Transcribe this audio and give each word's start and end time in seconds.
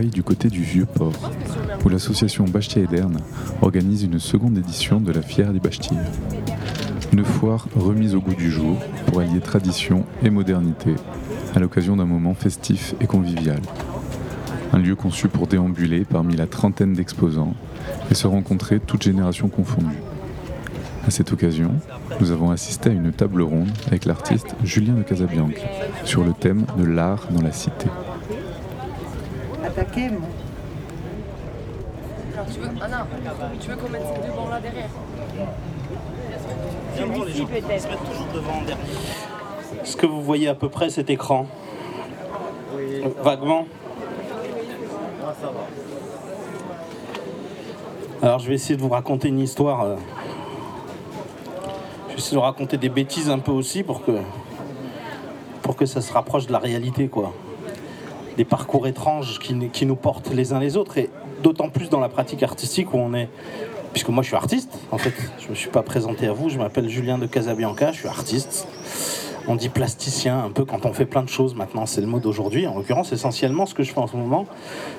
du 0.00 0.22
côté 0.22 0.48
du 0.48 0.62
vieux 0.62 0.86
port, 0.86 1.30
où 1.84 1.88
l'association 1.88 2.44
Bachetier 2.44 2.84
Ederne 2.84 3.18
organise 3.60 4.04
une 4.04 4.18
seconde 4.18 4.56
édition 4.56 5.00
de 5.00 5.12
la 5.12 5.20
Fière 5.20 5.52
des 5.52 5.60
Bachetiers. 5.60 5.98
Une 7.12 7.24
foire 7.24 7.68
remise 7.76 8.14
au 8.14 8.20
goût 8.20 8.34
du 8.34 8.50
jour 8.50 8.78
pour 9.06 9.20
allier 9.20 9.40
tradition 9.40 10.06
et 10.22 10.30
modernité 10.30 10.94
à 11.54 11.58
l'occasion 11.58 11.96
d'un 11.96 12.06
moment 12.06 12.32
festif 12.32 12.94
et 13.00 13.06
convivial. 13.06 13.60
Un 14.72 14.78
lieu 14.78 14.96
conçu 14.96 15.28
pour 15.28 15.46
déambuler 15.46 16.06
parmi 16.06 16.36
la 16.36 16.46
trentaine 16.46 16.94
d'exposants 16.94 17.54
et 18.10 18.14
se 18.14 18.26
rencontrer 18.26 18.80
toutes 18.80 19.02
générations 19.02 19.48
confondues. 19.48 20.02
À 21.06 21.10
cette 21.10 21.32
occasion, 21.32 21.72
nous 22.20 22.30
avons 22.30 22.50
assisté 22.50 22.88
à 22.88 22.92
une 22.92 23.12
table 23.12 23.42
ronde 23.42 23.70
avec 23.88 24.06
l'artiste 24.06 24.54
Julien 24.64 24.94
de 24.94 25.02
Casabianca 25.02 25.60
sur 26.04 26.24
le 26.24 26.32
thème 26.32 26.64
de 26.78 26.84
l'art 26.84 27.28
dans 27.30 27.42
la 27.42 27.52
cité. 27.52 27.88
Alors, 32.34 32.46
tu 32.52 32.60
veux... 32.60 32.68
Ah 32.80 32.88
non, 32.88 32.96
tu 33.60 33.68
veux 33.70 33.76
qu'on 33.76 33.88
mette 33.90 34.02
ces 34.14 34.26
deux 34.26 34.34
bancs 34.34 34.50
là 34.50 34.60
derrière 34.60 34.88
Celui-ci 36.96 37.44
peut-être. 37.44 37.88
toujours 37.88 38.26
devant 38.34 38.60
derrière. 38.66 38.86
Est-ce 39.82 39.96
que 39.96 40.06
vous 40.06 40.22
voyez 40.22 40.48
à 40.48 40.54
peu 40.54 40.68
près 40.68 40.90
cet 40.90 41.10
écran 41.10 41.46
Euh, 42.76 43.08
Vaguement 43.22 43.66
Alors 48.22 48.38
je 48.38 48.48
vais 48.48 48.54
essayer 48.54 48.76
de 48.76 48.80
vous 48.82 48.88
raconter 48.88 49.28
une 49.28 49.40
histoire. 49.40 49.82
euh, 49.82 49.96
Je 52.08 52.12
vais 52.12 52.18
essayer 52.18 52.32
de 52.32 52.36
vous 52.36 52.42
raconter 52.46 52.76
des 52.76 52.88
bêtises 52.88 53.28
un 53.30 53.38
peu 53.40 53.50
aussi 53.52 53.82
pour 53.82 54.04
que 54.04 54.12
pour 55.62 55.76
que 55.76 55.86
ça 55.86 56.00
se 56.00 56.12
rapproche 56.12 56.46
de 56.46 56.52
la 56.52 56.58
réalité 56.58 57.08
quoi. 57.08 57.32
Des 58.36 58.44
parcours 58.44 58.86
étranges 58.86 59.38
qui, 59.38 59.54
nous- 59.54 59.96
portent 59.96 60.30
les 60.32 60.52
uns 60.52 60.58
les 60.60 60.76
autres 60.76 60.98
et 60.98 61.10
d'autant 61.42 61.68
plus 61.68 61.88
dans 61.90 62.00
la 62.00 62.08
pratique 62.08 62.42
artistique 62.42 62.94
où 62.94 62.98
on 62.98 63.14
est 63.14 63.28
puisque 63.92 64.08
moi 64.08 64.22
je 64.22 64.28
suis 64.28 64.36
artiste 64.36 64.78
en 64.90 64.96
fait, 64.98 65.12
je 65.38 65.48
me 65.50 65.54
suis 65.54 65.68
pas 65.68 65.82
présenté 65.82 66.26
à 66.26 66.32
vous, 66.32 66.48
je 66.48 66.56
m'appelle 66.56 66.88
Julien 66.88 67.18
de 67.18 67.26
Casabianca, 67.26 67.92
je 67.92 67.98
suis 67.98 68.08
artiste. 68.08 68.66
On 69.48 69.56
dit 69.56 69.68
plasticien 69.68 70.38
un 70.44 70.50
peu 70.50 70.64
quand 70.64 70.86
on 70.86 70.92
fait 70.92 71.04
plein 71.04 71.22
de 71.24 71.28
choses 71.28 71.54
maintenant, 71.56 71.84
c'est 71.84 72.00
le 72.00 72.06
mot 72.06 72.20
d'aujourd'hui. 72.20 72.66
En 72.68 72.76
l'occurrence, 72.76 73.12
essentiellement, 73.12 73.66
ce 73.66 73.74
que 73.74 73.82
je 73.82 73.92
fais 73.92 73.98
en 73.98 74.06
ce 74.06 74.16
moment, 74.16 74.46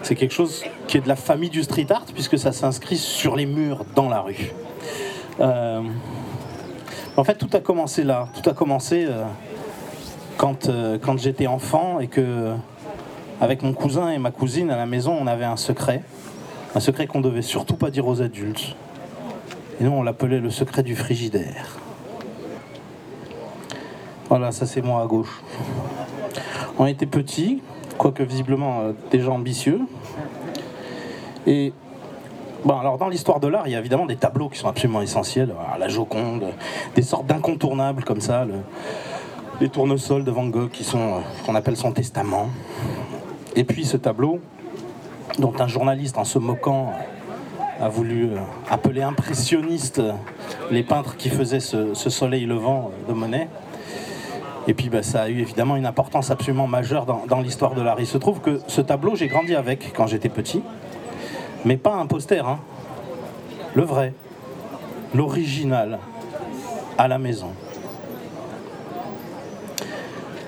c'est 0.02 0.16
quelque 0.16 0.34
chose 0.34 0.64
qui 0.88 0.98
est 0.98 1.02
de 1.02 1.08
la 1.08 1.16
famille 1.16 1.50
du 1.50 1.64
street 1.64 1.88
art, 1.90 2.04
puisque 2.14 2.38
ça 2.38 2.52
s'inscrit 2.52 2.98
sur 2.98 3.38
les 3.38 3.46
murs, 3.46 3.86
dans 3.96 4.10
la 4.10 4.20
rue. 4.20 4.52
Euh, 5.40 5.82
En 7.16 7.24
fait, 7.24 7.36
tout 7.36 7.50
a 7.54 7.62
commencé 7.62 8.04
là. 8.04 8.28
Tout 8.42 8.50
a 8.50 8.54
commencé 8.54 9.06
euh, 9.08 9.24
quand, 10.36 10.68
euh, 10.68 10.98
quand 11.02 11.18
j'étais 11.18 11.48
enfant 11.48 12.00
et 12.02 12.08
que, 12.08 12.52
avec 13.42 13.62
mon 13.64 13.74
cousin 13.74 14.10
et 14.10 14.18
ma 14.18 14.32
cousine 14.32 14.70
à 14.70 14.78
la 14.78 14.86
maison, 14.86 15.18
on 15.20 15.28
avait 15.28 15.46
un 15.46 15.58
secret. 15.58 16.02
Un 16.76 16.80
secret 16.80 17.08
qu'on 17.08 17.22
devait 17.22 17.42
surtout 17.42 17.76
pas 17.76 17.92
dire 17.92 18.08
aux 18.08 18.22
adultes. 18.22 18.76
Et 19.80 19.84
nous, 19.84 19.92
on 19.92 20.04
l'appelait 20.04 20.40
le 20.40 20.50
secret 20.50 20.84
du 20.84 20.96
frigidaire. 20.96 21.78
Voilà, 24.30 24.52
ça 24.52 24.66
c'est 24.66 24.82
moi 24.82 25.02
à 25.02 25.06
gauche. 25.06 25.42
On 26.80 26.86
était 26.88 27.06
petits, 27.06 27.62
quoique 27.98 28.24
visiblement 28.24 28.82
euh, 28.82 28.92
déjà 29.12 29.30
ambitieux. 29.32 29.82
Et 31.46 31.74
bon, 32.66 32.80
alors 32.80 32.98
dans 32.98 33.10
l'histoire 33.10 33.40
de 33.40 33.48
l'art, 33.48 33.68
il 33.68 33.74
y 33.74 33.76
a 33.76 33.80
évidemment 33.80 34.06
des 34.08 34.16
tableaux 34.16 34.50
qui 34.50 34.58
sont 34.58 34.68
absolument 34.70 35.02
essentiels. 35.02 35.54
La 35.78 35.88
Joconde, 35.90 36.46
des 36.96 37.02
sortes 37.04 37.28
d'incontournables 37.28 38.04
comme 38.04 38.22
ça, 38.22 38.46
le- 38.46 38.54
les 39.62 39.70
tournesols 39.70 40.24
de 40.24 40.32
Van 40.32 40.46
Gogh 40.48 40.70
qui 40.72 40.84
sont 40.84 41.00
euh, 41.00 41.20
qu'on 41.46 41.54
appelle 41.54 41.78
son 41.78 41.92
testament. 41.92 42.50
Et 43.56 43.64
puis 43.64 43.86
ce 43.86 43.98
tableau, 43.98 44.40
dont 45.38 45.54
un 45.60 45.68
journaliste 45.68 46.18
en 46.18 46.24
se 46.24 46.40
moquant 46.40 46.92
a 47.80 47.90
voulu 47.90 48.26
euh, 48.26 48.38
appeler 48.70 49.02
impressionnistes 49.02 50.02
les 50.72 50.84
peintres 50.84 51.18
qui 51.18 51.30
faisaient 51.30 51.60
ce, 51.60 51.94
soleil 51.94 52.46
levant 52.46 52.92
euh, 52.92 53.12
de 53.12 53.14
Monet. 53.14 53.48
Et 54.68 54.74
puis 54.74 54.90
bah, 54.90 55.04
ça 55.04 55.24
a 55.24 55.30
eu 55.30 55.40
évidemment 55.40 55.76
une 55.76 55.86
importance 55.86 56.32
absolument 56.32 56.68
majeure 56.68 57.06
dans, 57.06 57.26
dans 57.28 57.42
l'histoire 57.42 57.76
de 57.76 57.82
l'art. 57.82 58.00
Il 58.00 58.08
se 58.08 58.18
trouve 58.18 58.40
que 58.40 58.62
ce 58.68 58.82
tableau, 58.82 59.16
j'ai 59.16 59.28
grandi 59.28 59.56
avec 59.56 59.94
quand 59.94 60.08
j'étais 60.08 60.30
petit, 60.30 60.64
mais 61.66 61.78
pas 61.78 61.96
un 61.96 62.06
poster, 62.06 62.48
hein. 62.48 62.60
le 63.76 63.84
vrai, 63.84 64.14
l'original, 65.14 66.00
à 66.98 67.08
la 67.08 67.18
maison. 67.18 67.52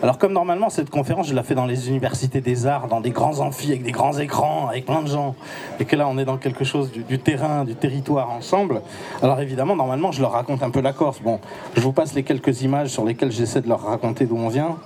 Alors 0.03 0.17
comme 0.17 0.33
normalement 0.33 0.69
cette 0.69 0.89
conférence 0.89 1.29
je 1.29 1.33
la 1.33 1.43
fais 1.43 1.55
dans 1.55 1.65
les 1.65 1.89
universités 1.89 2.41
des 2.41 2.67
arts, 2.67 2.87
dans 2.87 3.01
des 3.01 3.11
grands 3.11 3.39
amphis 3.39 3.69
avec 3.71 3.83
des 3.83 3.91
grands 3.91 4.17
écrans, 4.17 4.67
avec 4.67 4.85
plein 4.85 5.01
de 5.01 5.07
gens, 5.07 5.35
et 5.79 5.85
que 5.85 5.95
là 5.95 6.07
on 6.07 6.17
est 6.17 6.25
dans 6.25 6.37
quelque 6.37 6.65
chose 6.65 6.91
du, 6.91 7.19
terrain, 7.19 7.63
du 7.63 7.75
territoire 7.75 8.29
ensemble, 8.29 8.81
alors 9.21 9.39
évidemment 9.39 9.75
normalement 9.75 10.11
je 10.11 10.21
leur 10.21 10.31
raconte 10.31 10.63
un 10.63 10.69
peu 10.69 10.81
la 10.81 10.93
Corse. 10.93 11.21
Bon, 11.21 11.39
je 11.75 11.81
vous 11.81 11.93
passe 11.93 12.13
les 12.13 12.23
quelques 12.23 12.61
images 12.61 12.89
sur 12.89 13.05
lesquelles 13.05 13.31
j'essaie 13.31 13.61
de 13.61 13.69
leur 13.69 13.81
raconter 13.81 14.25
d'où 14.25 14.37
on 14.37 14.49
vient. 14.49 14.77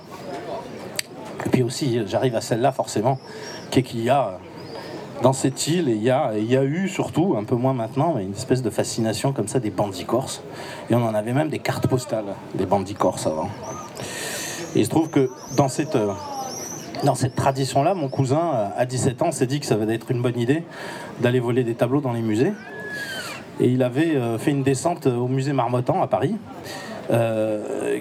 Et 1.44 1.48
puis 1.50 1.62
aussi 1.62 2.00
j'arrive 2.06 2.36
à 2.36 2.40
celle-là 2.40 2.70
forcément, 2.72 3.18
qui 3.70 3.80
est 3.80 3.82
qu'il 3.82 4.02
y 4.02 4.10
a 4.10 4.38
dans 5.22 5.32
cette 5.32 5.66
île, 5.66 5.88
et 5.88 5.94
il 5.94 6.02
y, 6.02 6.10
a, 6.10 6.32
et 6.34 6.40
il 6.40 6.50
y 6.50 6.56
a 6.56 6.64
eu 6.64 6.88
surtout, 6.88 7.34
un 7.36 7.44
peu 7.44 7.54
moins 7.54 7.74
maintenant, 7.74 8.14
mais 8.16 8.24
une 8.24 8.32
espèce 8.32 8.62
de 8.62 8.70
fascination 8.70 9.32
comme 9.32 9.48
ça 9.48 9.60
des 9.60 9.70
bandits 9.70 10.06
corses. 10.06 10.42
Et 10.88 10.94
on 10.94 11.04
en 11.04 11.14
avait 11.14 11.34
même 11.34 11.50
des 11.50 11.58
cartes 11.58 11.86
postales 11.86 12.24
des 12.54 12.64
bandits 12.64 12.94
corses 12.94 13.26
avant. 13.26 13.50
Il 14.76 14.84
se 14.84 14.90
trouve 14.90 15.10
que 15.10 15.30
dans 15.56 15.68
cette, 15.68 15.96
euh, 15.96 16.12
tradition-là, 17.34 17.94
mon 17.94 18.08
cousin, 18.08 18.40
euh, 18.54 18.68
à 18.76 18.86
17 18.86 19.22
ans, 19.22 19.32
s'est 19.32 19.46
dit 19.46 19.60
que 19.60 19.66
ça 19.66 19.76
va 19.76 19.92
être 19.92 20.10
une 20.10 20.22
bonne 20.22 20.38
idée 20.38 20.62
d'aller 21.20 21.40
voler 21.40 21.64
des 21.64 21.74
tableaux 21.74 22.00
dans 22.00 22.12
les 22.12 22.22
musées. 22.22 22.52
Et 23.58 23.66
il 23.66 23.82
avait 23.82 24.16
euh, 24.16 24.38
fait 24.38 24.52
une 24.52 24.62
descente 24.62 25.06
au 25.06 25.26
musée 25.26 25.52
Marmottan 25.52 26.00
à 26.02 26.06
Paris, 26.06 26.36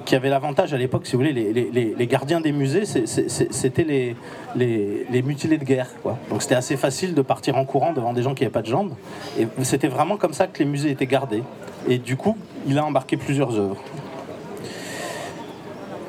qui 0.05 0.15
avait 0.15 0.29
l'avantage 0.29 0.71
à 0.71 0.77
l'époque, 0.77 1.07
si 1.07 1.13
vous 1.13 1.23
voulez, 1.23 1.33
les, 1.33 2.07
gardiens 2.07 2.41
des 2.41 2.51
musées, 2.51 2.85
c'était 2.85 3.83
les, 3.83 5.21
mutilés 5.23 5.57
de 5.57 5.63
guerre. 5.63 5.87
Donc 6.29 6.43
c'était 6.43 6.53
assez 6.53 6.77
facile 6.77 7.15
de 7.15 7.23
partir 7.23 7.57
en 7.57 7.65
courant 7.65 7.91
devant 7.91 8.13
des 8.13 8.21
gens 8.21 8.35
qui 8.35 8.43
n'avaient 8.43 8.53
pas 8.53 8.61
de 8.61 8.67
jambes. 8.67 8.91
Et 9.39 9.47
c'était 9.63 9.87
vraiment 9.87 10.17
comme 10.17 10.33
ça 10.33 10.45
que 10.45 10.59
les 10.59 10.65
musées 10.65 10.91
étaient 10.91 11.07
gardés. 11.07 11.41
Et 11.87 11.97
du 11.97 12.17
coup, 12.17 12.37
il 12.67 12.77
a 12.77 12.85
embarqué 12.85 13.17
plusieurs 13.17 13.57
œuvres 13.57 13.77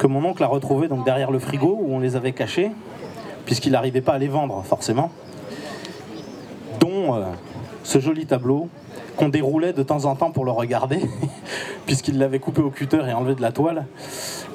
que 0.00 0.06
mon 0.06 0.24
oncle 0.24 0.42
a 0.42 0.46
retrouvé 0.46 0.88
donc 0.88 1.04
derrière 1.04 1.30
le 1.30 1.38
frigo 1.38 1.78
où 1.78 1.92
on 1.92 2.00
les 2.00 2.16
avait 2.16 2.32
cachés, 2.32 2.70
puisqu'il 3.44 3.72
n'arrivait 3.72 4.00
pas 4.00 4.14
à 4.14 4.18
les 4.18 4.28
vendre 4.28 4.62
forcément, 4.64 5.10
dont 6.80 7.14
euh, 7.14 7.24
ce 7.84 7.98
joli 7.98 8.24
tableau 8.24 8.68
qu'on 9.18 9.28
déroulait 9.28 9.74
de 9.74 9.82
temps 9.82 10.06
en 10.06 10.16
temps 10.16 10.30
pour 10.30 10.46
le 10.46 10.52
regarder, 10.52 11.00
puisqu'il 11.86 12.16
l'avait 12.16 12.38
coupé 12.38 12.62
au 12.62 12.70
cutter 12.70 13.02
et 13.06 13.12
enlevé 13.12 13.34
de 13.34 13.42
la 13.42 13.52
toile. 13.52 13.84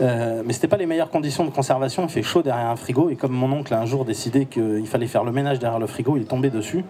Euh, 0.02 0.42
mais 0.44 0.52
c'était 0.52 0.68
pas 0.68 0.78
les 0.78 0.88
meilleures 0.88 1.12
conditions 1.12 1.46
de 1.46 1.52
conservation, 1.52 2.06
il 2.06 2.10
fait 2.10 2.24
chaud 2.24 2.42
derrière 2.42 2.72
un 2.72 2.76
frigo, 2.76 3.12
et 3.12 3.16
comme 3.16 3.34
mon 3.34 3.52
oncle 3.52 3.72
a 3.76 3.80
un 3.80 3.86
jour 3.86 4.04
décidé 4.04 4.48
qu'il 4.48 4.88
fallait 4.88 5.06
faire 5.06 5.24
le 5.24 5.32
ménage 5.32 5.60
derrière 5.60 5.80
le 5.80 5.86
frigo, 5.86 6.18
il 6.18 6.24
est 6.24 6.26
tombé 6.26 6.50
dessus. 6.50 6.84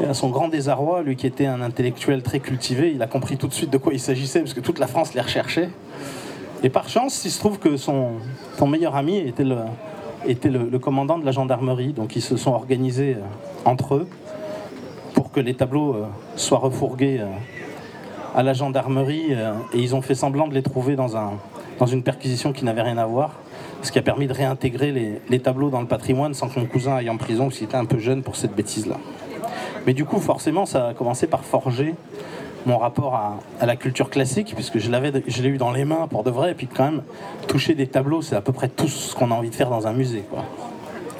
Et 0.00 0.06
à 0.06 0.14
son 0.14 0.30
grand 0.30 0.46
désarroi, 0.46 1.02
lui 1.02 1.16
qui 1.16 1.26
était 1.26 1.46
un 1.46 1.62
intellectuel 1.62 2.22
très 2.22 2.38
cultivé, 2.38 2.92
il 2.94 3.02
a 3.02 3.08
compris 3.08 3.36
tout 3.36 3.48
de 3.48 3.52
suite 3.52 3.70
de 3.70 3.76
quoi 3.76 3.92
il 3.92 3.98
s'agissait, 3.98 4.38
parce 4.38 4.54
que 4.54 4.60
toute 4.60 4.78
la 4.78 4.86
France 4.86 5.14
les 5.14 5.20
recherchait. 5.20 5.70
Et 6.62 6.68
par 6.68 6.88
chance, 6.88 7.24
il 7.24 7.30
se 7.30 7.38
trouve 7.38 7.58
que 7.58 7.76
son, 7.76 8.12
meilleur 8.66 8.94
ami 8.94 9.16
était, 9.16 9.44
le, 9.44 10.78
commandant 10.78 11.18
de 11.18 11.24
la 11.24 11.32
gendarmerie. 11.32 11.92
Donc 11.92 12.16
ils 12.16 12.22
se 12.22 12.36
sont 12.36 12.52
organisés 12.52 13.16
euh, 13.18 13.24
entre 13.64 13.94
eux 13.94 14.08
pour 15.14 15.32
que 15.32 15.40
les 15.40 15.54
tableaux 15.54 15.94
euh, 15.94 16.06
soient 16.36 16.58
refourgués 16.58 17.18
euh, 17.20 17.26
à 18.34 18.42
la 18.42 18.52
gendarmerie. 18.52 19.32
et 19.32 19.78
ils 19.78 19.94
ont 19.94 20.02
fait 20.02 20.14
semblant 20.14 20.48
de 20.48 20.54
les 20.54 20.62
trouver 20.62 20.96
dans, 20.96 21.16
un, 21.16 21.32
dans 21.78 21.86
une 21.86 22.02
perquisition 22.02 22.52
qui 22.52 22.64
n'avait 22.64 22.82
rien 22.82 22.98
à 22.98 23.06
voir. 23.06 23.32
Ce 23.82 23.90
qui 23.90 23.98
a 23.98 24.02
permis 24.02 24.26
de 24.26 24.34
réintégrer 24.34 24.92
les, 24.92 25.20
les 25.30 25.38
tableaux 25.40 25.70
dans 25.70 25.80
le 25.80 25.86
patrimoine 25.86 26.34
sans 26.34 26.48
que 26.48 26.60
mon 26.60 26.66
cousin 26.66 26.96
aille 26.96 27.08
en 27.08 27.16
prison, 27.16 27.44
parce 27.44 27.56
qu'il 27.56 27.66
était 27.66 27.76
un 27.76 27.86
peu 27.86 27.98
jeune 27.98 28.22
pour 28.22 28.36
cette 28.36 28.54
bêtise-là. 28.54 28.98
Mais 29.86 29.94
du 29.94 30.04
coup, 30.04 30.20
forcément, 30.20 30.66
ça 30.66 30.88
a 30.88 30.94
commencé 30.94 31.26
par 31.26 31.42
forger 31.42 31.94
mon 32.66 32.78
rapport 32.78 33.14
à, 33.14 33.66
la 33.66 33.76
culture 33.76 34.10
classique, 34.10 34.52
puisque 34.54 34.78
je 34.78 34.90
l'ai 34.90 35.48
eu 35.48 35.58
dans 35.58 35.72
les 35.72 35.84
mains 35.84 36.06
pour 36.08 36.24
de 36.24 36.30
vrai, 36.30 36.52
et 36.52 36.54
puis 36.54 36.66
quand 36.66 36.84
même, 36.84 37.02
toucher 37.46 37.74
des 37.74 37.86
tableaux, 37.86 38.22
c'est 38.22 38.36
à 38.36 38.40
peu 38.40 38.52
près 38.52 38.68
tout 38.68 38.88
ce 38.88 39.14
qu'on 39.14 39.30
a 39.30 39.34
envie 39.34 39.50
de 39.50 39.54
faire 39.54 39.70
dans 39.70 39.86
un 39.86 39.92
musée, 39.92 40.24
quoi. 40.30 40.44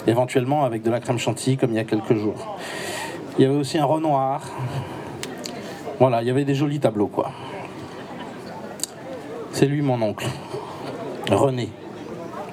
Éventuellement 0.07 0.65
avec 0.65 0.83
de 0.83 0.91
la 0.91 1.01
crème 1.01 1.19
chantilly, 1.19 1.57
comme 1.57 1.71
il 1.71 1.77
y 1.77 1.81
a 1.81 1.85
quelques 1.85 2.15
jours. 2.15 2.57
Il 3.39 3.43
y 3.43 3.47
avait 3.47 3.57
aussi 3.57 3.79
un 3.79 3.85
Renoir. 3.85 4.43
Voilà, 5.99 6.23
il 6.23 6.29
y 6.29 6.31
avait 6.31 6.45
des 6.45 6.55
jolis 6.55 6.81
tableaux, 6.81 7.09
quoi. 7.09 7.31
C'est 9.53 9.67
lui, 9.67 9.83
mon 9.83 10.01
oncle. 10.01 10.27
René. 11.31 11.69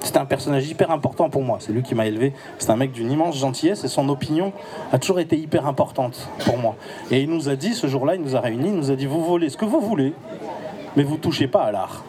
C'était 0.00 0.18
un 0.18 0.26
personnage 0.26 0.68
hyper 0.68 0.90
important 0.90 1.28
pour 1.28 1.42
moi. 1.42 1.58
C'est 1.60 1.72
lui 1.72 1.82
qui 1.82 1.94
m'a 1.94 2.06
élevé. 2.06 2.32
C'est 2.58 2.70
un 2.70 2.76
mec 2.76 2.92
d'une 2.92 3.10
immense 3.10 3.36
gentillesse 3.36 3.84
et 3.84 3.88
son 3.88 4.08
opinion 4.08 4.52
a 4.92 4.98
toujours 4.98 5.20
été 5.20 5.36
hyper 5.36 5.66
importante 5.66 6.28
pour 6.44 6.58
moi. 6.58 6.76
Et 7.10 7.20
il 7.22 7.30
nous 7.30 7.48
a 7.48 7.56
dit, 7.56 7.74
ce 7.74 7.86
jour-là, 7.86 8.14
il 8.14 8.22
nous 8.22 8.36
a 8.36 8.40
réunis, 8.40 8.68
il 8.68 8.74
nous 8.74 8.90
a 8.90 8.96
dit 8.96 9.06
Vous 9.06 9.24
volez 9.24 9.48
ce 9.48 9.56
que 9.56 9.64
vous 9.64 9.80
voulez, 9.80 10.14
mais 10.96 11.02
vous 11.02 11.16
touchez 11.16 11.48
pas 11.48 11.62
à 11.62 11.72
l'art. 11.72 12.04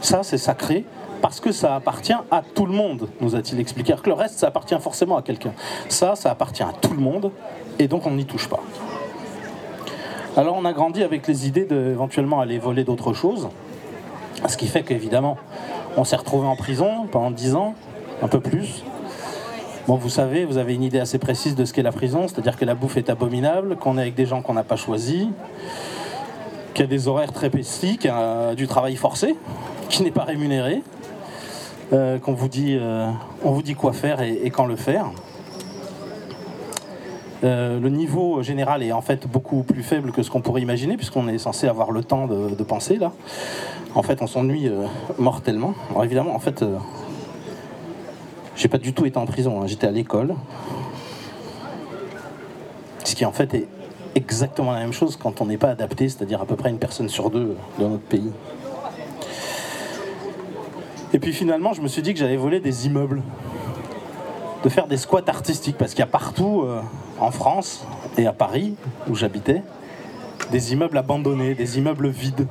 Ça, 0.00 0.22
c'est 0.22 0.38
sacré. 0.38 0.84
parce 1.22 1.40
que 1.40 1.50
ça 1.50 1.74
appartient 1.74 2.12
à 2.30 2.42
tout 2.54 2.66
le 2.66 2.72
monde, 2.72 3.08
nous 3.20 3.34
a-t-il 3.34 3.58
expliqué. 3.58 3.92
Alors 3.92 4.02
que 4.02 4.10
le 4.10 4.14
reste, 4.14 4.38
ça 4.38 4.48
appartient 4.48 4.78
forcément 4.78 5.16
à 5.16 5.22
quelqu'un. 5.22 5.52
Ça, 5.88 6.14
ça 6.14 6.30
appartient 6.30 6.62
à 6.62 6.72
tout 6.80 6.92
le 6.92 7.00
monde, 7.00 7.32
et 7.78 7.88
donc 7.88 8.06
on 8.06 8.12
n'y 8.12 8.26
touche 8.26 8.48
pas. 8.48 8.60
Alors 10.36 10.56
on 10.56 10.64
a 10.66 10.72
grandi 10.74 11.02
avec 11.02 11.26
les 11.26 11.46
idées 11.48 11.64
d'éventuellement 11.64 12.40
aller 12.40 12.58
voler 12.58 12.84
d'autres 12.84 13.14
choses, 13.14 13.48
ce 14.48 14.56
qui 14.56 14.66
fait 14.66 14.82
qu'évidemment, 14.82 15.36
on 15.96 16.04
s'est 16.04 16.16
retrouvé 16.16 16.46
en 16.46 16.56
prison 16.56 17.06
pendant 17.10 17.30
10 17.30 17.54
ans, 17.54 17.74
un 18.22 18.28
peu 18.28 18.40
plus. 18.40 18.84
Bon, 19.86 19.94
vous 19.94 20.08
savez, 20.08 20.44
vous 20.44 20.58
avez 20.58 20.74
une 20.74 20.82
idée 20.82 20.98
assez 20.98 21.18
précise 21.18 21.54
de 21.54 21.64
ce 21.64 21.72
qu'est 21.72 21.82
la 21.82 21.92
prison, 21.92 22.26
c'est-à-dire 22.26 22.56
que 22.56 22.64
la 22.64 22.74
bouffe 22.74 22.96
est 22.96 23.08
abominable, 23.08 23.76
qu'on 23.76 23.98
est 23.98 24.02
avec 24.02 24.14
des 24.14 24.26
gens 24.26 24.42
qu'on 24.42 24.54
n'a 24.54 24.64
pas 24.64 24.74
choisis, 24.74 25.28
qu'il 26.74 26.84
y 26.84 26.88
a 26.88 26.90
des 26.90 27.06
horaires 27.06 27.32
très 27.32 27.50
précis, 27.50 27.98
a 28.10 28.54
du 28.54 28.66
travail 28.66 28.96
forcé, 28.96 29.36
qui 29.88 30.02
n'est 30.02 30.10
pas 30.10 30.24
rémunéré, 30.24 30.82
euh, 31.92 32.18
qu'on 32.18 32.34
vous 32.34 32.48
dit, 32.48 32.76
euh, 32.78 33.06
vous 33.42 33.62
dit 33.62 33.76
quoi 33.76 33.92
faire 33.92 34.20
et, 34.20 34.50
quand 34.50 34.66
le 34.66 34.74
faire. 34.74 35.06
Euh, 37.44 37.78
le 37.78 37.88
niveau 37.88 38.42
général 38.42 38.82
est 38.82 38.90
en 38.90 39.02
fait 39.02 39.28
beaucoup 39.28 39.62
plus 39.62 39.84
faible 39.84 40.10
que 40.10 40.24
ce 40.24 40.30
qu'on 40.30 40.40
pourrait 40.40 40.62
imaginer, 40.62 40.96
puisqu'on 40.96 41.28
est 41.28 41.38
censé 41.38 41.68
avoir 41.68 41.92
le 41.92 42.02
temps 42.02 42.26
de, 42.26 42.56
de 42.56 42.64
penser 42.64 42.96
là. 42.96 43.12
En 43.96 44.02
fait, 44.02 44.20
on 44.22 44.26
s'ennuie 44.26 44.70
mortellement. 45.18 45.74
Alors 45.90 46.04
évidemment, 46.04 46.36
en 46.36 46.38
fait, 46.38 46.62
j'ai 48.54 48.68
pas 48.68 48.78
du 48.78 48.92
tout 48.92 49.06
été 49.06 49.18
en 49.18 49.26
prison, 49.26 49.60
hein. 49.60 49.66
j'étais 49.66 49.86
à 49.86 49.90
l'école. 49.90 50.34
Ce 53.04 53.14
qui 53.14 53.24
en 53.24 53.32
fait 53.32 53.54
est 53.54 53.68
exactement 54.14 54.72
la 54.72 54.80
même 54.80 54.92
chose 54.92 55.16
quand 55.16 55.40
on 55.40 55.46
n'est 55.46 55.56
pas 55.56 55.70
adapté, 55.70 56.08
c'est-à-dire 56.08 56.42
à 56.42 56.46
peu 56.46 56.56
près 56.56 56.70
une 56.70 56.78
personne 56.78 57.08
sur 57.08 57.30
deux 57.30 57.56
dans 57.78 57.88
notre 57.88 58.04
pays. 58.04 58.32
Et 61.14 61.18
puis 61.18 61.32
finalement, 61.32 61.72
je 61.72 61.80
me 61.80 61.88
suis 61.88 62.02
dit 62.02 62.12
que 62.12 62.18
j'allais 62.18 62.36
voler 62.36 62.60
des 62.60 62.86
immeubles, 62.86 63.22
de 64.64 64.68
faire 64.68 64.86
des 64.86 64.98
squats 64.98 65.22
artistiques, 65.26 65.78
parce 65.78 65.92
qu'il 65.92 66.00
y 66.00 66.02
a 66.02 66.06
partout 66.06 66.62
euh, 66.62 66.80
en 67.18 67.30
France 67.30 67.86
et 68.18 68.26
à 68.26 68.32
Paris, 68.32 68.74
où 69.08 69.14
j'habitais, 69.14 69.62
des 70.50 70.72
immeubles 70.72 70.98
abandonnés, 70.98 71.54
des 71.54 71.78
immeubles 71.78 72.08
vides. 72.08 72.46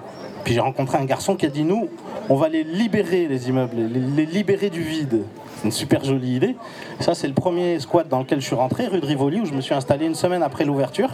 Puis 0.45 0.53
j'ai 0.53 0.61
rencontré 0.61 0.97
un 0.97 1.05
garçon 1.05 1.35
qui 1.35 1.45
a 1.45 1.49
dit 1.49 1.65
nous, 1.65 1.89
on 2.29 2.35
va 2.35 2.47
les 2.47 2.63
libérer 2.63 3.27
les 3.27 3.49
immeubles, 3.49 3.75
les 3.75 4.25
libérer 4.25 4.69
du 4.69 4.81
vide 4.81 5.25
une 5.65 5.71
super 5.71 6.03
jolie 6.03 6.35
idée. 6.35 6.55
Ça, 6.99 7.15
c'est 7.15 7.27
le 7.27 7.33
premier 7.33 7.79
squat 7.79 8.07
dans 8.07 8.19
lequel 8.19 8.39
je 8.39 8.45
suis 8.45 8.55
rentré, 8.55 8.87
rue 8.87 9.01
de 9.01 9.05
Rivoli, 9.05 9.41
où 9.41 9.45
je 9.45 9.53
me 9.53 9.61
suis 9.61 9.73
installé 9.73 10.05
une 10.05 10.15
semaine 10.15 10.43
après 10.43 10.63
l'ouverture, 10.63 11.09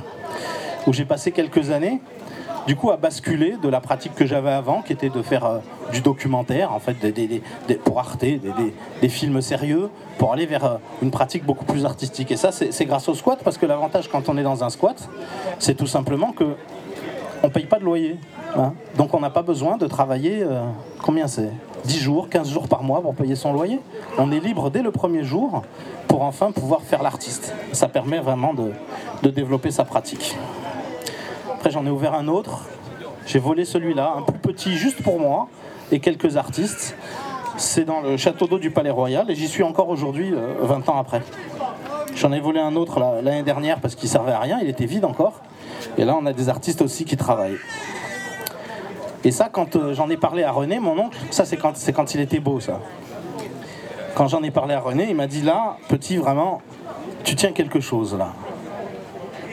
où 0.85 0.93
j'ai 0.93 1.05
passé 1.05 1.31
quelques 1.31 1.71
années 1.71 2.01
du 2.67 2.75
coup 2.75 2.91
à 2.91 2.97
basculer 2.97 3.55
de 3.61 3.67
la 3.69 3.81
pratique 3.81 4.13
que 4.13 4.25
j'avais 4.25 4.51
avant, 4.51 4.83
qui 4.83 4.93
était 4.93 5.09
de 5.09 5.23
faire 5.23 5.45
euh, 5.45 5.57
du 5.91 6.01
documentaire, 6.01 6.71
en 6.71 6.79
fait, 6.79 6.95
pour 7.83 7.97
Arte, 7.97 8.23
des, 8.23 9.09
films 9.09 9.41
sérieux, 9.41 9.89
pour 10.19 10.31
aller 10.31 10.45
vers 10.45 10.65
euh, 10.65 10.77
une 11.01 11.09
pratique 11.09 11.43
beaucoup 11.43 11.65
plus 11.65 11.85
artistique. 11.85 12.31
Et 12.31 12.37
ça, 12.37 12.51
c'est 12.51 12.85
grâce 12.85 13.09
au 13.09 13.15
squat, 13.15 13.39
parce 13.43 13.57
que 13.57 13.65
l'avantage 13.65 14.09
quand 14.09 14.29
on 14.29 14.37
est 14.37 14.43
dans 14.43 14.63
un 14.63 14.69
squat, 14.69 15.09
c'est 15.57 15.73
tout 15.73 15.87
simplement 15.87 16.33
que 16.33 16.55
on 17.43 17.49
paye 17.49 17.65
pas 17.65 17.79
de 17.79 17.85
loyer. 17.85 18.17
Hein. 18.55 18.73
Donc 18.97 19.13
on 19.13 19.19
n'a 19.19 19.29
pas 19.29 19.41
besoin 19.41 19.77
de 19.77 19.87
travailler, 19.87 20.43
euh, 20.43 20.61
combien 21.01 21.27
c'est? 21.27 21.49
10 21.85 21.97
jours, 21.99 22.29
15 22.29 22.49
jours 22.49 22.67
par 22.67 22.83
mois 22.83 23.01
pour 23.01 23.15
payer 23.15 23.35
son 23.35 23.53
loyer? 23.53 23.79
On 24.17 24.31
est 24.31 24.39
libre 24.39 24.69
dès 24.69 24.83
le 24.83 24.91
premier 24.91 25.23
jour 25.23 25.63
pour 26.07 26.21
enfin 26.21 26.51
pouvoir 26.51 26.81
faire 26.81 27.01
l'artiste. 27.01 27.53
Ça 27.71 27.87
permet 27.87 28.19
vraiment 28.19 28.53
de, 28.53 29.29
développer 29.29 29.71
sa 29.71 29.83
pratique. 29.83 30.37
Après 31.51 31.71
j'en 31.71 31.85
ai 31.85 31.89
ouvert 31.89 32.13
un 32.13 32.27
autre. 32.27 32.65
J'ai 33.25 33.39
volé 33.39 33.65
celui-là, 33.65 34.15
un 34.17 34.21
plus 34.21 34.39
petit 34.39 34.75
juste 34.75 35.01
pour 35.01 35.19
moi 35.19 35.47
et 35.91 35.99
quelques 35.99 36.37
artistes. 36.37 36.95
C'est 37.57 37.85
dans 37.85 38.01
le 38.01 38.17
château 38.17 38.47
d'eau 38.47 38.59
du 38.59 38.71
Palais 38.71 38.89
Royal 38.89 39.29
et 39.29 39.35
j'y 39.35 39.47
suis 39.47 39.63
encore 39.63 39.89
aujourd'hui, 39.89 40.31
20 40.31 40.37
euh, 40.37 40.91
ans 40.91 40.99
après. 40.99 41.21
J'en 42.15 42.31
ai 42.31 42.39
volé 42.39 42.59
un 42.59 42.75
autre 42.75 42.99
l'année 42.99 43.43
dernière 43.43 43.79
parce 43.79 43.95
qu'il 43.95 44.09
servait 44.09 44.31
à 44.31 44.39
rien, 44.39 44.59
il 44.61 44.69
était 44.69 44.85
vide 44.85 45.05
encore. 45.05 45.41
Et 45.97 46.05
là, 46.05 46.15
on 46.19 46.25
a 46.25 46.33
des 46.33 46.49
artistes 46.49 46.81
aussi 46.81 47.05
qui 47.05 47.17
travaillent. 47.17 47.57
Et 49.23 49.31
ça, 49.31 49.49
quand 49.51 49.75
euh, 49.75 49.93
j'en 49.93 50.09
ai 50.09 50.17
parlé 50.17 50.43
à 50.43 50.51
René, 50.51 50.79
mon 50.79 50.97
oncle, 50.97 51.17
ça 51.29 51.45
c'est 51.45 51.57
quand, 51.57 52.15
il 52.15 52.21
était 52.21 52.39
beau, 52.39 52.59
ça. 52.59 52.79
Quand 54.15 54.27
j'en 54.27 54.41
ai 54.41 54.51
parlé 54.51 54.73
à 54.73 54.79
René, 54.79 55.07
il 55.09 55.15
m'a 55.15 55.27
dit 55.27 55.41
là, 55.41 55.77
petit, 55.87 56.17
vraiment, 56.17 56.61
tu 57.23 57.35
tiens 57.35 57.51
quelque 57.51 57.79
chose 57.79 58.15
là. 58.17 58.33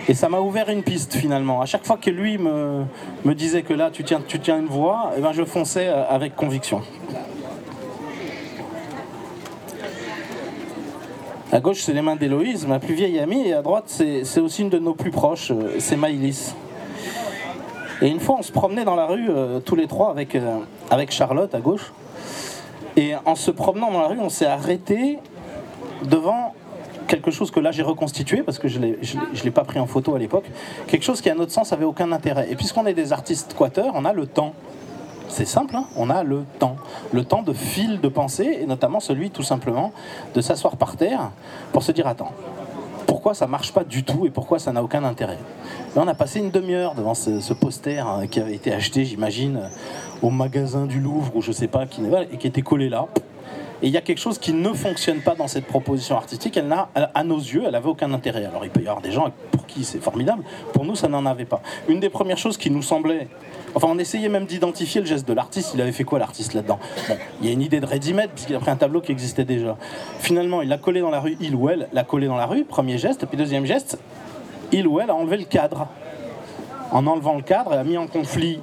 Et 0.08 0.14
ça 0.14 0.30
m'a 0.30 0.40
ouvert 0.40 0.70
une 0.70 0.82
piste 0.82 1.14
finalement. 1.14 1.60
À 1.60 1.66
chaque 1.66 1.84
fois 1.84 1.98
que 1.98 2.08
lui 2.08 2.38
me, 2.38 2.86
disait 3.34 3.62
que 3.62 3.74
là, 3.74 3.90
tu 3.90 4.04
tiens, 4.04 4.22
tu 4.26 4.40
tiens 4.40 4.58
une 4.58 4.66
voix, 4.66 5.12
eh 5.18 5.20
ben, 5.20 5.32
je 5.32 5.44
fonçais 5.44 5.88
euh, 5.88 6.08
avec 6.08 6.34
conviction. 6.34 6.80
À 11.50 11.60
gauche, 11.60 11.80
c'est 11.80 11.94
les 11.94 12.02
mains 12.02 12.16
d'Héloïse, 12.16 12.66
ma 12.66 12.78
plus 12.78 12.92
vieille 12.92 13.18
amie, 13.18 13.48
et 13.48 13.54
à 13.54 13.62
droite, 13.62 13.84
c'est 13.88 14.40
aussi 14.40 14.60
une 14.60 14.68
de 14.68 14.78
nos 14.78 14.92
plus 14.92 15.10
proches, 15.10 15.50
euh, 15.50 15.76
c'est 15.78 15.96
Maïlis. 15.96 16.54
Et 18.02 18.08
une 18.08 18.20
fois, 18.20 18.36
on 18.38 18.42
se 18.42 18.52
promenait 18.52 18.84
dans 18.84 18.94
la 18.94 19.06
rue, 19.06 19.30
euh, 19.30 19.58
tous 19.58 19.74
les 19.74 19.86
trois, 19.86 20.10
avec, 20.10 20.34
euh, 20.34 20.58
avec 20.90 21.10
Charlotte 21.10 21.54
à 21.54 21.60
gauche. 21.60 21.92
Et 22.96 23.14
en 23.24 23.34
se 23.34 23.50
promenant 23.50 23.90
dans 23.90 24.00
la 24.02 24.08
rue, 24.08 24.20
on 24.20 24.28
s'est 24.28 24.44
arrêté 24.44 25.20
devant 26.04 26.54
quelque 27.06 27.30
chose 27.30 27.50
que 27.50 27.60
là 27.60 27.72
j'ai 27.72 27.82
reconstitué 27.82 28.42
parce 28.42 28.58
que 28.58 28.68
je 28.68 28.78
ne 28.78 28.92
l'ai 29.42 29.50
pas 29.50 29.64
pris 29.64 29.80
en 29.80 29.86
photo 29.86 30.14
à 30.14 30.18
l'époque. 30.18 30.44
Quelque 30.86 31.04
chose 31.04 31.22
qui, 31.22 31.30
à 31.30 31.34
notre 31.34 31.52
sens, 31.52 31.72
avait 31.72 31.86
aucun 31.86 32.12
intérêt. 32.12 32.48
Et 32.50 32.56
puisqu'on 32.56 32.84
est 32.84 32.92
des 32.92 33.14
artistes 33.14 33.54
quateurs, 33.56 33.92
on 33.94 34.04
a 34.04 34.12
le 34.12 34.26
temps. 34.26 34.52
C'est 35.28 35.44
simple, 35.44 35.76
hein 35.76 35.84
on 35.96 36.10
a 36.10 36.22
le 36.22 36.44
temps. 36.58 36.76
Le 37.12 37.24
temps 37.24 37.42
de 37.42 37.52
fil 37.52 38.00
de 38.00 38.08
pensée, 38.08 38.58
et 38.62 38.66
notamment 38.66 39.00
celui 39.00 39.30
tout 39.30 39.42
simplement 39.42 39.92
de 40.34 40.40
s'asseoir 40.40 40.76
par 40.76 40.96
terre 40.96 41.30
pour 41.72 41.82
se 41.82 41.92
dire 41.92 42.06
attends, 42.06 42.32
pourquoi 43.06 43.34
ça 43.34 43.46
marche 43.46 43.72
pas 43.72 43.84
du 43.84 44.04
tout 44.04 44.26
et 44.26 44.30
pourquoi 44.30 44.58
ça 44.58 44.72
n'a 44.72 44.82
aucun 44.82 45.04
intérêt? 45.04 45.38
on 45.96 46.06
a 46.06 46.14
passé 46.14 46.38
une 46.38 46.50
demi-heure 46.50 46.94
devant 46.94 47.14
ce, 47.14 47.52
poster 47.52 47.98
hein, 47.98 48.26
qui 48.30 48.38
avait 48.38 48.54
été 48.54 48.72
acheté, 48.72 49.04
j'imagine, 49.04 49.56
euh, 49.56 49.68
au 50.22 50.30
magasin 50.30 50.86
du 50.86 51.00
Louvre 51.00 51.34
ou 51.34 51.42
je 51.42 51.50
sais 51.50 51.66
pas, 51.66 51.86
qui, 51.86 52.02
et 52.30 52.36
qui 52.36 52.46
était 52.46 52.62
collé 52.62 52.88
là. 52.88 53.06
Et 53.80 53.86
il 53.86 53.92
y 53.92 53.96
a 53.96 54.00
quelque 54.00 54.18
chose 54.18 54.38
qui 54.38 54.52
ne 54.52 54.72
fonctionne 54.72 55.20
pas 55.20 55.36
dans 55.36 55.46
cette 55.46 55.66
proposition 55.66 56.16
artistique. 56.16 56.56
Elle 56.56 56.66
n'a, 56.66 56.88
à 56.94 57.22
nos 57.22 57.38
yeux, 57.38 57.62
elle 57.64 57.72
n'avait 57.72 57.88
aucun 57.88 58.12
intérêt. 58.12 58.44
Alors 58.44 58.64
il 58.64 58.70
peut 58.70 58.80
y 58.80 58.88
avoir 58.88 59.00
des 59.00 59.12
gens 59.12 59.30
pour 59.52 59.66
qui 59.66 59.84
c'est 59.84 60.00
formidable. 60.00 60.42
Pour 60.72 60.84
nous, 60.84 60.96
ça 60.96 61.06
n'en 61.06 61.24
avait 61.26 61.44
pas. 61.44 61.62
Une 61.88 62.00
des 62.00 62.10
premières 62.10 62.38
choses 62.38 62.56
qui 62.56 62.70
nous 62.70 62.82
semblait 62.82 63.28
Enfin, 63.74 63.88
on 63.90 63.98
essayait 63.98 64.28
même 64.28 64.46
d'identifier 64.46 65.00
le 65.00 65.06
geste 65.06 65.26
de 65.26 65.32
l'artiste. 65.32 65.72
Il 65.74 65.80
avait 65.80 65.92
fait 65.92 66.04
quoi 66.04 66.18
l'artiste 66.18 66.54
là-dedans 66.54 66.78
Il 67.40 67.46
y 67.46 67.50
a 67.50 67.52
une 67.52 67.62
idée 67.62 67.80
de 67.80 67.86
ready-made, 67.86 68.30
puisqu'il 68.30 68.56
a 68.56 68.60
pris 68.60 68.70
un 68.70 68.76
tableau 68.76 69.00
qui 69.00 69.12
existait 69.12 69.44
déjà. 69.44 69.76
Finalement, 70.18 70.62
il 70.62 70.68
l'a 70.68 70.78
collé 70.78 71.00
dans 71.00 71.10
la 71.10 71.20
rue, 71.20 71.36
il 71.40 71.54
ou 71.54 71.68
elle 71.68 71.88
l'a 71.92 72.04
collé 72.04 72.26
dans 72.26 72.36
la 72.36 72.46
rue, 72.46 72.64
premier 72.64 72.98
geste. 72.98 73.26
Puis 73.26 73.36
deuxième 73.36 73.66
geste, 73.66 73.98
il 74.72 74.86
ou 74.86 75.00
elle 75.00 75.10
a 75.10 75.14
enlevé 75.14 75.36
le 75.36 75.44
cadre. 75.44 75.88
En 76.90 77.06
enlevant 77.06 77.36
le 77.36 77.42
cadre, 77.42 77.72
elle 77.72 77.80
a 77.80 77.84
mis 77.84 77.98
en 77.98 78.06
conflit 78.06 78.60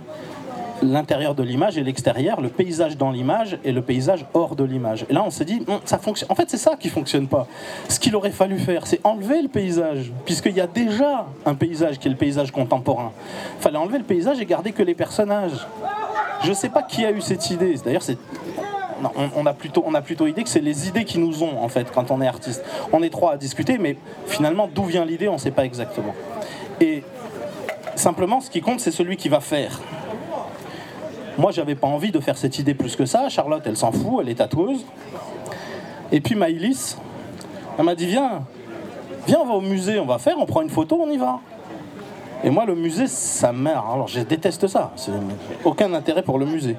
l'intérieur 0.82 1.36
de 1.36 1.44
l'image 1.44 1.78
et 1.78 1.84
l'extérieur, 1.84 2.42
le 2.42 2.50
paysage 2.50 2.98
dans 2.98 3.12
l'image 3.12 3.58
et 3.64 3.72
le 3.72 3.82
paysage 3.82 4.26
hors 4.34 4.56
de 4.56 4.64
l'image. 4.64 5.06
Et 5.10 5.14
là, 5.14 5.24
on 5.26 5.30
s'est 5.30 5.46
dit, 5.46 5.66
ça 5.86 5.98
fonctionne. 5.98 6.32
En 6.32 6.36
fait, 6.36 6.50
c'est 6.50 6.58
ça 6.58 6.76
qui 6.80 6.90
fonctionne 6.90 7.28
pas. 7.28 7.48
Ce 7.90 8.00
qu'il 8.00 8.16
aurait 8.16 8.32
fallu 8.32 8.60
faire, 8.60 8.88
c'est 8.88 9.00
enlever 9.04 9.42
le 9.42 9.48
paysage, 9.48 10.12
puisqu'il 10.26 10.56
y 10.56 10.62
a 10.62 10.68
déjà 10.68 11.28
un 11.46 11.56
paysage 11.56 12.00
qui 12.00 12.08
est 12.08 12.12
le 12.12 12.18
paysage 12.18 12.52
contemporain. 12.52 13.12
Fallait 13.60 13.78
enlever 13.78 13.98
le 13.98 14.04
paysage 14.04 14.40
et 14.40 14.46
garder 14.46 14.72
que 14.72 14.84
les 14.84 14.96
personnages. 14.96 15.66
Je 16.44 16.54
sais 16.54 16.70
pas 16.70 16.84
qui 16.84 17.06
a 17.06 17.12
eu 17.12 17.22
cette 17.22 17.50
idée. 17.50 17.76
D'ailleurs, 17.84 18.04
c'est 18.04 18.18
on, 19.36 19.46
a 19.46 19.54
plutôt, 19.54 19.84
on 19.86 19.94
a 19.94 20.02
plutôt 20.02 20.28
idée 20.28 20.44
que 20.44 20.50
c'est 20.50 20.62
les 20.62 20.88
idées 20.88 21.04
qui 21.04 21.20
nous 21.20 21.44
ont 21.44 21.62
en 21.62 21.68
fait 21.68 21.92
quand 21.92 22.12
on 22.12 22.22
est 22.22 22.28
artiste. 22.28 22.64
On 22.94 23.04
est 23.04 23.10
trois 23.10 23.34
à 23.34 23.38
discuter, 23.38 23.78
mais 23.78 23.98
finalement 24.26 24.70
d'où 24.74 24.86
vient 24.86 25.06
l'idée, 25.06 25.28
on 25.28 25.34
ne 25.34 25.38
sait 25.38 25.52
pas 25.52 25.66
exactement. 25.66 26.16
Et 26.80 27.04
simplement, 27.96 28.42
ce 28.42 28.50
qui 28.50 28.62
compte, 28.62 28.80
c'est 28.80 28.92
celui 28.92 29.18
qui 29.18 29.30
va 29.30 29.40
faire. 29.40 29.80
Moi, 31.38 31.52
j'avais 31.52 31.76
pas 31.76 31.88
envie 31.88 32.12
de 32.12 32.20
faire 32.20 32.38
cette 32.38 32.60
idée 32.60 32.74
plus 32.74 32.96
que 32.96 33.06
ça. 33.06 33.28
Charlotte, 33.30 33.64
elle 33.66 33.76
s'en 33.76 33.92
fout, 33.92 34.20
elle 34.22 34.30
est 34.30 34.36
tatoueuse. 34.36 34.86
Et 36.12 36.22
puis 36.22 36.36
Maïlis, 36.36 36.96
elle 37.78 37.86
m'a 37.86 37.96
dit 37.96 38.06
Viens, 38.06 38.44
viens, 39.28 39.40
on 39.42 39.46
va 39.46 39.54
au 39.56 39.62
musée, 39.62 40.00
on 40.00 40.06
va 40.06 40.18
faire, 40.18 40.36
on 40.40 40.46
prend 40.46 40.62
une 40.62 40.70
photo, 40.70 41.00
on 41.02 41.12
y 41.12 41.18
va. 41.18 41.40
Et 42.44 42.50
moi, 42.50 42.66
le 42.66 42.76
musée, 42.76 43.08
ça 43.08 43.52
mère. 43.52 43.86
Alors, 43.92 44.08
je 44.08 44.22
déteste 44.22 44.68
ça. 44.68 44.94
Aucun 45.64 45.94
intérêt 45.94 46.22
pour 46.22 46.38
le 46.38 46.46
musée. 46.46 46.78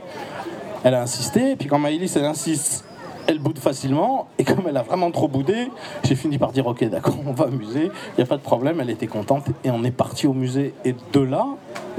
Elle 0.85 0.95
a 0.95 1.03
insisté, 1.03 1.53
et 1.53 1.57
puis 1.57 1.69
quand 1.69 1.79
Maïlis, 1.79 2.13
elle 2.17 2.25
insiste, 2.25 2.85
elle 3.27 3.41
boude 3.41 3.59
facilement, 3.59 4.29
et 4.39 4.45
comme 4.45 4.65
elle 4.69 4.77
a 4.77 4.83
vraiment 4.83 5.11
trop 5.11 5.27
boudé, 5.27 5.71
j'ai 6.05 6.15
fini 6.15 6.39
par 6.39 6.53
dire 6.53 6.67
Ok, 6.67 6.85
d'accord, 6.85 7.17
on 7.27 7.33
va 7.33 7.47
au 7.47 7.51
musée, 7.51 7.91
il 8.13 8.17
n'y 8.19 8.23
a 8.23 8.27
pas 8.27 8.37
de 8.37 8.43
problème, 8.43 8.81
elle 8.81 8.91
était 8.91 9.09
contente, 9.09 9.47
et 9.65 9.71
on 9.71 9.83
est 9.83 9.91
parti 9.91 10.27
au 10.27 10.33
musée. 10.33 10.75
Et 10.85 10.95
de 11.13 11.21
là 11.21 11.47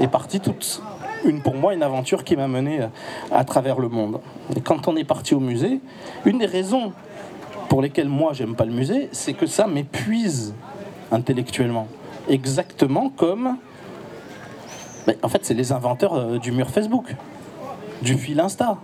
est 0.00 0.08
partie 0.08 0.40
toute 0.40 0.82
une, 1.24 1.40
pour 1.40 1.54
moi 1.54 1.74
une 1.74 1.82
aventure 1.82 2.24
qui 2.24 2.36
m'a 2.36 2.48
mené 2.48 2.82
euh, 2.82 2.86
à 3.30 3.44
travers 3.44 3.78
le 3.78 3.88
monde. 3.88 4.20
Et 4.56 4.60
quand 4.60 4.88
on 4.88 4.96
est 4.96 5.04
parti 5.04 5.34
au 5.34 5.40
musée, 5.40 5.80
une 6.24 6.38
des 6.38 6.46
raisons 6.46 6.92
pour 7.68 7.82
lesquelles 7.82 8.08
moi 8.08 8.32
j'aime 8.32 8.54
pas 8.54 8.64
le 8.64 8.72
musée, 8.72 9.08
c'est 9.12 9.34
que 9.34 9.46
ça 9.46 9.66
m'épuise 9.66 10.54
intellectuellement. 11.12 11.86
Exactement 12.28 13.10
comme. 13.10 13.56
Ben, 15.06 15.16
en 15.22 15.28
fait, 15.28 15.44
c'est 15.44 15.54
les 15.54 15.72
inventeurs 15.72 16.14
euh, 16.14 16.38
du 16.38 16.52
mur 16.52 16.68
Facebook, 16.68 17.14
du 18.02 18.14
fil 18.18 18.38
Insta. 18.40 18.76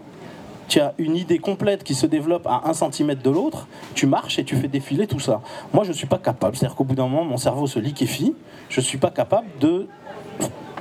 tu 0.69 0.81
as 0.81 0.95
une 0.99 1.17
idée 1.17 1.39
complète 1.39 1.85
qui 1.85 1.95
se 1.95 2.07
développe 2.07 2.47
à 2.47 2.63
un 2.65 2.73
centimètre 2.73 3.23
de 3.23 3.31
l'autre, 3.31 3.67
tu 3.95 4.07
marches 4.07 4.39
et 4.39 4.45
tu 4.45 4.57
fais 4.57 4.69
défiler 4.69 5.07
tout 5.07 5.21
ça. 5.21 5.43
Moi, 5.73 5.85
je 5.85 5.91
ne 5.91 5.95
suis 5.95 6.07
pas 6.07 6.19
capable. 6.19 6.57
C'est-à-dire 6.57 6.77
qu'au 6.77 6.85
bout 6.85 6.95
d'un 6.95 7.07
moment, 7.09 7.25
mon 7.25 7.37
cerveau 7.37 7.67
se 7.67 7.79
liquéfie. 7.79 8.35
Je 8.71 8.81
ne 8.81 8.85
suis 8.85 8.99
pas 8.99 9.11
capable 9.11 9.47
de 9.61 9.87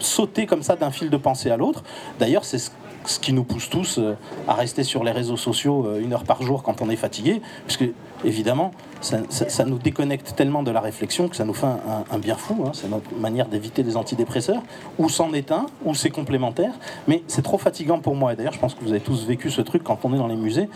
sauter 0.03 0.45
comme 0.45 0.63
ça 0.63 0.75
d'un 0.75 0.91
fil 0.91 1.09
de 1.09 1.17
pensée 1.17 1.49
à 1.49 1.57
l'autre. 1.57 1.83
D'ailleurs, 2.19 2.45
c'est 2.45 2.59
ce 3.05 3.19
qui 3.19 3.33
nous 3.33 3.43
pousse 3.43 3.69
tous 3.69 3.97
euh, 3.97 4.15
à 4.47 4.53
rester 4.53 4.83
sur 4.83 5.03
les 5.03 5.11
réseaux 5.11 5.37
sociaux 5.37 5.85
euh, 5.85 6.01
une 6.01 6.13
heure 6.13 6.23
par 6.23 6.41
jour 6.41 6.63
quand 6.63 6.81
on 6.81 6.89
est 6.89 6.95
fatigué, 6.95 7.41
puisque 7.65 7.85
évidemment, 8.23 8.71
ça, 9.01 9.65
nous 9.65 9.77
déconnecte 9.77 10.35
tellement 10.35 10.63
de 10.63 10.71
la 10.71 10.79
réflexion 10.79 11.27
que 11.27 11.35
ça 11.35 11.45
nous 11.45 11.53
fait 11.53 11.67
un, 11.67 12.17
bien 12.19 12.35
fou. 12.35 12.63
Hein. 12.65 12.71
C'est 12.73 12.89
notre 12.89 13.13
manière 13.15 13.47
d'éviter 13.47 13.83
les 13.83 13.97
antidépresseurs, 13.97 14.61
ou 14.97 15.09
c'en 15.09 15.33
est 15.33 15.51
un, 15.51 15.65
ou 15.83 15.93
c'est 15.93 16.09
complémentaire, 16.09 16.73
mais 17.07 17.23
c'est 17.27 17.41
trop 17.41 17.57
fatigant 17.57 17.99
pour 17.99 18.15
moi. 18.15 18.33
Et 18.33 18.35
d'ailleurs, 18.35 18.53
je 18.53 18.59
pense 18.59 18.75
que 18.75 18.83
vous 18.83 18.91
avez 18.91 19.01
tous 19.01 19.25
vécu 19.25 19.49
ce 19.49 19.61
truc 19.61 19.83
quand 19.83 19.99
on 20.03 20.13
est 20.13 20.17
dans 20.17 20.27
les 20.27 20.35
musées. 20.35 20.69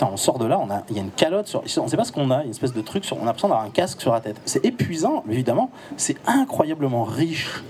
on 0.00 0.16
sort 0.16 0.38
de 0.38 0.46
là, 0.46 0.60
il 0.90 0.96
y 0.96 0.98
a 0.98 1.02
une 1.02 1.10
calotte, 1.10 1.54
on 1.54 1.84
ne 1.84 1.88
sait 1.88 1.96
pas 1.96 2.04
ce 2.04 2.12
qu'on 2.12 2.30
a, 2.30 2.44
une 2.44 2.50
espèce 2.50 2.72
de 2.72 2.80
truc, 2.80 3.04
sur, 3.04 3.20
on 3.20 3.26
a 3.26 3.32
besoin 3.32 3.50
d'avoir 3.50 3.66
un 3.66 3.70
casque 3.70 4.00
sur 4.00 4.12
la 4.12 4.20
tête. 4.20 4.40
C'est 4.44 4.64
épuisant, 4.64 5.24
évidemment, 5.30 5.70
c'est 5.96 6.16
incroyablement 6.26 7.04
riche. 7.04 7.62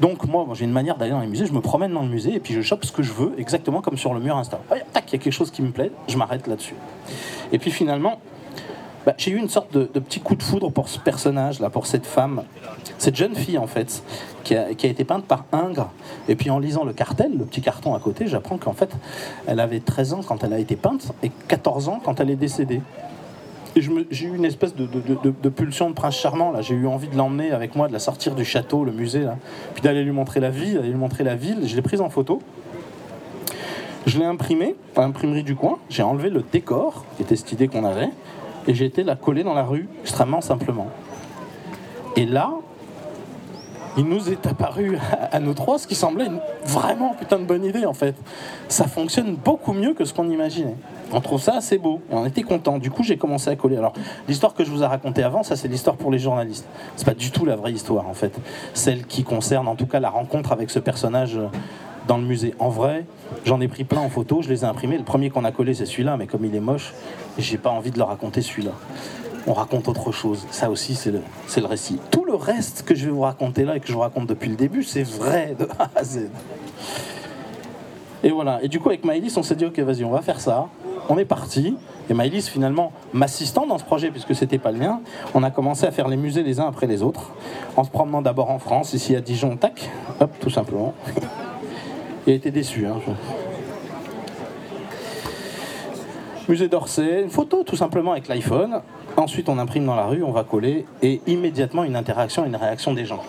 Donc 0.00 0.26
moi, 0.26 0.44
j'ai 0.54 0.64
une 0.64 0.72
manière 0.72 0.96
d'aller 0.96 1.12
dans 1.12 1.20
les 1.20 1.28
musées, 1.28 1.46
je 1.46 1.52
me 1.52 1.60
promène 1.60 1.92
dans 1.92 2.02
le 2.02 2.08
musée 2.08 2.34
et 2.34 2.40
puis 2.40 2.54
je 2.54 2.60
chope 2.60 2.84
ce 2.84 2.90
que 2.90 3.04
je 3.04 3.12
veux, 3.12 3.34
exactement 3.38 3.80
comme 3.80 3.96
sur 3.96 4.12
le 4.14 4.18
mur 4.18 4.36
Insta. 4.36 4.58
tac, 4.92 5.04
il 5.08 5.12
y 5.12 5.14
a 5.14 5.18
quelque 5.22 5.32
chose 5.32 5.52
qui 5.52 5.62
me 5.62 5.70
plaît, 5.70 5.92
je 6.08 6.16
m'arrête 6.16 6.48
là-dessus. 6.48 6.74
Et 7.52 7.58
puis 7.58 7.70
finalement, 7.70 8.18
bah, 9.06 9.14
j'ai 9.18 9.32
eu 9.32 9.36
une 9.36 9.48
sorte 9.48 9.72
de, 9.76 9.84
petit 9.84 10.20
coup 10.20 10.36
de 10.36 10.42
foudre 10.42 10.70
pour 10.70 10.88
ce 10.88 10.98
personnage-là, 10.98 11.70
pour 11.70 11.86
cette 11.86 12.06
femme, 12.06 12.42
cette 12.98 13.16
jeune 13.16 13.34
fille 13.34 13.58
en 13.58 13.66
fait, 13.66 14.02
qui 14.44 14.54
a, 14.54 14.70
été 14.70 15.04
peinte 15.04 15.24
par 15.24 15.44
Ingres. 15.52 15.90
Et 16.28 16.36
puis 16.36 16.50
en 16.50 16.58
lisant 16.58 16.84
le 16.84 16.92
cartel, 16.92 17.32
le 17.36 17.44
petit 17.44 17.60
carton 17.60 17.94
à 17.94 17.98
côté, 17.98 18.26
j'apprends 18.26 18.58
qu'en 18.58 18.74
fait, 18.74 18.90
elle 19.46 19.60
avait 19.60 19.80
13 19.80 20.12
ans 20.14 20.20
quand 20.26 20.44
elle 20.44 20.52
a 20.52 20.58
été 20.58 20.76
peinte 20.76 21.12
et 21.22 21.30
14 21.48 21.88
ans 21.88 22.00
quand 22.04 22.20
elle 22.20 22.30
est 22.30 22.36
décédée. 22.36 22.80
Et 23.74 23.80
j'ai 23.80 24.26
eu 24.26 24.36
une 24.36 24.44
espèce 24.44 24.74
de, 24.74 24.86
pulsion 25.48 25.88
de 25.88 25.94
prince 25.94 26.16
charmant. 26.16 26.50
Là, 26.50 26.60
j'ai 26.60 26.74
eu 26.74 26.86
envie 26.86 27.08
de 27.08 27.16
l'emmener 27.16 27.52
avec 27.52 27.74
moi, 27.74 27.88
de 27.88 27.92
la 27.94 27.98
sortir 27.98 28.34
du 28.34 28.44
château, 28.44 28.84
le 28.84 28.92
musée, 28.92 29.20
là, 29.20 29.36
puis 29.72 29.82
d'aller 29.82 30.04
lui 30.04 30.12
montrer 30.12 30.40
la 30.40 30.50
ville, 30.50 30.74
d'aller 30.74 30.90
lui 30.90 30.98
montrer 30.98 31.24
la 31.24 31.36
ville. 31.36 31.66
Je 31.66 31.74
l'ai 31.74 31.80
prise 31.80 32.02
en 32.02 32.10
photo. 32.10 32.42
Je 34.04 34.18
l'ai 34.18 34.26
imprimée 34.26 34.74
à 34.94 35.00
l'imprimerie 35.00 35.42
du 35.42 35.56
coin. 35.56 35.78
J'ai 35.88 36.02
enlevé 36.02 36.28
le 36.28 36.44
décor, 36.52 37.06
qui 37.16 37.22
était 37.22 37.36
cette 37.36 37.52
idée 37.52 37.68
qu'on 37.68 37.84
avait, 37.84 38.10
et 38.66 38.74
j'ai 38.74 38.84
été 38.84 39.02
la 39.02 39.16
coller 39.16 39.44
dans 39.44 39.54
la 39.54 39.64
rue 39.64 39.88
extrêmement 40.02 40.40
simplement. 40.40 40.88
Et 42.16 42.26
là, 42.26 42.50
il 43.96 44.04
nous 44.04 44.30
est 44.30 44.46
apparu 44.46 44.98
à, 45.30 45.38
nous 45.38 45.52
trois 45.54 45.78
ce 45.78 45.86
qui 45.86 45.94
semblait 45.94 46.26
une 46.26 46.40
vraiment 46.64 47.14
putain 47.14 47.38
de 47.38 47.44
bonne 47.44 47.64
idée 47.64 47.84
en 47.84 47.92
fait. 47.92 48.14
Ça 48.68 48.86
fonctionne 48.86 49.36
beaucoup 49.36 49.72
mieux 49.72 49.92
que 49.92 50.04
ce 50.04 50.14
qu'on 50.14 50.30
imaginait. 50.30 50.76
On 51.12 51.20
trouve 51.20 51.42
ça 51.42 51.56
assez 51.56 51.76
beau 51.76 52.00
et 52.10 52.14
on 52.14 52.24
était 52.24 52.42
content. 52.42 52.78
Du 52.78 52.90
coup, 52.90 53.02
j'ai 53.02 53.18
commencé 53.18 53.50
à 53.50 53.56
coller. 53.56 53.76
Alors, 53.76 53.92
l'histoire 54.28 54.54
que 54.54 54.64
je 54.64 54.70
vous 54.70 54.82
ai 54.82 54.86
racontée 54.86 55.22
avant, 55.22 55.42
ça 55.42 55.56
c'est 55.56 55.68
l'histoire 55.68 55.96
pour 55.96 56.10
les 56.10 56.18
journalistes. 56.18 56.66
C'est 56.96 57.04
pas 57.04 57.14
du 57.14 57.30
tout 57.30 57.44
la 57.44 57.56
vraie 57.56 57.72
histoire 57.72 58.08
en 58.08 58.14
fait. 58.14 58.38
Celle 58.72 59.04
qui 59.06 59.24
concerne 59.24 59.68
en 59.68 59.74
tout 59.74 59.86
cas 59.86 60.00
la 60.00 60.10
rencontre 60.10 60.52
avec 60.52 60.70
ce 60.70 60.78
personnage 60.78 61.38
dans 62.08 62.16
le 62.16 62.24
musée. 62.24 62.54
En 62.58 62.68
vrai, 62.68 63.04
j'en 63.44 63.60
ai 63.60 63.68
pris 63.68 63.84
plein 63.84 64.00
en 64.00 64.08
photo, 64.08 64.42
je 64.42 64.48
les 64.48 64.64
ai 64.64 64.66
imprimés. 64.66 64.98
Le 64.98 65.04
premier 65.04 65.30
qu'on 65.30 65.44
a 65.44 65.52
collé, 65.52 65.74
c'est 65.74 65.86
celui-là, 65.86 66.16
mais 66.16 66.26
comme 66.26 66.44
il 66.44 66.54
est 66.54 66.60
moche, 66.60 66.92
j'ai 67.38 67.58
pas 67.58 67.70
envie 67.70 67.90
de 67.90 67.98
le 67.98 68.04
raconter 68.04 68.42
celui-là. 68.42 68.72
On 69.46 69.54
raconte 69.54 69.88
autre 69.88 70.12
chose. 70.12 70.46
Ça 70.50 70.70
aussi, 70.70 70.94
c'est 70.94 71.10
le, 71.10 71.20
le 71.56 71.66
récit. 71.66 71.98
Tout 72.10 72.24
le 72.24 72.34
reste 72.34 72.84
que 72.84 72.94
je 72.94 73.06
vais 73.06 73.10
vous 73.10 73.22
raconter 73.22 73.64
là 73.64 73.76
et 73.76 73.80
que 73.80 73.88
je 73.88 73.92
vous 73.92 74.00
raconte 74.00 74.26
depuis 74.26 74.48
le 74.48 74.56
début, 74.56 74.84
c'est 74.84 75.02
vrai 75.02 75.56
de 75.58 75.66
A 75.78 75.90
à 75.96 76.04
Z. 76.04 76.28
Et 78.22 78.30
voilà. 78.30 78.62
Et 78.62 78.68
du 78.68 78.78
coup, 78.78 78.88
avec 78.88 79.04
Maëlys, 79.04 79.36
on 79.36 79.42
s'est 79.42 79.56
dit, 79.56 79.64
ok, 79.64 79.78
vas-y, 79.80 80.04
on 80.04 80.10
va 80.10 80.22
faire 80.22 80.40
ça 80.40 80.68
on 81.08 81.18
est 81.18 81.24
parti. 81.24 81.76
Et 82.10 82.14
Maëlys, 82.14 82.48
finalement, 82.48 82.92
m'assistant 83.12 83.66
dans 83.66 83.78
ce 83.78 83.84
projet, 83.84 84.10
puisque 84.10 84.34
c'était 84.34 84.58
pas 84.58 84.72
le 84.72 84.78
mien, 84.78 85.00
on 85.34 85.42
a 85.42 85.50
commencé 85.50 85.86
à 85.86 85.90
faire 85.90 86.08
les 86.08 86.16
musées 86.16 86.42
les 86.42 86.60
uns 86.60 86.66
après 86.66 86.86
les 86.86 87.02
autres, 87.02 87.30
en 87.76 87.84
se 87.84 87.90
promenant 87.90 88.22
d'abord 88.22 88.50
en 88.50 88.58
France, 88.58 88.92
ici 88.92 89.14
à 89.14 89.20
Dijon, 89.20 89.56
tac, 89.56 89.90
hop, 90.20 90.30
tout 90.40 90.50
simplement. 90.50 90.94
Il 92.26 92.34
été 92.34 92.50
déçu. 92.50 92.86
Hein, 92.86 92.96
Musée 96.48 96.66
d'Orsay, 96.66 97.22
une 97.22 97.30
photo 97.30 97.62
tout 97.62 97.76
simplement 97.76 98.12
avec 98.12 98.26
l'iPhone. 98.26 98.80
Ensuite, 99.16 99.48
on 99.48 99.58
imprime 99.58 99.86
dans 99.86 99.94
la 99.94 100.06
rue, 100.06 100.24
on 100.24 100.32
va 100.32 100.42
coller, 100.42 100.84
et 101.00 101.20
immédiatement 101.28 101.84
une 101.84 101.94
interaction, 101.94 102.44
une 102.44 102.56
réaction 102.56 102.92
des 102.94 103.04
gens. 103.04 103.22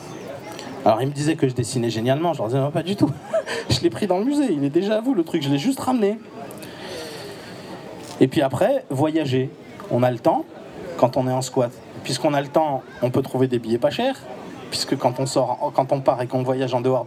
Alors, 0.84 1.02
il 1.02 1.08
me 1.08 1.14
disait 1.14 1.36
que 1.36 1.48
je 1.48 1.54
dessinais 1.54 1.92
génialement, 1.92 2.34
je 2.34 2.40
leur 2.40 2.48
disais, 2.48 2.60
non, 2.60 2.72
pas 2.72 2.82
du 2.82 2.96
tout. 2.96 3.12
je 3.70 3.82
l'ai 3.82 3.92
pris 3.92 4.08
dans 4.08 4.18
le 4.18 4.26
musée, 4.26 4.52
il 4.52 4.64
est 4.64 4.72
déjà 4.72 4.98
à 4.98 5.02
vous 5.02 5.14
le 5.14 5.24
truc, 5.24 5.44
je 5.44 5.50
l'ai 5.50 5.60
juste 5.60 5.80
ramené. 5.80 6.18
Et 8.20 8.28
puis 8.28 8.42
après, 8.42 8.84
voyager. 8.90 9.50
On 9.92 10.02
a 10.02 10.10
le 10.10 10.20
temps 10.20 10.46
quand 10.98 11.16
on 11.16 11.28
est 11.28 11.32
en 11.32 11.42
squat. 11.42 11.72
Puisqu'on 12.04 12.34
a 12.34 12.42
le 12.42 12.48
temps, 12.48 12.82
on 13.02 13.12
peut 13.12 13.22
trouver 13.22 13.48
des 13.48 13.60
billets 13.60 13.78
pas 13.78 13.92
chers. 13.92 14.20
Puisque 14.72 14.98
quand 14.98 15.20
on 15.20 15.28
sort, 15.28 15.72
quand 15.76 15.92
on 15.92 16.02
part 16.02 16.22
et 16.22 16.28
qu'on 16.28 16.42
voyage 16.42 16.74
en 16.74 16.82
dehors 16.82 17.06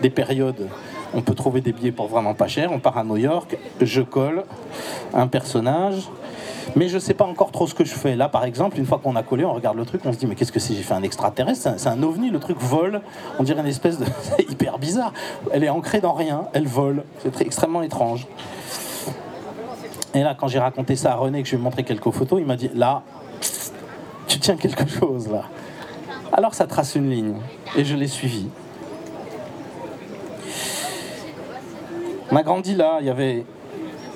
des 0.00 0.10
périodes, 0.10 0.68
on 1.14 1.22
peut 1.22 1.34
trouver 1.34 1.60
des 1.60 1.72
billets 1.72 1.92
pour 1.92 2.06
vraiment 2.08 2.34
pas 2.34 2.48
cher. 2.48 2.70
On 2.72 2.78
part 2.78 2.98
à 2.98 3.04
New 3.04 3.16
York, 3.16 3.56
je 3.80 4.02
colle 4.02 4.44
un 5.14 5.26
personnage, 5.26 6.08
mais 6.76 6.88
je 6.88 6.98
sais 6.98 7.14
pas 7.14 7.24
encore 7.24 7.50
trop 7.50 7.66
ce 7.66 7.74
que 7.74 7.84
je 7.84 7.94
fais. 7.94 8.16
Là, 8.16 8.28
par 8.28 8.44
exemple, 8.44 8.78
une 8.78 8.86
fois 8.86 8.98
qu'on 9.02 9.16
a 9.16 9.22
collé, 9.22 9.44
on 9.44 9.52
regarde 9.52 9.76
le 9.76 9.84
truc, 9.84 10.02
on 10.04 10.12
se 10.12 10.18
dit 10.18 10.26
mais 10.26 10.34
qu'est-ce 10.34 10.52
que 10.52 10.60
c'est? 10.60 10.74
J'ai 10.74 10.82
fait 10.82 10.94
un 10.94 11.02
extraterrestre, 11.02 11.74
c'est 11.76 11.88
un, 11.88 12.02
ovni, 12.02 12.30
le 12.30 12.38
truc 12.38 12.58
vole. 12.60 13.00
On 13.38 13.42
dirait 13.42 13.60
une 13.60 13.66
espèce 13.66 13.98
de, 13.98 14.06
c'est 14.22 14.50
hyper 14.50 14.78
bizarre. 14.78 15.12
Elle 15.52 15.64
est 15.64 15.70
ancrée 15.70 16.00
dans 16.00 16.14
rien, 16.14 16.46
elle 16.52 16.66
vole. 16.66 17.04
C'est 17.22 17.42
extrêmement 17.42 17.82
étrange. 17.82 18.26
Et 20.14 20.22
là, 20.22 20.36
quand 20.38 20.48
j'ai 20.48 20.58
raconté 20.58 20.94
ça 20.96 21.12
à 21.12 21.16
René, 21.16 21.42
que 21.42 21.48
je 21.48 21.56
lui 21.56 21.60
ai 21.60 21.64
montré 21.64 21.84
quelques 21.84 22.10
photos, 22.10 22.38
il 22.40 22.46
m'a 22.46 22.56
dit 22.56 22.70
Là, 22.74 23.02
tu 24.26 24.38
tiens 24.38 24.56
quelque 24.56 24.86
chose 24.86 25.28
là. 25.30 25.44
Alors 26.32 26.54
ça 26.54 26.66
trace 26.66 26.94
une 26.94 27.10
ligne. 27.10 27.34
Et 27.76 27.84
je 27.84 27.96
l'ai 27.96 28.06
suivi. 28.06 28.48
On 32.32 32.36
a 32.36 32.42
grandi 32.42 32.74
là, 32.74 32.96
il 33.00 33.06
y 33.06 33.10
avait. 33.10 33.44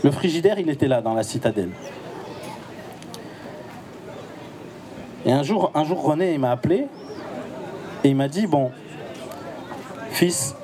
Le 0.03 0.11
frigidaire, 0.11 0.59
il 0.59 0.71
était 0.71 0.89
là, 0.89 1.03
dans 1.03 1.13
la 1.13 1.23
citadelle. 1.23 1.69
Et 5.27 5.33
un 5.33 5.43
jour, 5.43 5.71
un 5.75 5.85
jour 5.85 6.03
René, 6.03 6.39
m'a 6.39 6.51
appelé 6.51 6.87
et 8.05 8.09
il 8.09 8.17
m'a 8.17 8.29
dit 8.29 8.47
Bon, 8.47 8.71
fils, 10.09 10.55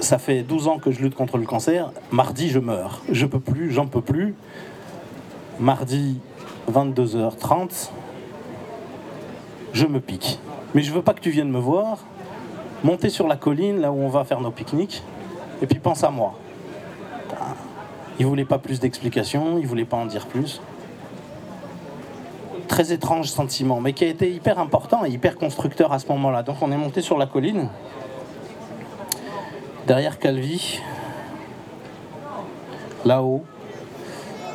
ça 0.00 0.18
fait 0.18 0.42
12 0.42 0.66
ans 0.66 0.78
que 0.78 0.90
je 0.90 1.00
lutte 1.00 1.14
contre 1.14 1.38
le 1.38 1.46
cancer. 1.46 1.92
Mardi, 2.10 2.48
je 2.48 2.58
meurs. 2.58 3.02
Je 3.08 3.24
peux 3.24 3.38
plus, 3.38 3.70
j'en 3.70 3.86
peux 3.86 4.02
plus. 4.02 4.34
Mardi, 5.60 6.18
22h30, 6.72 7.90
je 9.72 9.86
me 9.86 10.00
pique. 10.00 10.40
Mais 10.74 10.82
je 10.82 10.92
veux 10.92 11.02
pas 11.02 11.14
que 11.14 11.20
tu 11.20 11.30
viennes 11.30 11.50
me 11.50 11.60
voir. 11.60 11.98
Monter 12.82 13.10
sur 13.10 13.28
la 13.28 13.36
colline, 13.36 13.80
là 13.80 13.92
où 13.92 14.00
on 14.00 14.08
va 14.08 14.24
faire 14.24 14.40
nos 14.40 14.50
pique-niques, 14.50 15.04
et 15.62 15.68
puis 15.68 15.78
pense 15.78 16.02
à 16.02 16.10
moi. 16.10 16.34
Il 18.18 18.26
voulait 18.26 18.44
pas 18.44 18.58
plus 18.58 18.80
d'explications, 18.80 19.58
il 19.58 19.66
voulait 19.66 19.84
pas 19.84 19.96
en 19.96 20.06
dire 20.06 20.26
plus. 20.26 20.60
Très 22.68 22.92
étrange 22.92 23.28
sentiment, 23.28 23.80
mais 23.80 23.92
qui 23.92 24.04
a 24.04 24.08
été 24.08 24.30
hyper 24.30 24.58
important 24.58 25.04
et 25.04 25.10
hyper 25.10 25.36
constructeur 25.36 25.92
à 25.92 25.98
ce 25.98 26.06
moment-là. 26.08 26.42
Donc 26.42 26.56
on 26.60 26.70
est 26.70 26.76
monté 26.76 27.00
sur 27.00 27.18
la 27.18 27.26
colline 27.26 27.68
derrière 29.86 30.18
Calvi, 30.18 30.80
là-haut, 33.04 33.42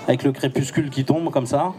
avec 0.07 0.23
le 0.23 0.31
crépuscule 0.31 0.89
qui 0.89 1.03
tombe 1.03 1.29
comme 1.29 1.45
ça, 1.45 1.73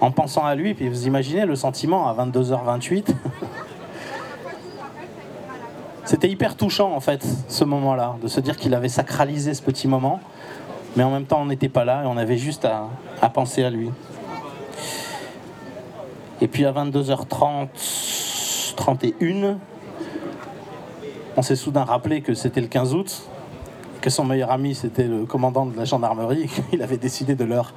en 0.00 0.10
pensant 0.10 0.44
à 0.44 0.54
lui, 0.54 0.74
puis 0.74 0.88
vous 0.88 1.06
imaginez 1.06 1.46
le 1.46 1.54
sentiment 1.56 2.08
à 2.08 2.26
22h28. 2.26 3.06
C'était 6.04 6.28
hyper 6.28 6.56
touchant 6.56 6.92
en 6.92 7.00
fait, 7.00 7.26
ce 7.48 7.64
moment-là, 7.64 8.16
de 8.22 8.28
se 8.28 8.38
dire 8.40 8.56
qu'il 8.56 8.74
avait 8.74 8.90
sacralisé 8.90 9.54
ce 9.54 9.62
petit 9.62 9.88
moment, 9.88 10.20
mais 10.96 11.02
en 11.02 11.10
même 11.10 11.24
temps 11.24 11.40
on 11.40 11.46
n'était 11.46 11.70
pas 11.70 11.86
là 11.86 12.02
et 12.04 12.06
on 12.06 12.18
avait 12.18 12.36
juste 12.36 12.66
à, 12.66 12.90
penser 13.30 13.64
à 13.64 13.70
lui. 13.70 13.90
Et 16.42 16.48
puis 16.48 16.66
à 16.66 16.72
22h30, 16.72 17.68
31, 18.76 19.56
on 21.36 21.42
s'est 21.42 21.56
soudain 21.56 21.84
rappelé 21.84 22.20
que 22.20 22.34
c'était 22.34 22.60
le 22.60 22.66
15 22.66 22.94
août, 22.94 23.22
que 24.02 24.10
son 24.10 24.24
meilleur 24.24 24.50
ami 24.50 24.74
c'était 24.74 25.04
le 25.04 25.24
commandant 25.24 25.64
de 25.64 25.74
la 25.74 25.86
gendarmerie 25.86 26.42
et 26.42 26.48
qu'il 26.48 26.82
avait 26.82 26.98
décidé 26.98 27.34
de 27.34 27.44
l'heure 27.44 27.72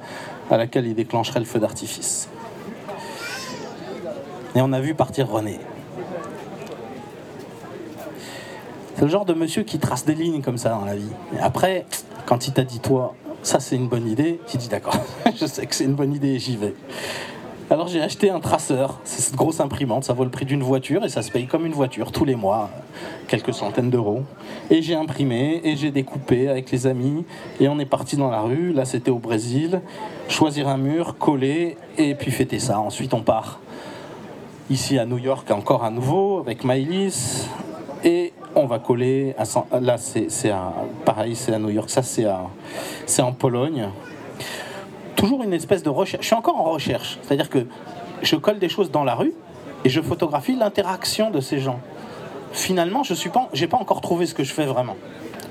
à 0.50 0.58
laquelle 0.58 0.86
il 0.86 0.94
déclencherait 0.94 1.40
le 1.40 1.46
feu 1.46 1.60
d'artifice. 1.60 2.28
Et 4.54 4.60
on 4.60 4.72
a 4.74 4.80
vu 4.80 4.94
partir 4.94 5.30
René. 5.30 5.58
C'est 8.98 9.04
le 9.04 9.10
genre 9.12 9.24
de 9.24 9.32
monsieur 9.32 9.62
qui 9.62 9.78
trace 9.78 10.04
des 10.04 10.16
lignes 10.16 10.42
comme 10.42 10.58
ça 10.58 10.70
dans 10.70 10.84
la 10.84 10.96
vie. 10.96 11.12
Après, 11.40 11.86
quand 12.26 12.48
il 12.48 12.52
t'a 12.52 12.64
dit 12.64 12.80
toi, 12.80 13.14
ça 13.44 13.60
c'est 13.60 13.76
une 13.76 13.86
bonne 13.86 14.08
idée, 14.08 14.40
tu 14.48 14.56
dis 14.56 14.66
d'accord, 14.66 14.96
je 15.40 15.46
sais 15.46 15.66
que 15.66 15.74
c'est 15.76 15.84
une 15.84 15.94
bonne 15.94 16.12
idée 16.12 16.36
j'y 16.40 16.56
vais. 16.56 16.74
Alors 17.70 17.86
j'ai 17.86 18.02
acheté 18.02 18.28
un 18.28 18.40
traceur, 18.40 18.98
c'est 19.04 19.22
cette 19.22 19.36
grosse 19.36 19.60
imprimante, 19.60 20.02
ça 20.02 20.14
vaut 20.14 20.24
le 20.24 20.30
prix 20.30 20.46
d'une 20.46 20.64
voiture 20.64 21.04
et 21.04 21.08
ça 21.08 21.22
se 21.22 21.30
paye 21.30 21.46
comme 21.46 21.64
une 21.64 21.74
voiture 21.74 22.10
tous 22.10 22.24
les 22.24 22.34
mois, 22.34 22.70
quelques 23.28 23.54
centaines 23.54 23.88
d'euros. 23.88 24.24
Et 24.68 24.82
j'ai 24.82 24.96
imprimé 24.96 25.60
et 25.62 25.76
j'ai 25.76 25.92
découpé 25.92 26.48
avec 26.48 26.72
les 26.72 26.88
amis 26.88 27.24
et 27.60 27.68
on 27.68 27.78
est 27.78 27.86
parti 27.86 28.16
dans 28.16 28.30
la 28.30 28.40
rue, 28.40 28.72
là 28.72 28.84
c'était 28.84 29.12
au 29.12 29.20
Brésil, 29.20 29.80
choisir 30.28 30.66
un 30.66 30.76
mur, 30.76 31.18
coller 31.18 31.76
et 31.98 32.16
puis 32.16 32.32
fêter 32.32 32.58
ça. 32.58 32.80
Ensuite 32.80 33.14
on 33.14 33.22
part 33.22 33.60
ici 34.70 34.98
à 34.98 35.06
New 35.06 35.18
York 35.18 35.48
encore 35.52 35.84
à 35.84 35.90
nouveau 35.90 36.40
avec 36.40 36.64
Maïlis 36.64 37.46
on 38.54 38.66
va 38.66 38.78
coller 38.78 39.34
à, 39.38 39.80
là 39.80 39.98
c'est 39.98 40.28
pareil 41.04 41.36
c'est 41.36 41.52
à 41.52 41.58
New 41.58 41.70
York 41.70 41.90
ça 41.90 42.02
c'est 42.02 43.22
en 43.22 43.32
Pologne 43.32 43.88
toujours 45.18 45.42
une 45.42 45.52
espèce 45.52 45.82
de 45.82 45.90
recherche. 45.90 46.22
Je 46.22 46.28
suis 46.28 46.36
encore 46.36 46.60
en 46.60 46.70
recherche. 46.70 47.18
C'est-à-dire 47.22 47.50
que 47.50 47.66
je 48.22 48.36
colle 48.36 48.58
des 48.58 48.68
choses 48.68 48.90
dans 48.90 49.04
la 49.04 49.14
rue 49.14 49.32
et 49.84 49.88
je 49.88 50.00
photographie 50.00 50.54
l'interaction 50.54 51.30
de 51.30 51.40
ces 51.40 51.58
gens. 51.58 51.80
Finalement, 52.52 53.02
je 53.02 53.14
n'ai 53.14 53.30
pas, 53.30 53.50
pas 53.68 53.76
encore 53.76 54.00
trouvé 54.00 54.26
ce 54.26 54.34
que 54.34 54.44
je 54.44 54.52
fais 54.52 54.64
vraiment. 54.64 54.96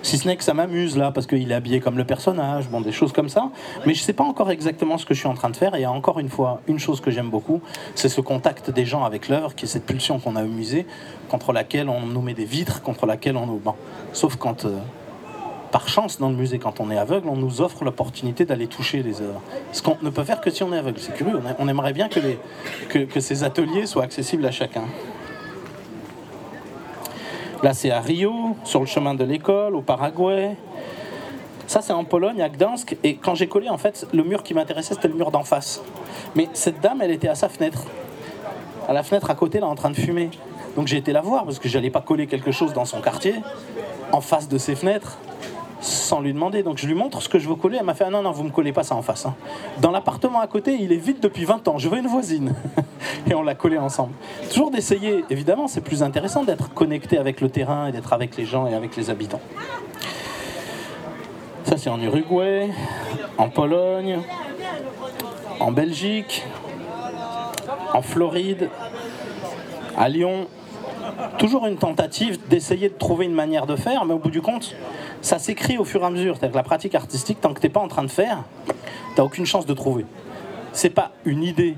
Si 0.04 0.18
ce 0.18 0.28
n'est 0.28 0.38
que 0.38 0.44
ça 0.44 0.54
m'amuse 0.54 0.98
là, 0.98 1.12
parce 1.12 1.28
qu'il 1.28 1.52
est 1.52 1.56
habillé 1.56 1.80
comme 1.80 1.98
le 1.98 2.06
personnage, 2.06 2.70
bon, 2.70 2.82
des 2.82 2.92
choses 2.92 3.14
comme 3.14 3.30
ça. 3.30 3.50
Mais 3.86 3.94
je 3.94 4.02
ne 4.02 4.06
sais 4.06 4.14
pas 4.14 4.24
encore 4.24 4.52
exactement 4.52 4.98
ce 4.98 5.06
que 5.06 5.14
je 5.14 5.20
suis 5.20 5.28
en 5.28 5.34
train 5.34 5.50
de 5.50 5.56
faire. 5.56 5.76
Et 5.76 5.86
encore 5.86 6.20
une 6.20 6.30
fois, 6.30 6.62
une 6.68 6.80
chose 6.80 7.02
que 7.02 7.12
j'aime 7.12 7.30
beaucoup, 7.30 7.62
c'est 7.96 8.10
ce 8.10 8.22
contact 8.22 8.70
des 8.70 8.86
gens 8.86 9.04
avec 9.04 9.28
l'œuvre, 9.28 9.56
qui 9.56 9.66
est 9.66 9.68
cette 9.68 9.86
pulsion 9.86 10.20
qu'on 10.20 10.36
a 10.36 10.44
au 10.44 10.48
musée, 10.48 10.86
contre 11.30 11.52
laquelle 11.52 11.90
on 11.90 12.02
nous 12.02 12.22
met 12.22 12.34
des 12.34 12.46
vitres, 12.46 12.82
contre 12.82 13.06
laquelle 13.06 13.38
on 13.38 13.46
nous. 13.46 13.62
Sauf 14.14 14.36
quand. 14.36 14.66
Euh, 14.66 14.78
par 15.72 15.90
chance, 15.90 16.20
dans 16.20 16.30
le 16.30 16.36
musée, 16.36 16.60
quand 16.60 16.80
on 16.80 16.90
est 16.90 16.98
aveugle, 16.98 17.28
on 17.28 17.36
nous 17.36 17.62
offre 17.62 17.84
l'opportunité 17.84 18.46
d'aller 18.46 18.68
toucher 18.68 19.04
les 19.04 19.22
œuvres. 19.22 19.42
Ce 19.72 19.82
qu'on 19.82 19.98
ne 20.02 20.10
peut 20.10 20.24
faire 20.24 20.42
que 20.42 20.50
si 20.50 20.64
on 20.64 20.74
est 20.74 20.78
aveugle. 20.78 21.00
C'est 21.00 21.14
curieux. 21.14 21.40
On 21.60 21.68
aimerait 21.68 21.94
bien 21.94 22.08
que, 22.10 23.20
ces 23.20 23.44
ateliers 23.44 23.86
soient 23.86 24.04
accessibles 24.04 24.46
à 24.46 24.52
chacun. 24.52 24.84
Là, 27.64 27.74
c'est 27.74 27.92
à 27.92 28.00
Rio, 28.00 28.56
sur 28.64 28.80
le 28.80 28.86
chemin 28.86 29.16
de 29.16 29.24
l'école, 29.24 29.76
au 29.76 29.82
Paraguay. 29.82 30.56
Ça, 31.66 31.82
c'est 31.82 31.94
en 31.94 32.04
Pologne, 32.04 32.42
à 32.42 32.50
Gdansk. 32.50 32.96
Et 33.04 33.16
quand 33.16 33.36
j'ai 33.36 33.48
collé, 33.48 33.68
en 33.68 33.78
fait, 33.78 34.08
le 34.14 34.24
mur 34.24 34.44
qui 34.44 34.54
m'intéressait, 34.54 34.94
c'était 34.94 35.08
le 35.08 35.16
mur 35.16 35.32
d'en 35.32 35.44
face. 35.44 35.82
Mais 36.36 36.48
cette 36.54 36.80
dame, 36.82 37.02
elle 37.02 37.12
était 37.12 37.28
à 37.28 37.36
sa 37.36 37.50
fenêtre. 37.50 37.84
À 38.88 38.94
la 38.94 39.04
fenêtre 39.04 39.30
à 39.30 39.36
côté, 39.36 39.60
là, 39.60 39.68
en 39.68 39.76
train 39.76 39.90
de 39.90 39.96
fumer. 39.96 40.30
Donc 40.76 40.88
j'ai 40.88 40.98
été 40.98 41.12
la 41.12 41.22
voir 41.22 41.44
parce 41.44 41.58
que 41.58 41.68
j'allais 41.68 41.90
pas 41.90 42.02
coller 42.02 42.28
quelque 42.28 42.52
chose 42.52 42.72
dans 42.74 42.86
son 42.86 43.02
quartier, 43.02 43.34
en 44.12 44.22
face 44.22 44.48
de 44.48 44.60
ses 44.60 44.76
fenêtres 44.76 45.18
sans 45.80 46.22
lui 46.22 46.34
demander. 46.34 46.64
Donc 46.64 46.78
je 46.78 46.88
lui 46.88 46.94
montre 46.94 47.22
ce 47.22 47.30
que 47.30 47.40
je 47.40 47.48
veux 47.48 47.56
coller. 47.56 47.78
Elle 47.80 47.86
m'a 47.86 47.94
fait 47.94 48.06
ah 48.06 48.10
non, 48.10 48.22
non, 48.22 48.32
vous 48.32 48.44
me 48.44 48.50
collez 48.50 48.74
pas 48.74 48.84
ça 48.84 48.96
en 48.96 49.02
face. 49.02 49.26
Hein. 49.26 49.36
Dans 49.82 49.92
l'appartement 49.92 50.40
à 50.40 50.48
côté, 50.48 50.78
il 50.80 50.92
est 50.92 50.98
vide 50.98 51.20
depuis 51.22 51.46
20 51.46 51.68
ans. 51.68 51.78
Je 51.78 51.90
veux 51.90 51.98
une 51.98 52.08
voisine. 52.08 52.54
et 53.30 53.34
on 53.34 53.44
l'a 53.44 53.56
collé 53.56 53.78
ensemble. 53.78 54.14
Toujours 54.50 54.72
d'essayer, 54.72 55.24
évidemment, 55.30 55.68
c'est 55.68 55.82
plus 55.82 56.04
intéressant 56.04 56.44
d'être 56.44 56.74
connecté 56.74 57.18
avec 57.18 57.42
le 57.42 57.50
terrain 57.50 57.88
et 57.88 57.92
d'être 57.92 58.14
avec 58.14 58.38
les 58.38 58.46
gens 58.46 58.68
et 58.68 58.74
avec 58.74 58.96
les 58.96 59.10
habitants. 59.10 59.42
Ça, 61.64 61.78
c'est 61.78 61.90
en 61.90 62.02
Uruguay, 62.02 62.70
en 63.38 63.50
Pologne, 63.50 64.20
en 65.60 65.72
Belgique, 65.72 66.46
en 67.94 68.02
Floride, 68.02 68.70
à 69.98 70.08
Lyon. 70.08 70.48
Toujours 71.38 71.68
une 71.68 71.78
tentative 71.78 72.40
d'essayer 72.48 72.90
de 72.90 72.94
trouver 72.94 73.26
une 73.26 73.34
manière 73.34 73.66
de 73.66 73.76
faire, 73.76 74.06
mais 74.06 74.14
au 74.14 74.20
bout 74.20 74.30
du 74.30 74.42
compte, 74.42 74.76
ça 75.22 75.40
s'écrit 75.40 75.78
au 75.78 75.86
fur 75.86 76.02
et 76.02 76.06
à 76.06 76.10
mesure. 76.10 76.36
C'est-à-dire 76.36 76.54
que 76.54 76.58
la 76.58 76.64
pratique 76.64 76.96
artistique, 76.96 77.42
tant 77.42 77.54
que 77.54 77.60
tu 77.60 77.68
n'es 77.68 77.74
pas 77.74 77.80
en 77.80 77.88
train 77.88 78.04
de 78.04 78.10
faire, 78.10 78.44
tu 78.68 78.74
n'as 79.18 79.24
aucune 79.24 79.46
chance 79.46 79.66
de 79.66 79.74
trouver. 79.74 80.06
C'est 80.74 80.90
pas 80.90 81.12
une 81.26 81.44
idée, 81.44 81.76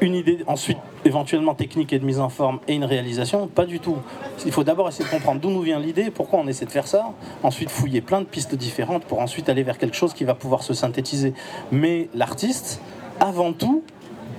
une 0.00 0.14
idée 0.14 0.38
ensuite 0.46 0.78
éventuellement 1.04 1.54
technique 1.54 1.92
et 1.92 1.98
de 1.98 2.04
mise 2.04 2.20
en 2.20 2.28
forme 2.28 2.60
et 2.68 2.74
une 2.74 2.84
réalisation, 2.84 3.46
pas 3.46 3.64
du 3.64 3.80
tout. 3.80 3.96
Il 4.44 4.52
faut 4.52 4.64
d'abord 4.64 4.88
essayer 4.88 5.04
de 5.04 5.10
comprendre 5.10 5.40
d'où 5.40 5.50
nous 5.50 5.62
vient 5.62 5.78
l'idée, 5.78 6.10
pourquoi 6.10 6.38
on 6.40 6.46
essaie 6.46 6.66
de 6.66 6.70
faire 6.70 6.86
ça, 6.86 7.12
ensuite 7.42 7.70
fouiller 7.70 8.00
plein 8.00 8.20
de 8.20 8.26
pistes 8.26 8.54
différentes 8.54 9.04
pour 9.04 9.20
ensuite 9.20 9.48
aller 9.48 9.62
vers 9.62 9.78
quelque 9.78 9.96
chose 9.96 10.14
qui 10.14 10.24
va 10.24 10.34
pouvoir 10.34 10.62
se 10.62 10.74
synthétiser. 10.74 11.32
Mais 11.72 12.08
l'artiste, 12.14 12.80
avant 13.18 13.52
tout, 13.52 13.82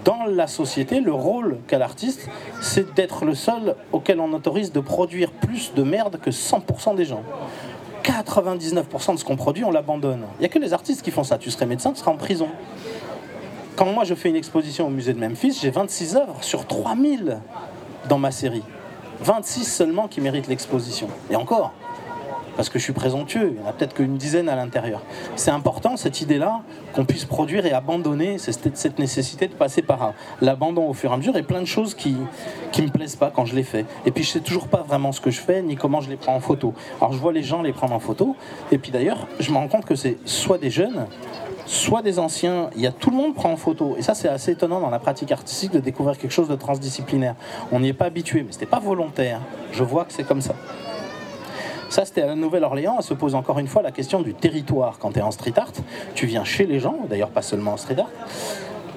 dans 0.03 0.25
la 0.25 0.47
société, 0.47 0.99
le 0.99 1.13
rôle 1.13 1.57
qu'a 1.67 1.77
l'artiste, 1.77 2.27
c'est 2.61 2.93
d'être 2.93 3.25
le 3.25 3.35
seul 3.35 3.75
auquel 3.91 4.19
on 4.19 4.33
autorise 4.33 4.71
de 4.71 4.79
produire 4.79 5.31
plus 5.31 5.73
de 5.73 5.83
merde 5.83 6.19
que 6.21 6.29
100% 6.29 6.95
des 6.95 7.05
gens. 7.05 7.23
99% 8.03 9.13
de 9.13 9.19
ce 9.19 9.25
qu'on 9.25 9.35
produit, 9.35 9.63
on 9.63 9.71
l'abandonne. 9.71 10.23
Il 10.37 10.41
n'y 10.41 10.45
a 10.45 10.49
que 10.49 10.59
les 10.59 10.73
artistes 10.73 11.03
qui 11.03 11.11
font 11.11 11.23
ça. 11.23 11.37
Tu 11.37 11.51
serais 11.51 11.65
médecin, 11.65 11.91
tu 11.93 11.99
serais 11.99 12.11
en 12.11 12.17
prison. 12.17 12.47
Quand 13.75 13.85
moi 13.85 14.03
je 14.03 14.15
fais 14.15 14.29
une 14.29 14.35
exposition 14.35 14.87
au 14.87 14.89
musée 14.89 15.13
de 15.13 15.19
Memphis, 15.19 15.59
j'ai 15.61 15.69
26 15.69 16.15
œuvres 16.15 16.37
sur 16.41 16.65
3000 16.65 17.39
dans 18.09 18.17
ma 18.17 18.31
série. 18.31 18.63
26 19.21 19.65
seulement 19.65 20.07
qui 20.07 20.19
méritent 20.19 20.47
l'exposition. 20.47 21.07
Et 21.29 21.35
encore, 21.35 21.73
parce 22.55 22.69
que 22.69 22.79
je 22.79 22.83
suis 22.83 22.93
présomptueux, 22.93 23.53
il 23.55 23.61
n'y 23.61 23.65
en 23.65 23.69
a 23.69 23.73
peut-être 23.73 23.93
qu'une 23.93 24.17
dizaine 24.17 24.49
à 24.49 24.55
l'intérieur. 24.55 25.01
C'est 25.35 25.51
important, 25.51 25.97
cette 25.97 26.21
idée-là, 26.21 26.61
qu'on 26.93 27.05
puisse 27.05 27.25
produire 27.25 27.65
et 27.65 27.71
abandonner 27.71 28.37
cette 28.37 28.99
nécessité 28.99 29.47
de 29.47 29.53
passer 29.53 29.81
par 29.81 30.13
l'abandon 30.41 30.87
au 30.87 30.93
fur 30.93 31.11
et 31.11 31.13
à 31.13 31.17
mesure 31.17 31.35
et 31.37 31.43
plein 31.43 31.61
de 31.61 31.65
choses 31.65 31.93
qui 31.93 32.15
ne 32.77 32.83
me 32.83 32.89
plaisent 32.89 33.15
pas 33.15 33.31
quand 33.33 33.45
je 33.45 33.55
les 33.55 33.63
fais. 33.63 33.85
Et 34.05 34.11
puis 34.11 34.23
je 34.23 34.29
sais 34.29 34.39
toujours 34.41 34.67
pas 34.67 34.83
vraiment 34.87 35.11
ce 35.11 35.21
que 35.21 35.31
je 35.31 35.39
fais 35.39 35.61
ni 35.61 35.75
comment 35.75 36.01
je 36.01 36.09
les 36.09 36.17
prends 36.17 36.35
en 36.35 36.39
photo. 36.39 36.73
Alors 36.99 37.13
je 37.13 37.17
vois 37.17 37.33
les 37.33 37.43
gens 37.43 37.61
les 37.61 37.73
prendre 37.73 37.93
en 37.93 37.99
photo, 37.99 38.35
et 38.71 38.77
puis 38.77 38.91
d'ailleurs, 38.91 39.27
je 39.39 39.51
me 39.51 39.57
rends 39.57 39.67
compte 39.67 39.85
que 39.85 39.95
c'est 39.95 40.17
soit 40.25 40.57
des 40.57 40.69
jeunes, 40.69 41.05
soit 41.65 42.01
des 42.01 42.19
anciens, 42.19 42.69
il 42.75 42.81
y 42.81 42.87
a 42.87 42.91
tout 42.91 43.11
le 43.11 43.15
monde 43.15 43.33
prend 43.33 43.51
en 43.51 43.55
photo. 43.55 43.95
Et 43.97 44.01
ça, 44.01 44.13
c'est 44.13 44.27
assez 44.27 44.51
étonnant 44.51 44.81
dans 44.81 44.89
la 44.89 44.99
pratique 44.99 45.31
artistique 45.31 45.71
de 45.71 45.79
découvrir 45.79 46.17
quelque 46.17 46.31
chose 46.31 46.49
de 46.49 46.55
transdisciplinaire. 46.55 47.35
On 47.71 47.79
n'y 47.79 47.89
est 47.89 47.93
pas 47.93 48.05
habitué, 48.05 48.43
mais 48.43 48.51
ce 48.51 48.57
n'était 48.57 48.65
pas 48.65 48.79
volontaire. 48.79 49.39
Je 49.71 49.83
vois 49.83 50.03
que 50.03 50.11
c'est 50.11 50.23
comme 50.23 50.41
ça. 50.41 50.55
Ça, 51.91 52.05
c'était 52.05 52.21
à 52.21 52.27
la 52.27 52.35
Nouvelle-Orléans. 52.35 52.95
Elle 52.99 53.03
se 53.03 53.13
pose 53.13 53.35
encore 53.35 53.59
une 53.59 53.67
fois 53.67 53.81
la 53.81 53.91
question 53.91 54.21
du 54.21 54.33
territoire. 54.33 54.97
Quand 54.97 55.11
tu 55.11 55.19
es 55.19 55.21
en 55.21 55.31
street 55.31 55.51
art, 55.57 55.73
tu 56.15 56.25
viens 56.25 56.45
chez 56.45 56.65
les 56.65 56.79
gens, 56.79 56.95
d'ailleurs 57.09 57.31
pas 57.31 57.41
seulement 57.41 57.73
en 57.73 57.77
street 57.77 57.99
art. 57.99 58.09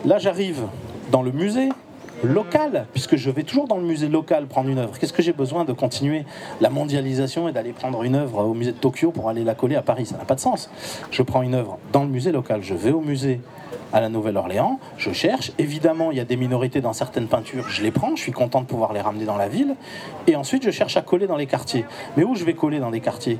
Là, 0.04 0.18
j'arrive 0.18 0.62
dans 1.10 1.20
le 1.20 1.32
musée 1.32 1.70
local, 2.22 2.86
puisque 2.92 3.16
je 3.16 3.30
vais 3.30 3.42
toujours 3.42 3.66
dans 3.66 3.78
le 3.78 3.82
musée 3.82 4.06
local 4.06 4.46
prendre 4.46 4.70
une 4.70 4.78
œuvre. 4.78 4.96
Qu'est-ce 4.96 5.12
que 5.12 5.22
j'ai 5.22 5.32
besoin 5.32 5.64
de 5.64 5.72
continuer 5.72 6.24
la 6.60 6.70
mondialisation 6.70 7.48
et 7.48 7.52
d'aller 7.52 7.72
prendre 7.72 8.04
une 8.04 8.14
œuvre 8.14 8.44
au 8.44 8.54
musée 8.54 8.70
de 8.70 8.76
Tokyo 8.76 9.10
pour 9.10 9.28
aller 9.28 9.42
la 9.42 9.56
coller 9.56 9.74
à 9.74 9.82
Paris? 9.82 10.06
Ça 10.06 10.16
n'a 10.16 10.24
pas 10.24 10.36
de 10.36 10.40
sens. 10.40 10.70
Je 11.10 11.22
prends 11.22 11.42
une 11.42 11.54
œuvre 11.54 11.78
dans 11.92 12.04
le 12.04 12.08
musée 12.08 12.30
local, 12.30 12.62
je 12.62 12.74
vais 12.74 12.92
au 12.92 13.00
musée 13.00 13.40
à 13.92 14.00
la 14.00 14.08
Nouvelle-Orléans, 14.08 14.78
je 14.96 15.12
cherche. 15.12 15.52
Évidemment, 15.58 16.10
il 16.10 16.16
y 16.16 16.20
a 16.20 16.24
des 16.24 16.36
minorités 16.36 16.80
dans 16.80 16.92
certaines 16.92 17.28
peintures, 17.28 17.68
je 17.68 17.82
les 17.82 17.90
prends, 17.90 18.16
je 18.16 18.22
suis 18.22 18.32
content 18.32 18.60
de 18.60 18.66
pouvoir 18.66 18.92
les 18.92 19.00
ramener 19.00 19.24
dans 19.24 19.36
la 19.36 19.48
ville. 19.48 19.76
Et 20.26 20.36
ensuite, 20.36 20.64
je 20.64 20.70
cherche 20.70 20.96
à 20.96 21.02
coller 21.02 21.26
dans 21.26 21.36
les 21.36 21.46
quartiers. 21.46 21.84
Mais 22.16 22.24
où 22.24 22.34
je 22.34 22.44
vais 22.44 22.54
coller 22.54 22.80
dans 22.80 22.90
les 22.90 23.00
quartiers? 23.00 23.38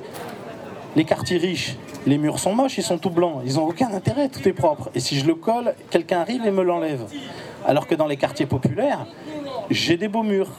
Les 0.97 1.05
quartiers 1.05 1.39
riches, 1.39 1.77
les 2.07 2.19
murs 2.19 2.39
sont 2.39 2.55
moches, 2.55 2.79
ils 2.79 2.85
sont 2.85 2.99
tout 2.99 3.11
blancs, 3.11 3.43
ils 3.45 3.57
n'ont 3.57 3.67
aucun 3.67 3.93
intérêt, 3.93 4.29
tout 4.29 4.47
est 4.49 4.53
propre. 4.53 4.91
Et 4.95 5.01
si 5.01 5.19
je 5.19 5.27
le 5.27 5.35
colle, 5.35 5.75
quelqu'un 5.91 6.21
arrive 6.21 6.47
et 6.47 6.53
me 6.53 6.63
l'enlève. 6.63 7.05
Alors 7.67 7.89
que 7.89 7.97
dans 7.97 8.07
les 8.07 8.17
quartiers 8.17 8.47
populaires, 8.47 9.07
j'ai 9.71 9.97
des 9.97 10.07
beaux 10.07 10.23
murs. 10.23 10.51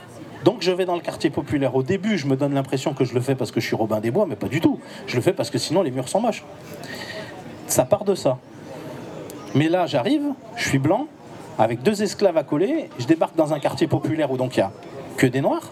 Donc 0.44 0.58
je 0.62 0.72
vais 0.72 0.86
dans 0.86 0.96
le 0.96 1.02
quartier 1.02 1.30
populaire. 1.30 1.74
Au 1.74 1.84
début, 1.84 2.18
je 2.18 2.28
me 2.28 2.36
donne 2.36 2.54
l'impression 2.54 2.94
que 2.94 3.06
je 3.06 3.14
le 3.14 3.22
fais 3.22 3.36
parce 3.36 3.52
que 3.52 3.62
je 3.62 3.66
suis 3.66 3.76
Robin 3.76 4.00
des 4.02 4.12
Bois, 4.12 4.26
mais 4.28 4.36
pas 4.36 4.48
du 4.48 4.60
tout. 4.60 4.80
Je 5.08 5.16
le 5.16 5.22
fais 5.22 5.34
parce 5.34 5.50
que 5.50 5.58
sinon 5.58 5.82
les 5.82 5.92
murs 5.92 6.10
sont 6.10 6.20
moches. 6.20 6.44
Ça 7.68 7.86
part 7.86 8.04
de 8.04 8.14
ça. 8.14 8.38
Mais 9.56 9.70
là, 9.70 9.86
j'arrive, 9.88 10.34
je 10.58 10.68
suis 10.68 10.80
blanc, 10.80 11.08
avec 11.58 11.82
deux 11.82 12.04
esclaves 12.04 12.38
à 12.38 12.44
coller, 12.44 12.90
je 13.00 13.06
débarque 13.06 13.38
dans 13.38 13.54
un 13.54 13.60
quartier 13.60 13.88
populaire 13.88 14.30
où 14.30 14.36
donc 14.38 14.58
il 14.58 14.60
n'y 14.60 14.66
a 14.66 14.72
que 15.16 15.26
des 15.28 15.40
noirs. 15.40 15.72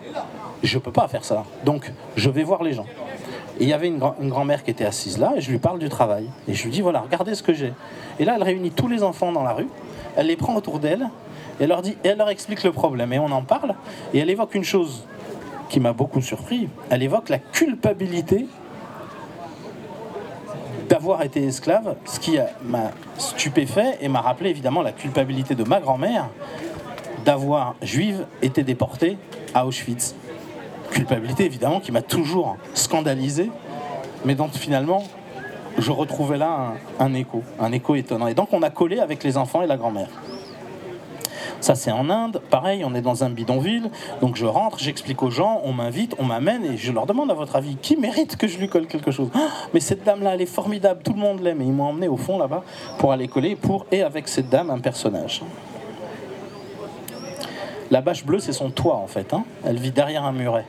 Je 0.63 0.77
ne 0.77 0.81
peux 0.81 0.93
pas 0.93 1.09
faire 1.09 1.25
ça. 1.25 1.43
Donc, 1.65 1.91
je 2.15 2.29
vais 2.29 2.43
voir 2.43 2.63
les 2.63 2.71
gens. 2.71 2.85
Il 3.59 3.67
y 3.67 3.73
avait 3.73 3.87
une, 3.87 3.99
grand-mère 3.99 4.63
qui 4.63 4.71
était 4.71 4.85
assise 4.85 5.17
là, 5.17 5.33
et 5.35 5.41
je 5.41 5.51
lui 5.51 5.59
parle 5.59 5.79
du 5.79 5.89
travail. 5.89 6.29
Et 6.47 6.53
je 6.53 6.63
lui 6.63 6.71
dis, 6.71 6.79
voilà, 6.79 7.01
regardez 7.01 7.35
ce 7.35 7.43
que 7.43 7.53
j'ai. 7.53 7.73
Et 8.19 8.25
là, 8.25 8.35
elle 8.37 8.43
réunit 8.43 8.71
tous 8.71 8.87
les 8.87 9.03
enfants 9.03 9.33
dans 9.33 9.43
la 9.43 9.51
rue, 9.51 9.67
elle 10.15 10.27
les 10.27 10.37
prend 10.37 10.55
autour 10.55 10.79
d'elle, 10.79 11.09
et 11.59 11.67
elle 12.03 12.17
leur 12.17 12.29
explique 12.29 12.63
le 12.63 12.71
problème. 12.71 13.11
Et 13.11 13.19
on 13.19 13.31
en 13.31 13.43
parle, 13.43 13.75
et 14.13 14.19
elle 14.19 14.29
évoque 14.29 14.55
une 14.55 14.63
chose 14.63 15.05
qui 15.67 15.81
m'a 15.81 15.91
beaucoup 15.91 16.21
surpris. 16.21 16.69
Elle 16.89 17.03
évoque 17.03 17.27
la 17.27 17.39
culpabilité 17.39 18.47
d'avoir 20.89 21.23
été 21.23 21.43
esclave, 21.43 21.95
ce 22.05 22.19
qui 22.19 22.37
m'a 22.63 22.91
stupéfait 23.17 23.97
et 24.01 24.07
m'a 24.07 24.21
rappelé 24.21 24.49
évidemment 24.49 24.81
la 24.81 24.91
culpabilité 24.91 25.55
de 25.55 25.63
ma 25.63 25.79
grand-mère 25.79 26.29
d'avoir, 27.25 27.75
juive, 27.81 28.25
été 28.41 28.63
déportée 28.63 29.17
à 29.53 29.65
Auschwitz. 29.65 30.15
Culpabilité 30.91 31.45
évidemment 31.45 31.79
qui 31.79 31.91
m'a 31.91 32.01
toujours 32.01 32.57
scandalisé, 32.73 33.49
mais 34.25 34.35
dont 34.35 34.49
finalement 34.49 35.03
je 35.77 35.91
retrouvais 35.91 36.37
là 36.37 36.75
un, 36.99 37.05
un 37.05 37.13
écho, 37.13 37.43
un 37.59 37.71
écho 37.71 37.95
étonnant. 37.95 38.27
Et 38.27 38.33
donc 38.33 38.49
on 38.51 38.61
a 38.61 38.69
collé 38.69 38.99
avec 38.99 39.23
les 39.23 39.37
enfants 39.37 39.61
et 39.61 39.67
la 39.67 39.77
grand-mère. 39.77 40.09
Ça, 41.63 41.75
c'est 41.75 41.93
en 41.93 42.09
Inde. 42.09 42.41
Pareil, 42.49 42.83
on 42.83 42.93
est 42.93 43.01
dans 43.01 43.23
un 43.23 43.29
bidonville. 43.29 43.89
Donc 44.19 44.35
je 44.35 44.45
rentre, 44.45 44.79
j'explique 44.79 45.23
aux 45.23 45.31
gens, 45.31 45.61
on 45.63 45.71
m'invite, 45.71 46.13
on 46.19 46.25
m'amène 46.25 46.65
et 46.65 46.75
je 46.75 46.91
leur 46.91 47.05
demande 47.05 47.31
à 47.31 47.33
votre 47.33 47.55
avis, 47.55 47.77
qui 47.77 47.95
mérite 47.95 48.35
que 48.35 48.49
je 48.49 48.57
lui 48.57 48.67
colle 48.67 48.85
quelque 48.85 49.11
chose? 49.11 49.29
Ah, 49.33 49.47
mais 49.73 49.79
cette 49.79 50.03
dame-là, 50.03 50.33
elle 50.33 50.41
est 50.41 50.45
formidable, 50.45 50.99
tout 51.05 51.13
le 51.13 51.19
monde 51.19 51.39
l'aime. 51.39 51.61
Et 51.61 51.63
ils 51.63 51.71
m'ont 51.71 51.85
emmené 51.85 52.09
au 52.09 52.17
fond 52.17 52.37
là-bas 52.37 52.65
pour 52.97 53.13
aller 53.13 53.29
coller 53.29 53.55
pour 53.55 53.85
et 53.93 54.03
avec 54.03 54.27
cette 54.27 54.49
dame 54.49 54.71
un 54.71 54.79
personnage. 54.79 55.41
La 57.91 58.01
bâche 58.01 58.25
bleue, 58.25 58.39
c'est 58.39 58.51
son 58.51 58.69
toit 58.69 58.97
en 58.97 59.07
fait. 59.07 59.33
Hein. 59.33 59.45
Elle 59.63 59.77
vit 59.77 59.91
derrière 59.91 60.25
un 60.25 60.33
muret. 60.33 60.65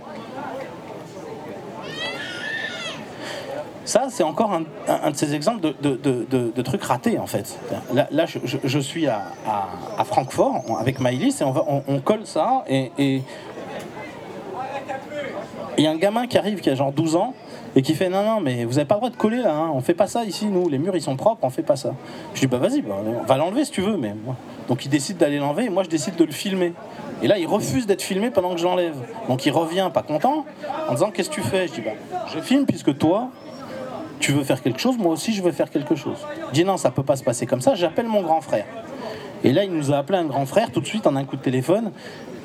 Ça, 3.84 4.06
c'est 4.10 4.22
encore 4.22 4.52
un, 4.52 5.10
de 5.10 5.16
ces 5.16 5.34
exemples 5.34 5.60
de, 5.60 6.62
trucs 6.62 6.82
ratés, 6.82 7.18
en 7.18 7.26
fait. 7.26 7.58
Là, 7.92 8.24
je, 8.26 8.78
suis 8.78 9.06
à, 9.06 9.22
Francfort 10.04 10.62
avec 10.80 11.00
Maïlis 11.00 11.36
et 11.40 11.44
on, 11.44 12.00
colle 12.00 12.26
ça 12.26 12.64
et 12.68 13.22
il 15.78 15.84
y 15.84 15.86
a 15.86 15.90
un 15.90 15.96
gamin 15.96 16.26
qui 16.26 16.38
arrive 16.38 16.60
qui 16.60 16.70
a 16.70 16.74
genre 16.74 16.92
12 16.92 17.16
ans 17.16 17.34
et 17.76 17.82
qui 17.82 17.94
fait 17.94 18.08
non 18.08 18.22
non 18.22 18.40
mais 18.40 18.64
vous 18.64 18.78
avez 18.78 18.86
pas 18.86 18.94
le 18.94 19.00
droit 19.00 19.10
de 19.10 19.16
coller 19.16 19.38
là 19.38 19.54
hein, 19.54 19.70
on 19.74 19.80
fait 19.80 19.94
pas 19.94 20.06
ça 20.06 20.24
ici 20.24 20.46
nous 20.46 20.68
les 20.68 20.78
murs 20.78 20.94
ils 20.94 21.02
sont 21.02 21.16
propres 21.16 21.40
on 21.42 21.50
fait 21.50 21.62
pas 21.62 21.76
ça. 21.76 21.94
Je 22.34 22.40
dis 22.40 22.46
bah 22.46 22.58
vas-y 22.58 22.82
bah, 22.82 22.96
on 23.04 23.24
va 23.24 23.36
l'enlever 23.36 23.64
si 23.64 23.72
tu 23.72 23.80
veux 23.80 23.96
mais 23.96 24.14
donc 24.68 24.84
il 24.84 24.88
décide 24.88 25.16
d'aller 25.16 25.38
l'enlever 25.38 25.64
et 25.64 25.70
moi 25.70 25.82
je 25.82 25.88
décide 25.88 26.16
de 26.16 26.24
le 26.24 26.32
filmer. 26.32 26.72
Et 27.22 27.26
là 27.26 27.38
il 27.38 27.46
refuse 27.46 27.86
d'être 27.86 28.02
filmé 28.02 28.30
pendant 28.30 28.52
que 28.52 28.58
je 28.58 28.64
l'enlève. 28.64 28.96
Donc 29.28 29.44
il 29.46 29.50
revient 29.50 29.90
pas 29.92 30.02
content 30.02 30.46
en 30.88 30.92
disant 30.92 31.10
qu'est-ce 31.10 31.30
que 31.30 31.34
tu 31.34 31.42
fais? 31.42 31.66
Je 31.68 31.74
dis 31.74 31.80
bah 31.80 31.92
je 32.32 32.40
filme 32.40 32.66
puisque 32.66 32.96
toi 32.96 33.30
tu 34.24 34.32
veux 34.32 34.42
faire 34.42 34.62
quelque 34.62 34.80
chose 34.80 34.96
moi 34.96 35.12
aussi 35.12 35.34
je 35.34 35.42
veux 35.42 35.52
faire 35.52 35.68
quelque 35.68 35.94
chose 35.94 36.16
je 36.48 36.52
dis 36.54 36.64
non 36.64 36.78
ça 36.78 36.90
peut 36.90 37.02
pas 37.02 37.16
se 37.16 37.22
passer 37.22 37.44
comme 37.44 37.60
ça 37.60 37.74
j'appelle 37.74 38.06
mon 38.06 38.22
grand 38.22 38.40
frère 38.40 38.64
et 39.44 39.52
là, 39.52 39.62
il 39.62 39.70
nous 39.70 39.92
a 39.92 39.98
appelé 39.98 40.18
un 40.18 40.24
grand 40.24 40.46
frère 40.46 40.72
tout 40.72 40.80
de 40.80 40.86
suite 40.86 41.06
en 41.06 41.16
un 41.16 41.24
coup 41.24 41.36
de 41.36 41.42
téléphone. 41.42 41.92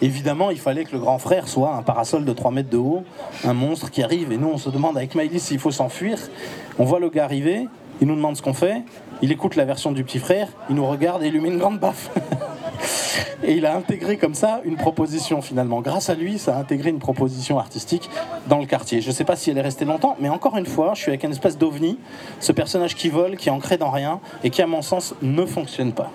Évidemment, 0.02 0.52
il 0.52 0.60
fallait 0.60 0.84
que 0.84 0.92
le 0.92 1.00
grand 1.00 1.18
frère 1.18 1.48
soit 1.48 1.74
un 1.74 1.82
parasol 1.82 2.26
de 2.26 2.34
3 2.34 2.52
mètres 2.52 2.70
de 2.70 2.78
haut, 2.78 3.06
un 3.46 3.54
monstre 3.54 3.90
qui 3.90 4.04
arrive. 4.04 4.34
Et 4.34 4.38
nous, 4.38 4.50
on 4.50 4.58
se 4.58 4.70
demande 4.70 4.98
avec 4.98 5.16
Maïlis 5.16 5.40
s'il 5.40 5.60
faut 5.60 5.72
s'enfuir. 5.72 6.20
On 6.78 6.84
voit 6.84 7.00
le 7.00 7.10
gars 7.10 7.24
arriver, 7.24 7.70
il 8.02 8.08
nous 8.08 8.16
demande 8.18 8.36
ce 8.36 8.42
qu'on 8.42 8.54
fait. 8.54 8.84
Il 9.22 9.32
écoute 9.32 9.56
la 9.56 9.64
version 9.64 9.94
du 9.94 10.04
petit 10.04 10.20
frère, 10.20 10.50
il 10.70 10.76
nous 10.76 10.86
regarde 10.86 11.24
et 11.24 11.28
il 11.28 11.34
lui 11.34 11.40
met 11.40 11.48
une 11.48 11.58
grande 11.58 11.80
baffe. 11.80 12.10
Et 13.44 13.54
il 13.54 13.66
a 13.66 13.76
intégré 13.76 14.18
comme 14.18 14.36
ça 14.36 14.62
une 14.66 14.76
proposition 14.76 15.42
finalement. 15.42 15.82
Grâce 15.82 16.10
à 16.10 16.16
lui, 16.16 16.38
ça 16.38 16.56
a 16.56 16.60
intégré 16.60 16.90
une 16.90 17.00
proposition 17.00 17.58
artistique 17.58 18.10
dans 18.48 18.58
le 18.60 18.66
quartier. 18.66 19.02
Je 19.02 19.10
ne 19.10 19.14
sais 19.14 19.24
pas 19.24 19.36
si 19.36 19.50
elle 19.50 19.58
est 19.58 19.62
restée 19.62 19.86
longtemps, 19.86 20.16
mais 20.20 20.30
encore 20.30 20.58
une 20.58 20.66
fois, 20.66 20.92
je 20.96 21.02
suis 21.02 21.10
avec 21.10 21.24
une 21.24 21.32
espèce 21.32 21.58
d'ovni, 21.58 21.98
ce 22.40 22.52
personnage 22.52 22.96
qui 22.96 23.10
vole, 23.10 23.38
qui 23.38 23.50
est 23.50 23.52
ancré 23.52 23.78
dans 23.78 23.90
rien 23.92 24.20
et 24.44 24.50
qui, 24.50 24.62
à 24.62 24.68
mon 24.68 24.82
sens, 24.82 25.16
ne 25.22 25.46
fonctionne 25.46 25.94
pas. 25.94 26.12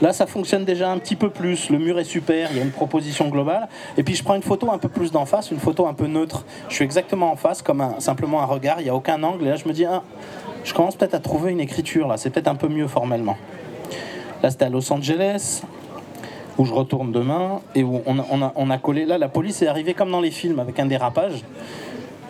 Là, 0.00 0.12
ça 0.12 0.26
fonctionne 0.26 0.64
déjà 0.64 0.90
un 0.90 0.98
petit 0.98 1.16
peu 1.16 1.28
plus. 1.28 1.70
Le 1.70 1.78
mur 1.78 1.98
est 1.98 2.04
super, 2.04 2.50
il 2.52 2.56
y 2.56 2.60
a 2.60 2.62
une 2.62 2.70
proposition 2.70 3.28
globale. 3.28 3.68
Et 3.96 4.04
puis, 4.04 4.14
je 4.14 4.22
prends 4.22 4.36
une 4.36 4.42
photo 4.42 4.70
un 4.70 4.78
peu 4.78 4.88
plus 4.88 5.10
d'en 5.10 5.26
face, 5.26 5.50
une 5.50 5.58
photo 5.58 5.88
un 5.88 5.94
peu 5.94 6.06
neutre. 6.06 6.44
Je 6.68 6.74
suis 6.76 6.84
exactement 6.84 7.32
en 7.32 7.36
face, 7.36 7.62
comme 7.62 7.80
un- 7.80 7.98
simplement 7.98 8.40
un 8.40 8.44
regard, 8.44 8.80
il 8.80 8.84
n'y 8.84 8.90
a 8.90 8.94
aucun 8.94 9.20
angle. 9.24 9.44
Et 9.46 9.48
là, 9.48 9.56
je 9.56 9.66
me 9.66 9.72
dis, 9.72 9.84
ah, 9.84 10.04
je 10.62 10.72
commence 10.72 10.94
peut-être 10.94 11.14
à 11.14 11.18
trouver 11.18 11.50
une 11.50 11.58
écriture, 11.60 12.06
là. 12.06 12.16
C'est 12.16 12.30
peut-être 12.30 12.46
un 12.46 12.54
peu 12.54 12.68
mieux 12.68 12.86
formellement. 12.86 13.36
Là, 14.42 14.50
c'était 14.50 14.66
à 14.66 14.68
Los 14.68 14.92
Angeles, 14.92 15.62
où 16.58 16.64
je 16.64 16.72
retourne 16.72 17.12
demain, 17.12 17.60
et 17.74 17.82
où 17.82 18.02
on 18.06 18.70
a, 18.70 18.78
collé. 18.78 19.04
Là, 19.04 19.18
la 19.18 19.28
police 19.28 19.62
est 19.62 19.66
arrivée 19.66 19.94
comme 19.94 20.10
dans 20.10 20.20
les 20.20 20.30
films, 20.30 20.58
avec 20.58 20.78
un 20.78 20.86
dérapage. 20.86 21.44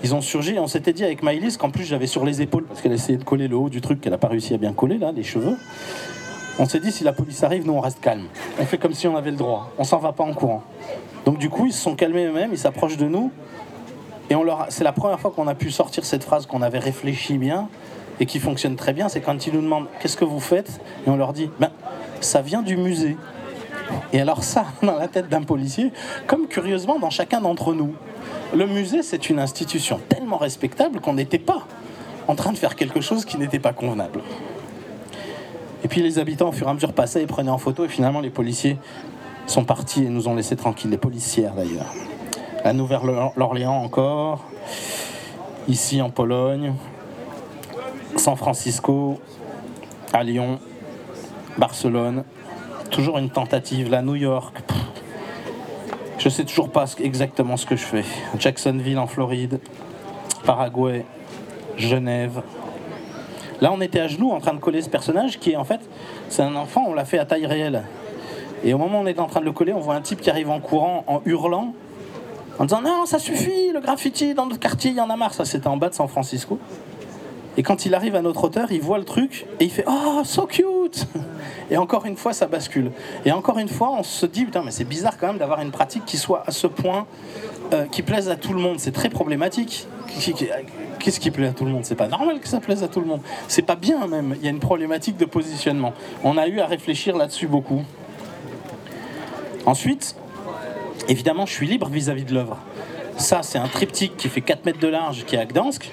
Ils 0.02 0.14
ont 0.14 0.20
surgi, 0.20 0.54
et 0.54 0.58
on 0.58 0.68
s'était 0.68 0.92
dit 0.92 1.04
avec 1.04 1.22
Maïlis 1.22 1.56
qu'en 1.58 1.70
plus 1.70 1.84
j'avais 1.84 2.06
sur 2.06 2.24
les 2.24 2.40
épaules, 2.40 2.64
parce 2.64 2.80
qu'elle 2.80 2.92
essayait 2.92 3.18
de 3.18 3.24
coller 3.24 3.48
le 3.48 3.56
haut 3.56 3.68
du 3.68 3.80
truc 3.80 4.00
qu'elle 4.00 4.12
n'a 4.12 4.18
pas 4.18 4.28
réussi 4.28 4.54
à 4.54 4.58
bien 4.58 4.72
coller, 4.72 4.98
là, 4.98 5.12
les 5.12 5.24
cheveux. 5.24 5.56
On 6.60 6.66
s'est 6.66 6.80
dit, 6.80 6.90
si 6.90 7.04
la 7.04 7.12
police 7.12 7.42
arrive, 7.44 7.66
nous 7.66 7.74
on 7.74 7.80
reste 7.80 8.00
calme. 8.00 8.26
On 8.58 8.64
fait 8.64 8.78
comme 8.78 8.92
si 8.92 9.06
on 9.06 9.16
avait 9.16 9.30
le 9.30 9.36
droit. 9.36 9.70
On 9.78 9.84
s'en 9.84 9.98
va 9.98 10.12
pas 10.12 10.24
en 10.24 10.34
courant. 10.34 10.62
Donc 11.24 11.38
du 11.38 11.50
coup, 11.50 11.66
ils 11.66 11.72
se 11.72 11.80
sont 11.80 11.94
calmés 11.94 12.26
eux-mêmes, 12.26 12.50
ils 12.52 12.58
s'approchent 12.58 12.96
de 12.96 13.06
nous. 13.06 13.30
Et 14.30 14.34
on 14.34 14.42
leur 14.42 14.66
c'est 14.68 14.84
la 14.84 14.92
première 14.92 15.20
fois 15.20 15.30
qu'on 15.30 15.46
a 15.46 15.54
pu 15.54 15.70
sortir 15.70 16.04
cette 16.04 16.24
phrase 16.24 16.46
qu'on 16.46 16.62
avait 16.62 16.78
réfléchi 16.78 17.38
bien 17.38 17.68
et 18.20 18.26
qui 18.26 18.40
fonctionne 18.40 18.76
très 18.76 18.92
bien. 18.92 19.08
C'est 19.08 19.20
quand 19.20 19.46
ils 19.46 19.54
nous 19.54 19.62
demandent 19.62 19.86
qu'est-ce 20.00 20.16
que 20.16 20.24
vous 20.24 20.40
faites? 20.40 20.80
Et 21.06 21.10
on 21.10 21.16
leur 21.16 21.32
dit, 21.32 21.50
ben, 21.60 21.70
ça 22.20 22.42
vient 22.42 22.62
du 22.62 22.76
musée. 22.76 23.16
Et 24.12 24.20
alors 24.20 24.44
ça, 24.44 24.66
dans 24.82 24.96
la 24.96 25.08
tête 25.08 25.28
d'un 25.28 25.42
policier, 25.42 25.92
comme 26.26 26.46
curieusement 26.48 26.98
dans 26.98 27.10
chacun 27.10 27.40
d'entre 27.40 27.74
nous, 27.74 27.94
le 28.54 28.66
musée, 28.66 29.02
c'est 29.02 29.28
une 29.28 29.38
institution 29.38 30.00
tellement 30.08 30.38
respectable 30.38 31.00
qu'on 31.00 31.14
n'était 31.14 31.38
pas 31.38 31.66
en 32.26 32.34
train 32.34 32.52
de 32.52 32.58
faire 32.58 32.76
quelque 32.76 33.00
chose 33.00 33.24
qui 33.24 33.38
n'était 33.38 33.58
pas 33.58 33.72
convenable. 33.72 34.20
Et 35.84 35.88
puis 35.88 36.02
les 36.02 36.18
habitants, 36.18 36.48
au 36.48 36.52
fur 36.52 36.66
et 36.66 36.70
à 36.70 36.74
mesure, 36.74 36.92
passaient 36.92 37.22
et 37.22 37.26
prenaient 37.26 37.50
en 37.50 37.58
photo. 37.58 37.84
Et 37.84 37.88
finalement, 37.88 38.20
les 38.20 38.30
policiers 38.30 38.78
sont 39.46 39.64
partis 39.64 40.04
et 40.04 40.08
nous 40.08 40.28
ont 40.28 40.34
laissés 40.34 40.56
tranquilles. 40.56 40.90
Les 40.90 40.98
policières, 40.98 41.54
d'ailleurs. 41.54 41.92
À 42.64 42.72
Nouvelle-Orléans 42.72 43.82
encore. 43.82 44.44
Ici, 45.68 46.02
en 46.02 46.10
Pologne. 46.10 46.74
San 48.16 48.36
Francisco. 48.36 49.20
À 50.12 50.24
Lyon. 50.24 50.58
Barcelone. 51.58 52.24
Toujours 52.90 53.18
une 53.18 53.30
tentative. 53.30 53.90
Là, 53.90 54.00
New 54.02 54.14
York. 54.14 54.56
Je 56.18 56.28
sais 56.28 56.44
toujours 56.44 56.70
pas 56.70 56.86
exactement 57.00 57.56
ce 57.56 57.66
que 57.66 57.76
je 57.76 57.84
fais. 57.84 58.04
Jacksonville, 58.38 58.98
en 58.98 59.06
Floride. 59.06 59.60
Paraguay. 60.44 61.04
Genève. 61.76 62.42
Là, 63.60 63.72
on 63.72 63.80
était 63.80 64.00
à 64.00 64.06
genoux 64.06 64.30
en 64.30 64.40
train 64.40 64.54
de 64.54 64.60
coller 64.60 64.82
ce 64.82 64.88
personnage 64.88 65.38
qui 65.38 65.52
est 65.52 65.56
en 65.56 65.64
fait, 65.64 65.80
c'est 66.28 66.42
un 66.42 66.54
enfant, 66.54 66.84
on 66.88 66.94
l'a 66.94 67.04
fait 67.04 67.18
à 67.18 67.24
taille 67.24 67.46
réelle. 67.46 67.84
Et 68.64 68.72
au 68.74 68.78
moment 68.78 69.00
où 69.00 69.02
on 69.02 69.06
est 69.06 69.18
en 69.18 69.26
train 69.26 69.40
de 69.40 69.44
le 69.44 69.52
coller, 69.52 69.72
on 69.72 69.80
voit 69.80 69.94
un 69.94 70.00
type 70.00 70.20
qui 70.20 70.30
arrive 70.30 70.50
en 70.50 70.60
courant, 70.60 71.04
en 71.06 71.22
hurlant, 71.24 71.74
en 72.58 72.64
disant 72.64 72.82
Non, 72.82 73.06
ça 73.06 73.18
suffit, 73.18 73.72
le 73.72 73.80
graffiti 73.80 74.34
dans 74.34 74.46
notre 74.46 74.60
quartier, 74.60 74.90
il 74.90 74.96
y 74.96 75.00
en 75.00 75.10
a 75.10 75.16
marre. 75.16 75.34
Ça, 75.34 75.44
c'était 75.44 75.68
en 75.68 75.76
bas 75.76 75.88
de 75.88 75.94
San 75.94 76.08
Francisco. 76.08 76.58
Et 77.56 77.62
quand 77.62 77.86
il 77.86 77.94
arrive 77.94 78.14
à 78.14 78.22
notre 78.22 78.44
hauteur, 78.44 78.70
il 78.70 78.80
voit 78.80 78.98
le 78.98 79.04
truc 79.04 79.46
et 79.58 79.64
il 79.64 79.70
fait 79.70 79.84
Oh, 79.88 80.22
so 80.24 80.46
cute 80.46 80.64
Et 81.70 81.76
encore 81.76 82.06
une 82.06 82.16
fois, 82.16 82.32
ça 82.32 82.46
bascule. 82.46 82.92
Et 83.24 83.32
encore 83.32 83.58
une 83.58 83.68
fois, 83.68 83.90
on 83.90 84.02
se 84.02 84.26
dit 84.26 84.44
Putain, 84.44 84.62
mais 84.64 84.70
c'est 84.70 84.84
bizarre 84.84 85.18
quand 85.18 85.28
même 85.28 85.38
d'avoir 85.38 85.60
une 85.60 85.70
pratique 85.70 86.04
qui 86.04 86.16
soit 86.16 86.42
à 86.46 86.50
ce 86.50 86.66
point, 86.66 87.06
euh, 87.72 87.86
qui 87.86 88.02
plaise 88.02 88.28
à 88.28 88.36
tout 88.36 88.52
le 88.52 88.60
monde. 88.60 88.78
C'est 88.78 88.92
très 88.92 89.10
problématique. 89.10 89.86
Qu'est-ce 90.98 91.20
qui 91.20 91.30
plaît 91.30 91.48
à 91.48 91.52
tout 91.52 91.64
le 91.64 91.70
monde? 91.70 91.84
C'est 91.84 91.94
pas 91.94 92.08
normal 92.08 92.40
que 92.40 92.48
ça 92.48 92.60
plaise 92.60 92.82
à 92.82 92.88
tout 92.88 93.00
le 93.00 93.06
monde. 93.06 93.20
C'est 93.46 93.62
pas 93.62 93.76
bien 93.76 94.06
même. 94.06 94.34
Il 94.38 94.44
y 94.44 94.46
a 94.46 94.50
une 94.50 94.60
problématique 94.60 95.16
de 95.16 95.24
positionnement. 95.24 95.92
On 96.24 96.36
a 96.38 96.48
eu 96.48 96.60
à 96.60 96.66
réfléchir 96.66 97.16
là-dessus 97.16 97.46
beaucoup. 97.46 97.82
Ensuite, 99.66 100.16
évidemment, 101.08 101.44
je 101.44 101.52
suis 101.52 101.66
libre 101.66 101.88
vis-à-vis 101.88 102.24
de 102.24 102.34
l'œuvre. 102.34 102.56
Ça, 103.18 103.42
c'est 103.42 103.58
un 103.58 103.68
triptyque 103.68 104.16
qui 104.16 104.28
fait 104.28 104.40
4 104.40 104.64
mètres 104.64 104.80
de 104.80 104.88
large, 104.88 105.24
qui 105.26 105.36
est 105.36 105.38
à 105.38 105.44
Gdansk. 105.44 105.90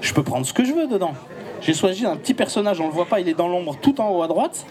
Je 0.00 0.12
peux 0.12 0.22
prendre 0.22 0.44
ce 0.44 0.52
que 0.52 0.64
je 0.64 0.72
veux 0.72 0.86
dedans. 0.86 1.14
J'ai 1.60 1.74
choisi 1.74 2.06
un 2.06 2.16
petit 2.16 2.34
personnage, 2.34 2.80
on 2.80 2.86
le 2.86 2.92
voit 2.92 3.06
pas, 3.06 3.20
il 3.20 3.28
est 3.28 3.34
dans 3.34 3.48
l'ombre 3.48 3.76
tout 3.80 4.00
en 4.00 4.10
haut 4.10 4.22
à 4.22 4.28
droite. 4.28 4.66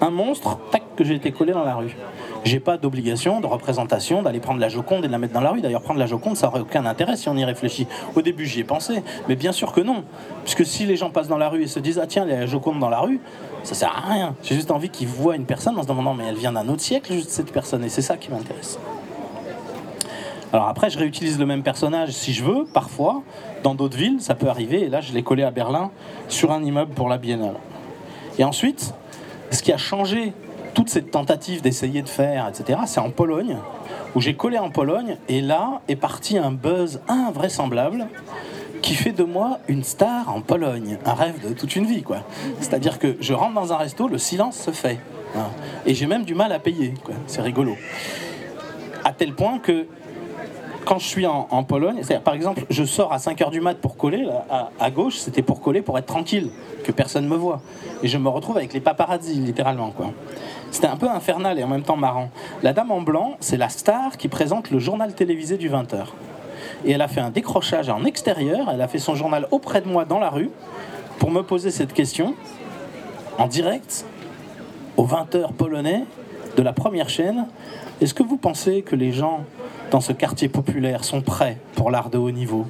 Un 0.00 0.10
monstre, 0.10 0.58
tac, 0.70 0.82
que 0.96 1.04
j'ai 1.04 1.14
été 1.14 1.30
collé 1.30 1.52
dans 1.52 1.64
la 1.64 1.74
rue. 1.74 1.96
J'ai 2.44 2.58
pas 2.58 2.76
d'obligation, 2.76 3.40
de 3.40 3.46
représentation, 3.46 4.22
d'aller 4.22 4.40
prendre 4.40 4.58
la 4.58 4.68
Joconde 4.68 5.04
et 5.04 5.06
de 5.06 5.12
la 5.12 5.18
mettre 5.18 5.32
dans 5.32 5.40
la 5.40 5.50
rue. 5.50 5.60
D'ailleurs, 5.60 5.82
prendre 5.82 6.00
la 6.00 6.06
Joconde, 6.06 6.36
ça 6.36 6.48
aurait 6.48 6.60
aucun 6.60 6.84
intérêt 6.86 7.16
si 7.16 7.28
on 7.28 7.36
y 7.36 7.44
réfléchit. 7.44 7.86
Au 8.16 8.22
début, 8.22 8.46
j'y 8.46 8.60
ai 8.60 8.64
pensé, 8.64 9.02
mais 9.28 9.36
bien 9.36 9.52
sûr 9.52 9.72
que 9.72 9.80
non. 9.80 10.04
Puisque 10.42 10.66
si 10.66 10.84
les 10.84 10.96
gens 10.96 11.10
passent 11.10 11.28
dans 11.28 11.38
la 11.38 11.48
rue 11.48 11.62
et 11.62 11.66
se 11.68 11.78
disent, 11.78 12.00
ah 12.02 12.06
tiens, 12.06 12.24
il 12.24 12.32
y 12.32 12.34
a 12.34 12.40
la 12.40 12.46
Joconde 12.46 12.80
dans 12.80 12.88
la 12.88 12.98
rue, 12.98 13.20
ça 13.62 13.74
sert 13.74 13.94
à 13.96 14.12
rien. 14.12 14.34
J'ai 14.42 14.56
juste 14.56 14.72
envie 14.72 14.90
qu'ils 14.90 15.08
voient 15.08 15.36
une 15.36 15.46
personne 15.46 15.78
en 15.78 15.82
se 15.82 15.88
demandant, 15.88 16.14
mais 16.14 16.24
elle 16.24 16.36
vient 16.36 16.52
d'un 16.52 16.68
autre 16.68 16.82
siècle, 16.82 17.12
juste 17.12 17.30
cette 17.30 17.52
personne, 17.52 17.84
et 17.84 17.88
c'est 17.88 18.02
ça 18.02 18.16
qui 18.16 18.30
m'intéresse. 18.30 18.78
Alors 20.52 20.68
après, 20.68 20.90
je 20.90 20.98
réutilise 20.98 21.38
le 21.38 21.46
même 21.46 21.62
personnage 21.62 22.10
si 22.10 22.34
je 22.34 22.44
veux, 22.44 22.64
parfois, 22.64 23.22
dans 23.62 23.74
d'autres 23.74 23.96
villes, 23.96 24.20
ça 24.20 24.34
peut 24.34 24.48
arriver. 24.48 24.82
Et 24.82 24.88
là, 24.88 25.00
je 25.00 25.12
l'ai 25.12 25.22
collé 25.22 25.42
à 25.42 25.50
Berlin 25.50 25.90
sur 26.28 26.52
un 26.52 26.62
immeuble 26.62 26.92
pour 26.92 27.08
la 27.08 27.16
Biennale. 27.16 27.56
Et 28.38 28.44
ensuite, 28.44 28.94
ce 29.50 29.62
qui 29.62 29.72
a 29.72 29.78
changé 29.78 30.34
toute 30.74 30.90
cette 30.90 31.10
tentative 31.10 31.62
d'essayer 31.62 32.02
de 32.02 32.08
faire, 32.08 32.48
etc., 32.48 32.80
c'est 32.86 33.00
en 33.00 33.10
Pologne, 33.10 33.56
où 34.14 34.20
j'ai 34.20 34.34
collé 34.34 34.58
en 34.58 34.70
Pologne, 34.70 35.16
et 35.28 35.40
là 35.40 35.80
est 35.88 35.96
parti 35.96 36.36
un 36.36 36.50
buzz 36.50 37.00
invraisemblable 37.08 38.06
qui 38.82 38.94
fait 38.94 39.12
de 39.12 39.22
moi 39.22 39.58
une 39.68 39.84
star 39.84 40.34
en 40.34 40.40
Pologne, 40.40 40.98
un 41.04 41.14
rêve 41.14 41.46
de 41.46 41.54
toute 41.54 41.76
une 41.76 41.86
vie, 41.86 42.02
quoi. 42.02 42.24
C'est-à-dire 42.60 42.98
que 42.98 43.16
je 43.20 43.32
rentre 43.32 43.54
dans 43.54 43.72
un 43.72 43.76
resto, 43.76 44.08
le 44.08 44.18
silence 44.18 44.56
se 44.56 44.70
fait, 44.70 44.98
hein. 45.36 45.46
et 45.86 45.94
j'ai 45.94 46.06
même 46.06 46.24
du 46.24 46.34
mal 46.34 46.52
à 46.52 46.58
payer, 46.58 46.94
quoi. 47.04 47.14
C'est 47.26 47.42
rigolo. 47.42 47.76
À 49.04 49.12
tel 49.12 49.34
point 49.34 49.58
que 49.58 49.86
quand 50.84 50.98
je 50.98 51.06
suis 51.06 51.26
en, 51.26 51.46
en 51.50 51.64
Pologne, 51.64 52.02
par 52.24 52.34
exemple, 52.34 52.64
je 52.70 52.84
sors 52.84 53.12
à 53.12 53.18
5h 53.18 53.50
du 53.50 53.60
mat 53.60 53.78
pour 53.78 53.96
coller, 53.96 54.26
à 54.80 54.90
gauche, 54.90 55.16
c'était 55.16 55.42
pour 55.42 55.60
coller, 55.60 55.82
pour 55.82 55.98
être 55.98 56.06
tranquille, 56.06 56.50
que 56.84 56.92
personne 56.92 57.26
me 57.26 57.36
voit. 57.36 57.60
Et 58.02 58.08
je 58.08 58.18
me 58.18 58.28
retrouve 58.28 58.56
avec 58.56 58.72
les 58.72 58.80
paparazzi, 58.80 59.34
littéralement, 59.34 59.90
quoi. 59.90 60.10
C'était 60.70 60.88
un 60.88 60.96
peu 60.96 61.08
infernal 61.08 61.58
et 61.58 61.64
en 61.64 61.68
même 61.68 61.82
temps 61.82 61.96
marrant. 61.96 62.30
La 62.62 62.72
dame 62.72 62.90
en 62.90 63.02
blanc, 63.02 63.36
c'est 63.40 63.58
la 63.58 63.68
star 63.68 64.16
qui 64.16 64.28
présente 64.28 64.70
le 64.70 64.78
journal 64.78 65.14
télévisé 65.14 65.58
du 65.58 65.68
20h. 65.68 66.06
Et 66.84 66.92
elle 66.92 67.02
a 67.02 67.08
fait 67.08 67.20
un 67.20 67.30
décrochage 67.30 67.88
en 67.90 68.04
extérieur, 68.04 68.70
elle 68.72 68.80
a 68.80 68.88
fait 68.88 68.98
son 68.98 69.14
journal 69.14 69.46
auprès 69.50 69.82
de 69.82 69.88
moi 69.88 70.04
dans 70.04 70.18
la 70.18 70.30
rue, 70.30 70.50
pour 71.18 71.30
me 71.30 71.42
poser 71.42 71.70
cette 71.70 71.92
question, 71.92 72.34
en 73.38 73.46
direct, 73.46 74.06
aux 74.96 75.06
20h 75.06 75.52
polonais, 75.52 76.04
de 76.56 76.62
la 76.62 76.72
première 76.72 77.08
chaîne. 77.08 77.46
Est-ce 78.00 78.14
que 78.14 78.22
vous 78.22 78.36
pensez 78.36 78.82
que 78.82 78.96
les 78.96 79.12
gens 79.12 79.44
dans 79.92 80.00
ce 80.00 80.12
quartier 80.12 80.48
populaire 80.48 81.04
sont 81.04 81.20
prêts 81.20 81.58
pour 81.74 81.90
l'art 81.90 82.08
de 82.08 82.16
haut 82.16 82.30
niveau 82.30 82.66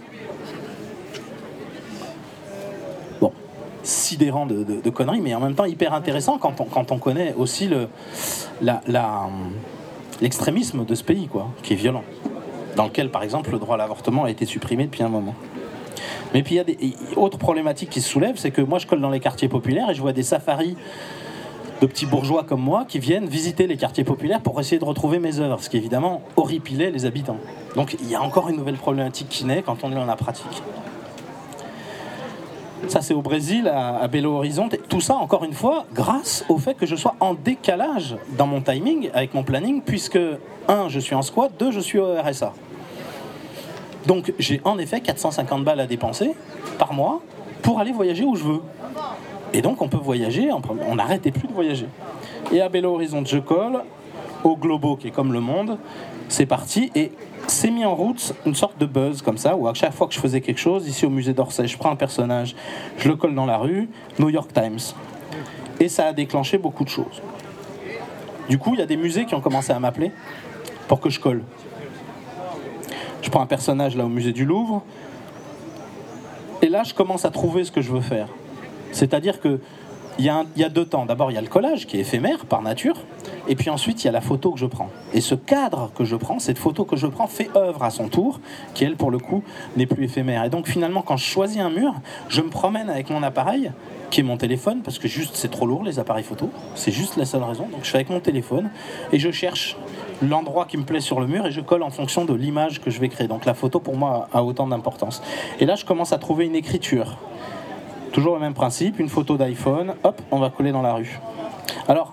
Bon, 3.20 3.32
sidérant 3.84 4.44
de, 4.44 4.90
conneries, 4.90 5.20
mais 5.20 5.32
en 5.32 5.40
même 5.40 5.54
temps 5.54 5.64
hyper 5.64 5.94
intéressant 5.94 6.38
quand 6.38 6.60
on, 6.60 6.64
quand 6.64 6.90
on 6.90 6.98
connaît 6.98 7.32
aussi 7.34 7.68
le, 7.68 7.86
l'extrémisme 10.20 10.84
de 10.84 10.94
ce 10.96 11.04
pays, 11.04 11.28
quoi, 11.28 11.50
qui 11.62 11.74
est 11.74 11.76
violent, 11.76 12.02
dans 12.74 12.86
lequel, 12.86 13.10
par 13.10 13.22
exemple, 13.22 13.52
le 13.52 13.60
droit 13.60 13.76
à 13.76 13.78
l'avortement 13.78 14.24
a 14.24 14.30
été 14.30 14.44
supprimé 14.44 14.86
depuis 14.86 15.04
un 15.04 15.08
moment. 15.08 15.36
Mais 16.34 16.42
puis 16.42 16.56
il 16.56 16.58
y 16.58 16.60
a 16.60 16.64
des 16.64 16.76
autres 17.14 17.38
problématiques 17.38 17.90
qui 17.90 18.00
se 18.00 18.08
soulèvent, 18.08 18.36
c'est 18.36 18.50
que 18.50 18.62
moi 18.62 18.80
je 18.80 18.86
colle 18.88 19.00
dans 19.00 19.10
les 19.10 19.20
quartiers 19.20 19.48
populaires 19.48 19.90
et 19.90 19.94
je 19.94 20.00
vois 20.00 20.12
des 20.12 20.22
safaris 20.24 20.76
de 21.82 21.86
petits 21.88 22.06
bourgeois 22.06 22.44
comme 22.44 22.60
moi 22.60 22.84
qui 22.86 23.00
viennent 23.00 23.26
visiter 23.26 23.66
les 23.66 23.76
quartiers 23.76 24.04
populaires 24.04 24.40
pour 24.40 24.58
essayer 24.60 24.78
de 24.78 24.84
retrouver 24.84 25.18
mes 25.18 25.40
œuvres, 25.40 25.60
ce 25.60 25.68
qui 25.68 25.76
évidemment 25.76 26.22
horripilait 26.36 26.92
les 26.92 27.06
habitants. 27.06 27.38
Donc 27.74 27.96
il 28.00 28.08
y 28.08 28.14
a 28.14 28.22
encore 28.22 28.48
une 28.48 28.56
nouvelle 28.56 28.76
problématique 28.76 29.28
qui 29.28 29.44
naît 29.44 29.62
quand 29.66 29.82
on 29.82 29.90
est 29.90 29.96
dans 29.96 30.06
la 30.06 30.14
pratique. 30.14 30.62
Ça, 32.88 33.00
c'est 33.00 33.14
au 33.14 33.22
Brésil, 33.22 33.68
à, 33.68 34.06
Belo 34.08 34.34
Horizonte. 34.34 34.76
Tout 34.88 35.00
ça, 35.00 35.14
encore 35.14 35.44
une 35.44 35.52
fois, 35.52 35.86
grâce 35.94 36.44
au 36.48 36.58
fait 36.58 36.74
que 36.74 36.84
je 36.84 36.96
sois 36.96 37.14
en 37.20 37.34
décalage 37.34 38.16
dans 38.36 38.46
mon 38.46 38.60
timing, 38.60 39.08
avec 39.14 39.34
mon 39.34 39.44
planning, 39.44 39.82
puisque, 39.82 40.18
un, 40.66 40.88
je 40.88 40.98
suis 40.98 41.14
en 41.14 41.22
squat, 41.22 41.52
deux, 41.60 41.70
je 41.70 41.78
suis 41.78 42.00
au 42.00 42.16
RSA. 42.20 42.52
Donc, 44.06 44.34
j'ai 44.40 44.60
en 44.64 44.78
effet 44.78 45.00
450 45.00 45.62
balles 45.62 45.78
à 45.78 45.86
dépenser 45.86 46.34
par 46.76 46.92
mois 46.92 47.22
pour 47.62 47.78
aller 47.78 47.92
voyager 47.92 48.24
où 48.24 48.34
je 48.34 48.42
veux. 48.42 48.60
Et 49.52 49.62
donc, 49.62 49.82
on 49.82 49.88
peut 49.88 49.98
voyager, 49.98 50.50
on 50.52 50.94
n'arrêtait 50.94 51.30
plus 51.30 51.48
de 51.48 51.52
voyager. 51.52 51.86
Et 52.52 52.60
à 52.60 52.68
Belo 52.68 52.94
Horizonte, 52.94 53.28
je 53.28 53.38
colle 53.38 53.82
au 54.44 54.56
Globo, 54.56 54.96
qui 54.96 55.08
est 55.08 55.10
comme 55.10 55.32
le 55.32 55.40
monde. 55.40 55.78
C'est 56.28 56.46
parti. 56.46 56.90
Et 56.94 57.12
s'est 57.46 57.70
mis 57.70 57.84
en 57.84 57.94
route 57.94 58.34
une 58.46 58.54
sorte 58.54 58.78
de 58.78 58.86
buzz 58.86 59.22
comme 59.22 59.38
ça, 59.38 59.56
où 59.56 59.68
à 59.68 59.74
chaque 59.74 59.92
fois 59.92 60.06
que 60.06 60.14
je 60.14 60.20
faisais 60.20 60.40
quelque 60.40 60.60
chose, 60.60 60.88
ici 60.88 61.04
au 61.04 61.10
musée 61.10 61.34
d'Orsay, 61.34 61.66
je 61.66 61.76
prends 61.76 61.90
un 61.90 61.96
personnage, 61.96 62.54
je 62.98 63.08
le 63.08 63.16
colle 63.16 63.34
dans 63.34 63.46
la 63.46 63.58
rue, 63.58 63.88
New 64.18 64.30
York 64.30 64.52
Times. 64.52 64.78
Et 65.80 65.88
ça 65.88 66.06
a 66.06 66.12
déclenché 66.12 66.58
beaucoup 66.58 66.84
de 66.84 66.88
choses. 66.88 67.20
Du 68.48 68.58
coup, 68.58 68.74
il 68.74 68.80
y 68.80 68.82
a 68.82 68.86
des 68.86 68.96
musées 68.96 69.26
qui 69.26 69.34
ont 69.34 69.40
commencé 69.40 69.72
à 69.72 69.78
m'appeler 69.78 70.12
pour 70.88 71.00
que 71.00 71.10
je 71.10 71.20
colle. 71.20 71.42
Je 73.22 73.30
prends 73.30 73.42
un 73.42 73.46
personnage 73.46 73.96
là 73.96 74.04
au 74.04 74.08
musée 74.08 74.32
du 74.32 74.44
Louvre, 74.44 74.82
et 76.60 76.68
là, 76.68 76.84
je 76.84 76.94
commence 76.94 77.24
à 77.24 77.30
trouver 77.30 77.64
ce 77.64 77.72
que 77.72 77.80
je 77.80 77.90
veux 77.90 78.00
faire. 78.00 78.28
C'est-à-dire 78.92 79.40
que 79.40 79.60
il 80.18 80.24
y, 80.26 80.64
a 80.64 80.68
deux 80.68 80.84
temps. 80.84 81.06
D'abord, 81.06 81.30
il 81.30 81.34
y 81.34 81.38
a 81.38 81.40
le 81.40 81.48
collage 81.48 81.86
qui 81.86 81.96
est 81.96 82.00
éphémère 82.00 82.44
par 82.44 82.62
nature, 82.62 82.96
et 83.48 83.56
puis 83.56 83.70
ensuite, 83.70 84.04
il 84.04 84.06
y 84.06 84.08
a 84.08 84.12
la 84.12 84.20
photo 84.20 84.52
que 84.52 84.58
je 84.58 84.66
prends. 84.66 84.90
Et 85.14 85.20
ce 85.20 85.34
cadre 85.34 85.90
que 85.94 86.04
je 86.04 86.16
prends, 86.16 86.38
cette 86.38 86.58
photo 86.58 86.84
que 86.84 86.96
je 86.96 87.06
prends, 87.06 87.26
fait 87.26 87.48
œuvre 87.56 87.82
à 87.82 87.90
son 87.90 88.08
tour, 88.08 88.40
qui 88.74 88.84
elle, 88.84 88.96
pour 88.96 89.10
le 89.10 89.18
coup, 89.18 89.42
n'est 89.76 89.86
plus 89.86 90.04
éphémère. 90.04 90.44
Et 90.44 90.50
donc 90.50 90.68
finalement, 90.68 91.02
quand 91.02 91.16
je 91.16 91.24
choisis 91.24 91.60
un 91.60 91.70
mur, 91.70 91.94
je 92.28 92.42
me 92.42 92.50
promène 92.50 92.90
avec 92.90 93.10
mon 93.10 93.22
appareil, 93.22 93.72
qui 94.10 94.20
est 94.20 94.24
mon 94.24 94.36
téléphone, 94.36 94.82
parce 94.82 94.98
que 94.98 95.08
juste 95.08 95.36
c'est 95.36 95.50
trop 95.50 95.66
lourd 95.66 95.82
les 95.82 95.98
appareils 95.98 96.24
photo, 96.24 96.50
c'est 96.74 96.92
juste 96.92 97.16
la 97.16 97.24
seule 97.24 97.42
raison. 97.42 97.66
Donc 97.72 97.84
je 97.84 97.90
fais 97.90 97.98
avec 97.98 98.10
mon 98.10 98.20
téléphone 98.20 98.68
et 99.10 99.18
je 99.18 99.30
cherche 99.30 99.76
l'endroit 100.20 100.66
qui 100.66 100.76
me 100.76 100.84
plaît 100.84 101.00
sur 101.00 101.18
le 101.18 101.26
mur 101.26 101.46
et 101.46 101.50
je 101.50 101.62
colle 101.62 101.82
en 101.82 101.90
fonction 101.90 102.26
de 102.26 102.34
l'image 102.34 102.80
que 102.80 102.90
je 102.90 103.00
vais 103.00 103.08
créer. 103.08 103.26
Donc 103.26 103.46
la 103.46 103.54
photo 103.54 103.80
pour 103.80 103.96
moi 103.96 104.28
a 104.34 104.44
autant 104.44 104.66
d'importance. 104.66 105.22
Et 105.60 105.64
là 105.64 105.76
je 105.76 105.86
commence 105.86 106.12
à 106.12 106.18
trouver 106.18 106.44
une 106.44 106.54
écriture. 106.54 107.16
Toujours 108.12 108.34
le 108.34 108.40
même 108.40 108.54
principe, 108.54 108.98
une 108.98 109.08
photo 109.08 109.36
d'iPhone, 109.36 109.94
hop, 110.04 110.20
on 110.30 110.38
va 110.38 110.50
coller 110.50 110.72
dans 110.72 110.82
la 110.82 110.94
rue. 110.94 111.18
Alors, 111.88 112.12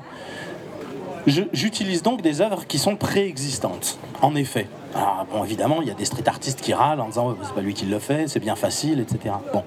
J'utilise 1.53 2.01
donc 2.01 2.21
des 2.21 2.41
œuvres 2.41 2.65
qui 2.65 2.79
sont 2.79 2.95
préexistantes, 2.95 3.99
en 4.21 4.35
effet. 4.35 4.67
Alors, 4.95 5.27
bon, 5.31 5.43
évidemment, 5.43 5.81
il 5.81 5.87
y 5.87 5.91
a 5.91 5.93
des 5.93 6.05
street 6.05 6.27
artistes 6.27 6.61
qui 6.61 6.73
râlent 6.73 7.01
en 7.01 7.07
disant 7.07 7.35
c'est 7.43 7.53
pas 7.53 7.61
lui 7.61 7.73
qui 7.73 7.85
le 7.85 7.99
fait, 7.99 8.27
c'est 8.27 8.39
bien 8.39 8.55
facile, 8.55 8.99
etc. 8.99 9.35
Bon, 9.53 9.63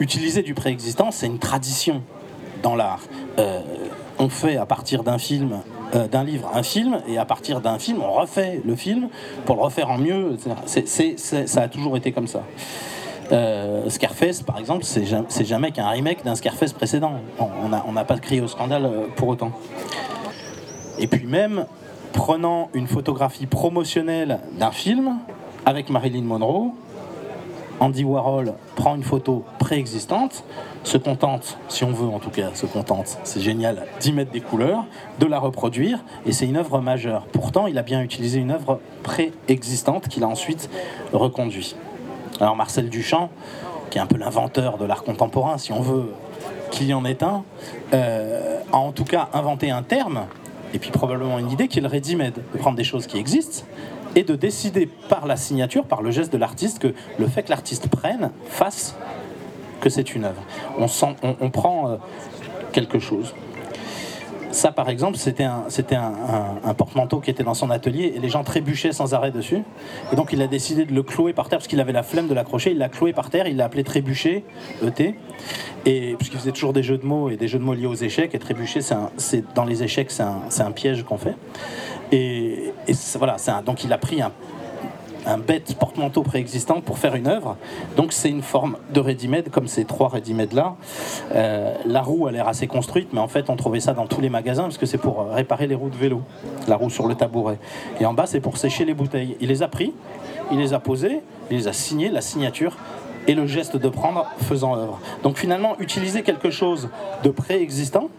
utiliser 0.00 0.42
du 0.42 0.54
préexistant, 0.54 1.10
c'est 1.10 1.26
une 1.26 1.38
tradition 1.38 2.02
dans 2.62 2.74
l'art. 2.74 3.00
Euh, 3.38 3.60
on 4.18 4.28
fait 4.28 4.56
à 4.56 4.64
partir 4.64 5.02
d'un 5.02 5.18
film, 5.18 5.60
euh, 5.94 6.08
d'un 6.08 6.24
livre, 6.24 6.50
un 6.54 6.62
film, 6.62 7.02
et 7.06 7.18
à 7.18 7.24
partir 7.24 7.60
d'un 7.60 7.78
film, 7.78 8.00
on 8.02 8.12
refait 8.12 8.62
le 8.64 8.76
film 8.76 9.08
pour 9.44 9.56
le 9.56 9.62
refaire 9.62 9.90
en 9.90 9.98
mieux. 9.98 10.38
etc. 10.66 11.44
ça 11.46 11.62
a 11.62 11.68
toujours 11.68 11.96
été 11.96 12.12
comme 12.12 12.28
ça. 12.28 12.44
Euh, 13.32 13.88
Scarface, 13.88 14.42
par 14.42 14.58
exemple, 14.58 14.84
c'est 14.84 15.04
jamais, 15.04 15.26
jamais 15.40 15.70
qu'un 15.70 15.88
remake 15.88 16.24
d'un 16.24 16.34
Scarface 16.34 16.72
précédent. 16.72 17.14
on 17.38 17.92
n'a 17.92 18.04
pas 18.04 18.18
crié 18.18 18.40
au 18.40 18.48
scandale 18.48 18.90
pour 19.16 19.28
autant. 19.28 19.52
Et 20.98 21.06
puis 21.06 21.26
même, 21.26 21.66
prenant 22.12 22.70
une 22.74 22.86
photographie 22.86 23.46
promotionnelle 23.46 24.38
d'un 24.58 24.70
film 24.70 25.18
avec 25.66 25.90
Marilyn 25.90 26.22
Monroe, 26.22 26.72
Andy 27.80 28.04
Warhol 28.04 28.54
prend 28.76 28.94
une 28.94 29.02
photo 29.02 29.44
préexistante, 29.58 30.44
se 30.84 30.96
contente, 30.96 31.58
si 31.68 31.82
on 31.82 31.90
veut 31.90 32.08
en 32.08 32.20
tout 32.20 32.30
cas, 32.30 32.50
se 32.54 32.66
contente, 32.66 33.18
c'est 33.24 33.40
génial, 33.40 33.86
d'y 34.00 34.12
mettre 34.12 34.30
des 34.30 34.40
couleurs, 34.40 34.84
de 35.18 35.26
la 35.26 35.40
reproduire, 35.40 36.04
et 36.24 36.32
c'est 36.32 36.46
une 36.46 36.56
œuvre 36.56 36.80
majeure. 36.80 37.26
Pourtant, 37.32 37.66
il 37.66 37.76
a 37.76 37.82
bien 37.82 38.00
utilisé 38.00 38.38
une 38.38 38.52
œuvre 38.52 38.80
préexistante 39.02 40.08
qu'il 40.08 40.22
a 40.22 40.28
ensuite 40.28 40.70
reconduit. 41.12 41.74
Alors 42.40 42.56
Marcel 42.56 42.88
Duchamp, 42.88 43.30
qui 43.90 43.98
est 43.98 44.00
un 44.00 44.06
peu 44.06 44.16
l'inventeur 44.16 44.78
de 44.78 44.84
l'art 44.84 45.04
contemporain, 45.04 45.58
si 45.58 45.72
on 45.72 45.80
veut 45.80 46.12
qu'il 46.70 46.88
y 46.88 46.94
en 46.94 47.04
ait 47.04 47.22
un, 47.22 47.44
euh, 47.92 48.58
a 48.72 48.76
en 48.76 48.92
tout 48.92 49.04
cas 49.04 49.28
inventé 49.32 49.70
un 49.70 49.82
terme 49.82 50.26
et 50.72 50.78
puis 50.78 50.90
probablement 50.90 51.38
une 51.38 51.50
idée 51.50 51.68
qui 51.68 51.78
est 51.78 51.82
le 51.82 51.88
ready-made, 51.88 52.34
de 52.52 52.58
prendre 52.58 52.76
des 52.76 52.84
choses 52.84 53.06
qui 53.06 53.18
existent 53.18 53.64
et 54.16 54.24
de 54.24 54.34
décider 54.34 54.86
par 55.08 55.26
la 55.26 55.36
signature, 55.36 55.84
par 55.84 56.02
le 56.02 56.10
geste 56.10 56.32
de 56.32 56.38
l'artiste, 56.38 56.80
que 56.80 56.94
le 57.18 57.26
fait 57.26 57.44
que 57.44 57.50
l'artiste 57.50 57.88
prenne 57.88 58.30
fasse 58.46 58.96
que 59.80 59.88
c'est 59.88 60.14
une 60.14 60.24
œuvre. 60.24 60.42
On, 60.78 61.50
prend 61.50 61.88
euh, 61.88 61.96
quelque 62.72 62.98
chose. 62.98 63.34
Ça, 64.54 64.70
par 64.70 64.88
exemple, 64.88 65.18
c'était 65.18 65.42
un, 65.42 65.64
c'était 65.66 65.96
porte-manteau 66.78 67.18
qui 67.18 67.28
était 67.28 67.42
dans 67.42 67.54
son 67.54 67.70
atelier 67.70 68.12
et 68.14 68.20
les 68.20 68.28
gens 68.28 68.44
trébuchaient 68.44 68.92
sans 68.92 69.12
arrêt 69.12 69.32
dessus. 69.32 69.64
Et 70.12 70.16
donc, 70.16 70.32
il 70.32 70.40
a 70.42 70.46
décidé 70.46 70.84
de 70.84 70.94
le 70.94 71.02
clouer 71.02 71.32
par 71.32 71.48
terre 71.48 71.58
parce 71.58 71.66
qu'il 71.66 71.80
avait 71.80 71.92
la 71.92 72.04
flemme 72.04 72.28
de 72.28 72.34
l'accrocher. 72.34 72.70
Il 72.70 72.78
l'a 72.78 72.88
cloué 72.88 73.12
par 73.12 73.30
terre, 73.30 73.48
il 73.48 73.56
l'a 73.56 73.64
appelé 73.64 73.82
trébucher, 73.82 74.44
ET. 74.80 75.16
Et 75.86 76.14
puisqu'il 76.18 76.38
faisait 76.38 76.52
toujours 76.52 76.72
des 76.72 76.84
jeux 76.84 76.98
de 76.98 77.04
mots 77.04 77.30
et 77.30 77.36
des 77.36 77.48
jeux 77.48 77.58
de 77.58 77.64
mots 77.64 77.74
liés 77.74 77.86
aux 77.86 77.94
échecs, 77.94 78.32
et 78.32 78.38
trébucher, 78.38 78.80
c'est, 78.80 79.54
dans 79.54 79.64
les 79.64 79.82
échecs, 79.82 80.12
c'est 80.12 80.22
un, 80.22 80.70
piège 80.70 81.02
qu'on 81.02 81.18
fait. 81.18 81.34
Et, 82.12 82.72
voilà, 83.16 83.36
donc 83.66 83.82
il 83.82 83.92
a 83.92 83.98
pris 83.98 84.22
un 84.22 84.30
un 85.26 85.38
bête 85.38 85.74
porte-manteau 85.78 86.22
préexistant 86.22 86.80
pour 86.80 86.98
faire 86.98 87.14
une 87.14 87.26
œuvre. 87.26 87.56
Donc 87.96 88.12
c'est 88.12 88.30
une 88.30 88.42
forme 88.42 88.76
de 88.92 89.00
ready-made, 89.00 89.48
comme 89.50 89.68
ces 89.68 89.84
trois 89.84 90.08
ready-made 90.08 90.52
là. 90.52 90.76
Euh, 91.34 91.74
la 91.86 92.02
roue 92.02 92.26
a 92.26 92.32
l'air 92.32 92.48
assez 92.48 92.66
construite, 92.66 93.08
mais 93.12 93.20
en 93.20 93.28
fait 93.28 93.50
on 93.50 93.56
trouvait 93.56 93.80
ça 93.80 93.94
dans 93.94 94.06
tous 94.06 94.20
les 94.20 94.30
magasins 94.30 94.64
parce 94.64 94.78
que 94.78 94.86
c'est 94.86 94.98
pour 94.98 95.30
réparer 95.30 95.66
les 95.66 95.74
roues 95.74 95.90
de 95.90 95.96
vélo, 95.96 96.22
la 96.68 96.76
roue 96.76 96.90
sur 96.90 97.06
le 97.06 97.14
tabouret. 97.14 97.58
Et 98.00 98.06
en 98.06 98.14
bas 98.14 98.26
c'est 98.26 98.40
pour 98.40 98.56
sécher 98.56 98.84
les 98.84 98.94
bouteilles. 98.94 99.36
Il 99.40 99.48
les 99.48 99.62
a 99.62 99.68
pris, 99.68 99.92
il 100.50 100.58
les 100.58 100.72
a 100.72 100.78
posées, 100.78 101.20
il 101.50 101.56
les 101.56 101.68
a 101.68 101.72
signés, 101.72 102.08
la 102.08 102.20
signature 102.20 102.76
et 103.26 103.34
le 103.34 103.46
geste 103.46 103.76
de 103.76 103.88
prendre 103.88 104.26
faisant 104.38 104.76
œuvre. 104.76 105.00
Donc 105.22 105.38
finalement, 105.38 105.78
utiliser 105.78 106.22
quelque 106.22 106.50
chose 106.50 106.88
de 107.22 107.30
préexistant, 107.30 108.10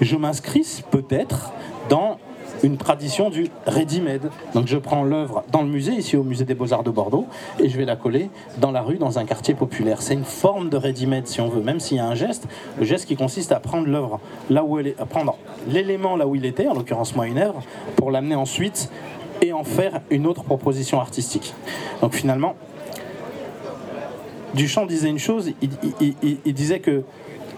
je 0.00 0.16
m'inscris 0.16 0.82
peut-être 0.90 1.52
dans 1.88 2.18
une 2.62 2.76
tradition 2.76 3.30
du 3.30 3.48
ready-made. 3.66 4.30
Donc 4.54 4.66
je 4.66 4.76
prends 4.76 5.04
l'œuvre 5.04 5.44
dans 5.50 5.62
le 5.62 5.68
musée, 5.68 5.92
ici 5.92 6.16
au 6.16 6.24
musée 6.24 6.44
des 6.44 6.54
Beaux-Arts 6.54 6.82
de 6.82 6.90
Bordeaux, 6.90 7.26
et 7.58 7.68
je 7.68 7.76
vais 7.76 7.84
la 7.84 7.96
coller 7.96 8.30
dans 8.58 8.70
la 8.70 8.82
rue, 8.82 8.96
dans 8.96 9.18
un 9.18 9.24
quartier 9.24 9.54
populaire. 9.54 10.02
C'est 10.02 10.14
une 10.14 10.24
forme 10.24 10.68
de 10.68 10.76
ready-made, 10.76 11.26
si 11.26 11.40
on 11.40 11.48
veut, 11.48 11.62
même 11.62 11.80
s'il 11.80 11.96
y 11.96 12.00
a 12.00 12.06
un 12.06 12.14
geste, 12.14 12.46
le 12.78 12.84
geste 12.84 13.06
qui 13.06 13.16
consiste 13.16 13.52
à 13.52 13.60
prendre 13.60 13.86
l'œuvre 13.86 14.20
là 14.50 14.64
où 14.64 14.78
elle 14.78 14.88
est, 14.88 15.00
à 15.00 15.06
prendre 15.06 15.36
l'élément 15.68 16.16
là 16.16 16.26
où 16.26 16.34
il 16.34 16.44
était, 16.44 16.66
en 16.66 16.74
l'occurrence 16.74 17.14
moi 17.14 17.26
une 17.26 17.38
œuvre, 17.38 17.62
pour 17.96 18.10
l'amener 18.10 18.34
ensuite 18.34 18.90
et 19.42 19.52
en 19.52 19.64
faire 19.64 20.00
une 20.10 20.26
autre 20.26 20.42
proposition 20.42 21.00
artistique. 21.00 21.54
Donc 22.00 22.14
finalement, 22.14 22.54
Duchamp 24.54 24.86
disait 24.86 25.10
une 25.10 25.18
chose, 25.18 25.52
il 25.60 26.54
disait 26.54 26.80
que 26.80 27.04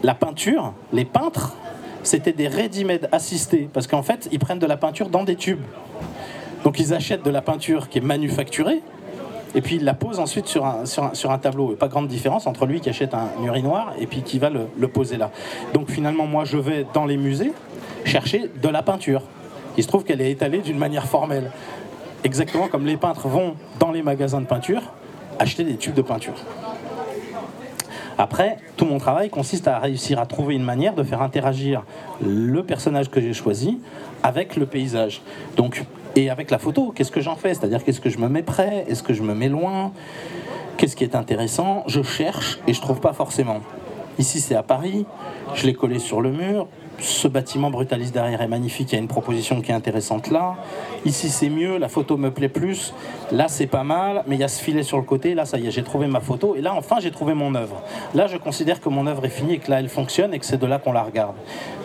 la 0.03 0.15
peinture, 0.15 0.73
les 0.93 1.05
peintres, 1.05 1.55
c'était 2.03 2.33
des 2.33 2.49
ready-made 2.49 3.09
assistés, 3.13 3.69
parce 3.73 3.87
qu'en 3.87 4.03
fait, 4.03 4.29
ils 4.33 4.39
prennent 4.39 4.59
de 4.59 4.67
la 4.67 4.77
peinture 4.77 5.09
dans 5.09 5.25
des 5.25 5.37
tubes. 5.37 5.63
Donc 6.65 6.79
ils 6.79 6.93
achètent 6.93 7.25
de 7.25 7.31
la 7.31 7.43
peinture 7.43 7.89
qui 7.89 7.99
est 7.99 8.03
manufacturée, 8.03 8.83
et 9.55 9.61
puis 9.61 9.77
ils 9.77 9.85
la 9.85 9.95
posent 9.95 10.21
ensuite 10.21 10.47
sur 10.47 10.65
un, 10.65 10.85
sur 10.85 11.31
un, 11.31 11.39
tableau. 11.39 11.75
Pas 11.75 11.89
grande 11.89 12.09
différence 12.09 12.47
entre 12.47 12.67
lui 12.67 12.81
qui 12.81 12.89
achète 12.89 13.15
un 13.15 13.29
urinoir 13.45 13.95
et 13.99 14.07
puis 14.07 14.23
qui 14.23 14.39
va 14.39 14.51
le, 14.51 14.69
le 14.79 14.89
poser 14.89 15.17
là. 15.17 15.31
Donc 15.75 15.91
finalement, 15.91 16.27
moi, 16.27 16.45
je 16.45 16.57
vais 16.57 16.87
dans 16.95 17.05
les 17.05 17.17
musées 17.17 17.53
chercher 18.05 18.51
de 18.63 18.69
la 18.69 18.83
peinture. 18.83 19.23
Il 19.77 19.83
se 19.83 19.89
trouve 19.89 20.05
qu'elle 20.05 20.21
est 20.21 20.31
étalée 20.31 20.59
d'une 20.59 20.79
manière 20.79 21.07
formelle. 21.07 21.51
Exactement 22.23 22.69
comme 22.69 22.87
les 22.87 22.97
peintres 22.97 23.29
vont 23.29 23.55
dans 23.79 23.91
les 23.91 24.03
magasins 24.03 24.41
de 24.41 24.47
peinture 24.47 24.83
acheter 25.39 25.65
des 25.65 25.77
tubes 25.77 25.95
de 25.95 26.03
peinture. 26.03 26.35
Après, 28.21 28.59
tout 28.77 28.85
mon 28.85 28.99
travail 28.99 29.31
consiste 29.31 29.67
à 29.67 29.79
réussir 29.79 30.19
à 30.19 30.27
trouver 30.27 30.55
une 30.55 30.63
manière 30.63 30.95
de 30.95 31.03
faire 31.03 31.23
interagir 31.23 31.85
le 32.23 32.63
personnage 32.63 33.09
que 33.09 33.19
j'ai 33.19 33.33
choisi 33.33 33.79
avec 34.23 34.57
le 34.57 34.67
paysage. 34.67 35.23
Et 36.17 36.29
avec 36.29 36.51
la 36.51 36.59
photo, 36.59 36.93
qu'est-ce 36.95 37.11
que 37.11 37.23
j'en 37.23 37.37
fais? 37.37 37.55
C'est-à-dire, 37.55 37.83
qu'est-ce 37.83 38.01
que 38.01 38.11
je 38.11 38.19
me 38.19 38.29
mets 38.29 38.43
près? 38.43 38.85
Est-ce 38.89 39.03
que 39.03 39.15
je 39.15 39.23
me 39.23 39.35
mets 39.35 39.49
loin? 39.49 39.93
Qu'est-ce 40.77 40.97
qui 40.97 41.05
est 41.05 41.15
intéressant? 41.15 41.83
Je 41.87 42.03
cherche 42.03 42.59
et 42.67 42.75
je 42.75 42.81
trouve 42.83 43.01
pas 43.01 43.15
forcément. 43.15 43.61
Ici, 44.19 44.41
c'est 44.41 44.55
à 44.55 44.63
Paris. 44.63 45.07
Je 45.55 45.65
l'ai 45.65 45.73
collé 45.73 45.99
sur 45.99 46.21
le 46.21 46.31
mur. 46.31 46.67
Ce 47.01 47.29
bâtiment 47.29 47.71
brutaliste 47.71 48.13
derrière 48.13 48.43
est 48.43 48.49
magnifique. 48.49 48.93
Il 48.93 48.97
y 48.97 48.99
a 48.99 49.01
une 49.01 49.09
proposition 49.09 49.63
qui 49.63 49.71
est 49.71 49.75
intéressante 49.75 50.31
là. 50.31 50.57
Ici, 51.07 51.31
c'est 51.31 51.49
mieux. 51.49 51.79
La 51.79 51.89
photo 51.89 52.19
me 52.19 52.31
plaît 52.31 52.51
plus. 52.51 52.93
Là, 53.33 53.49
c'est 53.49 53.67
pas 53.67 53.85
mal. 53.85 54.23
Mais 54.27 54.37
il 54.37 54.41
y 54.41 54.45
a 54.45 54.49
ce 54.49 54.63
filet 54.63 54.83
sur 54.83 54.99
le 54.99 55.05
côté. 55.05 55.35
Là, 55.35 55.47
ça 55.47 55.59
y 55.59 55.67
est, 55.67 55.71
j'ai 55.71 55.83
trouvé 55.83 56.07
ma 56.07 56.21
photo. 56.21 56.57
Et 56.57 56.61
là, 56.61 56.75
enfin, 56.75 56.97
j'ai 57.01 57.11
trouvé 57.11 57.33
mon 57.33 57.55
œuvre. 57.55 57.83
Là, 58.15 58.27
je 58.27 58.37
considère 58.37 58.81
que 58.81 58.91
mon 58.91 59.07
œuvre 59.07 59.25
est 59.25 59.31
finie 59.31 59.55
et 59.55 59.59
que 59.59 59.71
là, 59.71 59.81
elle 59.81 59.89
fonctionne 59.89 60.35
et 60.35 60.39
que 60.39 60.45
c'est 60.45 60.59
de 60.59 60.67
là 60.67 60.79
qu'on 60.79 60.93
la 60.93 61.03
regarde. 61.03 61.37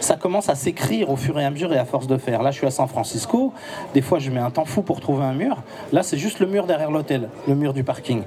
Ça 0.02 0.18
commence 0.18 0.50
à 0.50 0.56
s'écrire 0.56 1.10
au 1.10 1.16
fur 1.16 1.40
et 1.40 1.46
à 1.46 1.50
mesure 1.50 1.72
et 1.74 1.78
à 1.78 1.86
force 1.86 2.08
de 2.08 2.18
faire. 2.18 2.44
Là, 2.44 2.52
je 2.52 2.58
suis 2.58 2.68
à 2.68 2.72
San 2.72 2.88
Francisco. 2.88 3.54
Des 3.94 4.02
fois, 4.02 4.20
je 4.20 4.30
mets 4.30 4.42
un 4.42 4.52
temps 4.52 4.66
fou 4.66 4.82
pour 4.82 5.00
trouver 5.00 5.24
un 5.24 5.34
mur. 5.34 5.58
Là, 5.94 6.04
c'est 6.04 6.18
juste 6.18 6.40
le 6.40 6.48
mur 6.48 6.66
derrière 6.66 6.92
l'hôtel, 6.92 7.30
le 7.48 7.56
mur 7.56 7.74
du 7.74 7.84
parking. 7.84 8.24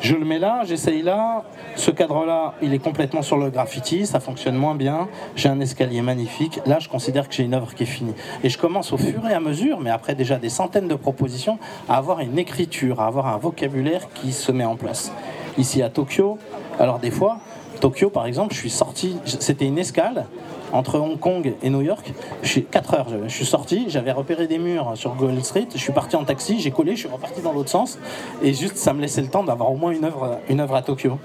Je 0.00 0.14
le 0.14 0.24
mets 0.24 0.38
là, 0.38 0.62
j'essaye 0.64 1.02
là. 1.02 1.44
Ce 1.74 1.90
cadre-là, 1.90 2.54
il 2.62 2.72
est 2.72 2.78
complètement 2.78 3.22
sur 3.22 3.36
le 3.36 3.50
graffiti, 3.50 4.06
ça 4.06 4.20
fonctionne 4.20 4.54
moins 4.54 4.74
bien. 4.74 5.08
J'ai 5.34 5.48
un 5.48 5.60
escalier 5.60 6.02
magnifique. 6.02 6.60
Là, 6.66 6.78
je 6.78 6.88
considère 6.88 7.28
que 7.28 7.34
j'ai 7.34 7.42
une 7.42 7.54
œuvre 7.54 7.74
qui 7.74 7.82
est 7.82 7.86
finie. 7.86 8.14
Et 8.44 8.48
je 8.48 8.58
commence 8.58 8.92
au 8.92 8.96
fur 8.96 9.26
et 9.28 9.34
à 9.34 9.40
mesure, 9.40 9.80
mais 9.80 9.90
après 9.90 10.14
déjà 10.14 10.36
des 10.36 10.48
centaines 10.48 10.88
de 10.88 10.94
propositions, 10.94 11.58
à 11.88 11.96
avoir 11.96 12.20
une 12.20 12.38
écriture, 12.38 13.00
à 13.00 13.06
avoir 13.06 13.26
un 13.26 13.38
vocabulaire 13.38 14.08
qui 14.14 14.32
se 14.32 14.52
met 14.52 14.64
en 14.64 14.76
place. 14.76 15.12
Ici 15.56 15.82
à 15.82 15.88
Tokyo, 15.88 16.38
alors 16.78 17.00
des 17.00 17.10
fois, 17.10 17.38
Tokyo 17.80 18.10
par 18.10 18.26
exemple, 18.26 18.54
je 18.54 18.60
suis 18.60 18.70
sorti, 18.70 19.16
c'était 19.24 19.66
une 19.66 19.78
escale, 19.78 20.26
entre 20.72 20.98
Hong 20.98 21.18
Kong 21.18 21.54
et 21.62 21.70
New 21.70 21.82
York. 21.82 22.12
Je 22.42 22.48
suis 22.48 22.64
4 22.64 22.94
heures. 22.94 23.06
Je 23.24 23.32
suis 23.32 23.46
sorti, 23.46 23.86
j'avais 23.88 24.12
repéré 24.12 24.46
des 24.46 24.58
murs 24.58 24.92
sur 24.94 25.14
Gold 25.14 25.44
Street. 25.44 25.68
Je 25.72 25.78
suis 25.78 25.92
parti 25.92 26.16
en 26.16 26.24
taxi, 26.24 26.60
j'ai 26.60 26.70
collé, 26.70 26.92
je 26.92 27.00
suis 27.00 27.08
reparti 27.08 27.40
dans 27.40 27.52
l'autre 27.52 27.70
sens. 27.70 27.98
Et 28.42 28.52
juste, 28.54 28.76
ça 28.76 28.92
me 28.92 29.00
laissait 29.00 29.22
le 29.22 29.28
temps 29.28 29.44
d'avoir 29.44 29.70
au 29.72 29.76
moins 29.76 29.92
une 29.92 30.04
œuvre, 30.04 30.38
une 30.48 30.60
œuvre 30.60 30.74
à 30.74 30.82
Tokyo. 30.82 31.18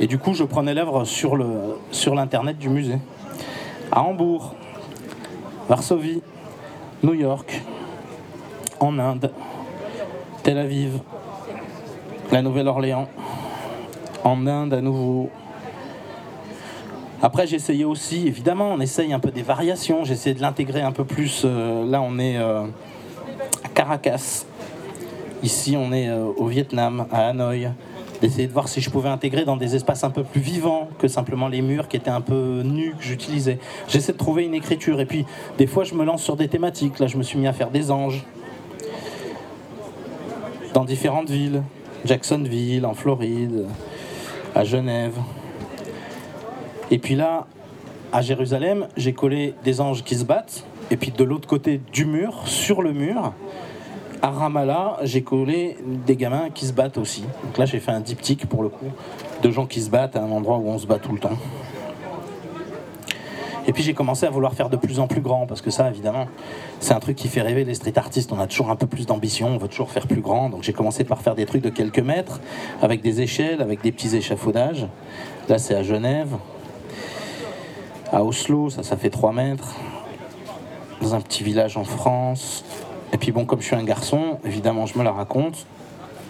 Et 0.00 0.06
du 0.06 0.18
coup, 0.18 0.34
je 0.34 0.44
prenais 0.44 0.74
l'œuvre 0.74 1.04
sur, 1.04 1.38
sur 1.90 2.14
l'internet 2.14 2.58
du 2.58 2.68
musée. 2.68 2.98
À 3.92 4.02
Hambourg, 4.02 4.54
Varsovie, 5.68 6.22
New 7.02 7.14
York, 7.14 7.62
en 8.80 8.98
Inde, 8.98 9.30
Tel 10.42 10.58
Aviv, 10.58 10.98
la 12.32 12.42
Nouvelle-Orléans, 12.42 13.08
en 14.24 14.46
Inde 14.46 14.74
à 14.74 14.80
nouveau, 14.80 15.30
après, 17.24 17.46
j'essayais 17.46 17.84
aussi, 17.84 18.28
évidemment, 18.28 18.74
on 18.74 18.80
essaye 18.80 19.14
un 19.14 19.18
peu 19.18 19.30
des 19.30 19.40
variations. 19.40 20.04
J'essayais 20.04 20.34
de 20.34 20.42
l'intégrer 20.42 20.82
un 20.82 20.92
peu 20.92 21.06
plus. 21.06 21.40
Euh, 21.46 21.86
là, 21.86 22.02
on 22.02 22.18
est 22.18 22.36
euh, 22.36 22.64
à 23.64 23.68
Caracas. 23.68 24.44
Ici, 25.42 25.74
on 25.74 25.90
est 25.90 26.10
euh, 26.10 26.26
au 26.36 26.48
Vietnam, 26.48 27.06
à 27.10 27.28
Hanoï. 27.28 27.70
D'essayer 28.20 28.46
de 28.46 28.52
voir 28.52 28.68
si 28.68 28.82
je 28.82 28.90
pouvais 28.90 29.08
intégrer 29.08 29.46
dans 29.46 29.56
des 29.56 29.74
espaces 29.74 30.04
un 30.04 30.10
peu 30.10 30.22
plus 30.22 30.42
vivants 30.42 30.90
que 30.98 31.08
simplement 31.08 31.48
les 31.48 31.62
murs 31.62 31.88
qui 31.88 31.96
étaient 31.96 32.10
un 32.10 32.20
peu 32.20 32.60
nus 32.62 32.94
que 32.98 33.02
j'utilisais. 33.02 33.58
J'essaie 33.88 34.12
de 34.12 34.18
trouver 34.18 34.44
une 34.44 34.54
écriture. 34.54 35.00
Et 35.00 35.06
puis, 35.06 35.24
des 35.56 35.66
fois, 35.66 35.84
je 35.84 35.94
me 35.94 36.04
lance 36.04 36.22
sur 36.22 36.36
des 36.36 36.48
thématiques. 36.48 36.98
Là, 36.98 37.06
je 37.06 37.16
me 37.16 37.22
suis 37.22 37.38
mis 37.38 37.46
à 37.46 37.54
faire 37.54 37.70
des 37.70 37.90
anges 37.90 38.22
dans 40.74 40.84
différentes 40.84 41.30
villes. 41.30 41.62
Jacksonville, 42.04 42.84
en 42.84 42.92
Floride, 42.92 43.64
à 44.54 44.62
Genève. 44.62 45.14
Et 46.90 46.98
puis 46.98 47.14
là, 47.14 47.46
à 48.12 48.22
Jérusalem, 48.22 48.86
j'ai 48.96 49.12
collé 49.12 49.54
des 49.64 49.80
anges 49.80 50.04
qui 50.04 50.14
se 50.14 50.24
battent. 50.24 50.64
Et 50.90 50.96
puis 50.96 51.10
de 51.10 51.24
l'autre 51.24 51.48
côté 51.48 51.80
du 51.92 52.04
mur, 52.04 52.42
sur 52.46 52.82
le 52.82 52.92
mur, 52.92 53.32
à 54.22 54.30
Ramallah, 54.30 54.98
j'ai 55.02 55.22
collé 55.22 55.76
des 56.06 56.16
gamins 56.16 56.50
qui 56.54 56.66
se 56.66 56.72
battent 56.72 56.98
aussi. 56.98 57.24
Donc 57.42 57.58
là, 57.58 57.66
j'ai 57.66 57.80
fait 57.80 57.90
un 57.90 58.00
diptyque 58.00 58.46
pour 58.46 58.62
le 58.62 58.68
coup, 58.68 58.86
de 59.42 59.50
gens 59.50 59.66
qui 59.66 59.80
se 59.80 59.90
battent 59.90 60.16
à 60.16 60.22
un 60.22 60.30
endroit 60.30 60.58
où 60.58 60.68
on 60.68 60.78
se 60.78 60.86
bat 60.86 60.98
tout 60.98 61.12
le 61.12 61.18
temps. 61.18 61.36
Et 63.66 63.72
puis 63.72 63.82
j'ai 63.82 63.94
commencé 63.94 64.26
à 64.26 64.30
vouloir 64.30 64.52
faire 64.52 64.68
de 64.68 64.76
plus 64.76 65.00
en 65.00 65.06
plus 65.06 65.22
grand, 65.22 65.46
parce 65.46 65.62
que 65.62 65.70
ça, 65.70 65.88
évidemment, 65.88 66.26
c'est 66.80 66.92
un 66.92 67.00
truc 67.00 67.16
qui 67.16 67.28
fait 67.28 67.40
rêver 67.40 67.64
les 67.64 67.74
street 67.74 67.96
artistes. 67.96 68.30
On 68.30 68.38
a 68.38 68.46
toujours 68.46 68.70
un 68.70 68.76
peu 68.76 68.86
plus 68.86 69.06
d'ambition, 69.06 69.48
on 69.48 69.56
veut 69.56 69.68
toujours 69.68 69.90
faire 69.90 70.06
plus 70.06 70.20
grand. 70.20 70.50
Donc 70.50 70.62
j'ai 70.62 70.74
commencé 70.74 71.02
par 71.04 71.22
faire 71.22 71.34
des 71.34 71.46
trucs 71.46 71.62
de 71.62 71.70
quelques 71.70 71.98
mètres, 71.98 72.40
avec 72.82 73.00
des 73.00 73.22
échelles, 73.22 73.62
avec 73.62 73.80
des 73.80 73.90
petits 73.90 74.14
échafaudages. 74.16 74.86
Là, 75.48 75.58
c'est 75.58 75.74
à 75.74 75.82
Genève. 75.82 76.36
À 78.14 78.22
Oslo, 78.22 78.70
ça, 78.70 78.84
ça 78.84 78.96
fait 78.96 79.10
3 79.10 79.32
mètres. 79.32 79.74
Dans 81.02 81.16
un 81.16 81.20
petit 81.20 81.42
village 81.42 81.76
en 81.76 81.82
France. 81.82 82.64
Et 83.12 83.18
puis 83.18 83.32
bon, 83.32 83.44
comme 83.44 83.60
je 83.60 83.66
suis 83.66 83.74
un 83.74 83.82
garçon, 83.82 84.38
évidemment, 84.44 84.86
je 84.86 84.96
me 84.96 85.02
la 85.02 85.10
raconte. 85.10 85.66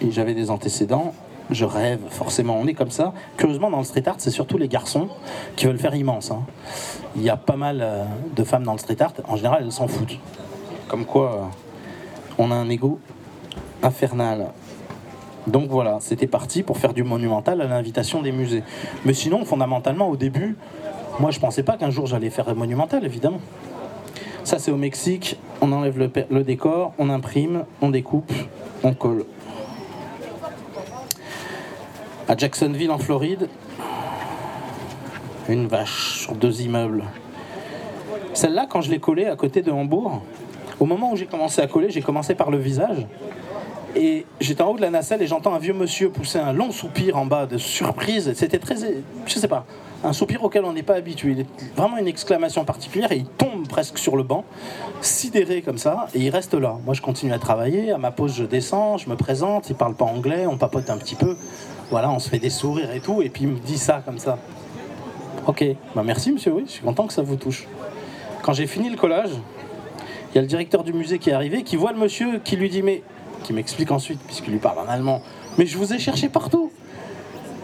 Et 0.01 0.09
j'avais 0.09 0.33
des 0.33 0.49
antécédents. 0.49 1.13
Je 1.51 1.63
rêve, 1.63 1.99
forcément, 2.09 2.57
on 2.59 2.65
est 2.65 2.73
comme 2.73 2.89
ça. 2.89 3.13
Curieusement, 3.37 3.69
dans 3.69 3.77
le 3.77 3.83
street 3.83 4.01
art, 4.07 4.15
c'est 4.17 4.31
surtout 4.31 4.57
les 4.57 4.67
garçons 4.67 5.09
qui 5.55 5.67
veulent 5.67 5.77
faire 5.77 5.93
immense. 5.93 6.31
Hein. 6.31 6.41
Il 7.15 7.21
y 7.21 7.29
a 7.29 7.37
pas 7.37 7.55
mal 7.55 7.81
euh, 7.83 8.03
de 8.35 8.43
femmes 8.43 8.63
dans 8.63 8.73
le 8.73 8.79
street 8.79 8.99
art. 8.99 9.13
En 9.27 9.35
général, 9.35 9.61
elles 9.63 9.71
s'en 9.71 9.87
foutent. 9.87 10.17
Comme 10.87 11.05
quoi, 11.05 11.33
euh, 11.33 11.43
on 12.39 12.49
a 12.49 12.55
un 12.55 12.67
ego 12.67 12.99
infernal. 13.83 14.47
Donc 15.45 15.69
voilà, 15.69 15.99
c'était 16.01 16.25
parti 16.25 16.63
pour 16.63 16.79
faire 16.79 16.93
du 16.93 17.03
monumental 17.03 17.61
à 17.61 17.67
l'invitation 17.67 18.23
des 18.23 18.31
musées. 18.31 18.63
Mais 19.05 19.13
sinon, 19.13 19.45
fondamentalement, 19.45 20.09
au 20.09 20.17
début, 20.17 20.57
moi, 21.19 21.31
je 21.31 21.39
pensais 21.39 21.63
pas 21.63 21.77
qu'un 21.77 21.89
jour 21.89 22.07
j'allais 22.07 22.29
faire 22.29 22.53
monumental, 22.55 23.05
évidemment. 23.05 23.39
Ça, 24.43 24.59
c'est 24.59 24.71
au 24.71 24.75
Mexique. 24.75 25.37
On 25.61 25.71
enlève 25.71 25.97
le, 25.97 26.43
décor, 26.43 26.93
on 26.99 27.09
imprime, 27.09 27.65
on 27.81 27.89
découpe, 27.89 28.31
on 28.83 28.93
colle. 28.93 29.25
À 32.27 32.35
Jacksonville, 32.35 32.91
en 32.91 32.97
Floride, 32.97 33.47
une 35.47 35.67
vache 35.67 36.19
sur 36.19 36.35
deux 36.35 36.61
immeubles. 36.61 37.03
Celle-là, 38.33 38.67
quand 38.69 38.81
je 38.81 38.91
l'ai 38.91 38.99
collée 38.99 39.25
à 39.25 39.35
côté 39.35 39.61
de 39.61 39.71
Hambourg, 39.71 40.21
au 40.79 40.85
moment 40.85 41.13
où 41.13 41.15
j'ai 41.15 41.27
commencé 41.27 41.61
à 41.61 41.67
coller, 41.67 41.89
j'ai 41.89 42.01
commencé 42.01 42.35
par 42.35 42.51
le 42.51 42.57
visage. 42.57 43.07
Et 43.95 44.25
j'étais 44.41 44.61
en 44.61 44.71
haut 44.71 44.75
de 44.75 44.81
la 44.81 44.89
nacelle 44.89 45.21
et 45.21 45.27
j'entends 45.27 45.53
un 45.53 45.59
vieux 45.59 45.73
monsieur 45.73 46.09
pousser 46.09 46.39
un 46.39 46.51
long 46.51 46.71
soupir 46.71 47.17
en 47.17 47.25
bas 47.25 47.45
de 47.45 47.57
surprise. 47.57 48.33
C'était 48.35 48.59
très. 48.59 48.75
Je 49.25 49.33
sais 49.33 49.47
pas 49.47 49.65
un 50.05 50.13
soupir 50.13 50.43
auquel 50.43 50.65
on 50.65 50.73
n'est 50.73 50.83
pas 50.83 50.95
habitué. 50.95 51.45
vraiment 51.75 51.97
une 51.97 52.07
exclamation 52.07 52.63
particulière 52.63 53.11
et 53.11 53.17
il 53.17 53.25
tombe 53.25 53.67
presque 53.67 53.97
sur 53.97 54.15
le 54.15 54.23
banc, 54.23 54.45
sidéré 55.01 55.61
comme 55.61 55.77
ça, 55.77 56.07
et 56.13 56.19
il 56.19 56.29
reste 56.29 56.53
là. 56.53 56.77
Moi, 56.85 56.93
je 56.93 57.01
continue 57.01 57.33
à 57.33 57.39
travailler. 57.39 57.91
À 57.91 57.97
ma 57.97 58.11
pause, 58.11 58.35
je 58.35 58.43
descends, 58.43 58.97
je 58.97 59.09
me 59.09 59.15
présente. 59.15 59.69
Il 59.69 59.75
parle 59.75 59.95
pas 59.95 60.05
anglais, 60.05 60.45
on 60.45 60.57
papote 60.57 60.89
un 60.89 60.97
petit 60.97 61.15
peu. 61.15 61.35
Voilà, 61.89 62.11
on 62.11 62.19
se 62.19 62.29
fait 62.29 62.39
des 62.39 62.49
sourires 62.49 62.91
et 62.91 62.99
tout, 62.99 63.21
et 63.21 63.29
puis 63.29 63.43
il 63.43 63.49
me 63.49 63.59
dit 63.59 63.77
ça 63.77 64.01
comme 64.05 64.19
ça. 64.19 64.37
Ok, 65.47 65.63
bah 65.95 66.01
merci 66.03 66.31
monsieur, 66.31 66.53
oui, 66.53 66.63
je 66.65 66.71
suis 66.71 66.83
content 66.83 67.05
que 67.05 67.13
ça 67.13 67.21
vous 67.21 67.35
touche. 67.35 67.67
Quand 68.41 68.53
j'ai 68.53 68.65
fini 68.65 68.89
le 68.89 68.97
collage, 68.97 69.29
il 70.31 70.35
y 70.35 70.37
a 70.39 70.41
le 70.41 70.47
directeur 70.47 70.83
du 70.83 70.91
musée 70.91 71.19
qui 71.19 71.29
est 71.29 71.33
arrivé, 71.33 71.63
qui 71.63 71.75
voit 71.75 71.91
le 71.91 71.99
monsieur, 71.99 72.39
qui 72.39 72.55
lui 72.55 72.69
dit 72.69 72.81
mais, 72.81 73.03
qui 73.45 73.53
m'explique 73.53 73.91
ensuite, 73.91 74.19
puisqu'il 74.21 74.51
lui 74.51 74.59
parle 74.59 74.79
en 74.79 74.89
allemand, 74.89 75.21
mais 75.57 75.65
je 75.65 75.77
vous 75.77 75.93
ai 75.93 75.99
cherché 75.99 76.29
partout. 76.29 76.71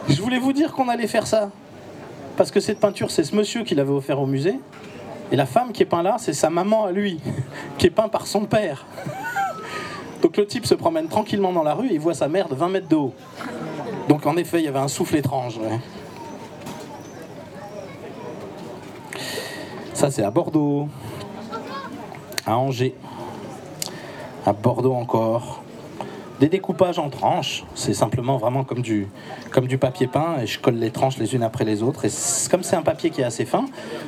Je 0.07 0.21
voulais 0.21 0.39
vous 0.39 0.53
dire 0.53 0.73
qu'on 0.73 0.87
allait 0.89 1.07
faire 1.07 1.27
ça. 1.27 1.49
Parce 2.37 2.51
que 2.51 2.59
cette 2.59 2.79
peinture, 2.79 3.11
c'est 3.11 3.23
ce 3.23 3.35
monsieur 3.35 3.63
qui 3.63 3.75
l'avait 3.75 3.91
offert 3.91 4.19
au 4.19 4.25
musée. 4.25 4.59
Et 5.31 5.35
la 5.35 5.45
femme 5.45 5.71
qui 5.71 5.83
est 5.83 5.85
peinte 5.85 6.03
là, 6.03 6.17
c'est 6.19 6.33
sa 6.33 6.49
maman 6.49 6.85
à 6.85 6.91
lui, 6.91 7.19
qui 7.77 7.87
est 7.87 7.91
peinte 7.91 8.11
par 8.11 8.27
son 8.27 8.45
père. 8.45 8.85
Donc 10.21 10.37
le 10.37 10.45
type 10.45 10.65
se 10.65 10.75
promène 10.75 11.07
tranquillement 11.07 11.51
dans 11.51 11.63
la 11.63 11.73
rue 11.73 11.87
et 11.87 11.93
il 11.93 11.99
voit 11.99 12.13
sa 12.13 12.27
mère 12.27 12.47
de 12.47 12.55
20 12.55 12.69
mètres 12.69 12.87
de 12.87 12.95
haut. 12.95 13.13
Donc 14.07 14.25
en 14.27 14.37
effet, 14.37 14.59
il 14.59 14.65
y 14.65 14.67
avait 14.67 14.79
un 14.79 14.87
souffle 14.87 15.15
étrange. 15.15 15.59
Ça, 19.93 20.11
c'est 20.11 20.23
à 20.23 20.31
Bordeaux, 20.31 20.87
à 22.45 22.57
Angers, 22.57 22.95
à 24.45 24.53
Bordeaux 24.53 24.93
encore, 24.93 25.60
des 26.41 26.49
découpages 26.49 26.97
en 26.97 27.09
tranches, 27.09 27.63
c'est 27.75 27.93
simplement 27.93 28.37
vraiment 28.37 28.63
comme 28.63 28.81
du, 28.81 29.07
papier 29.79 30.07
peint 30.07 30.37
et 30.41 30.47
je 30.47 30.59
colle 30.59 30.73
les 30.73 30.89
tranches 30.89 31.19
les 31.19 31.35
unes 31.35 31.43
après 31.43 31.65
les 31.65 31.83
autres. 31.83 32.05
Et 32.05 32.09
comme 32.49 32.63
c'est 32.63 32.75
un 32.75 32.81
papier 32.81 33.11
qui 33.11 33.21
est 33.21 33.23
assez 33.23 33.45
fin, 33.45 33.65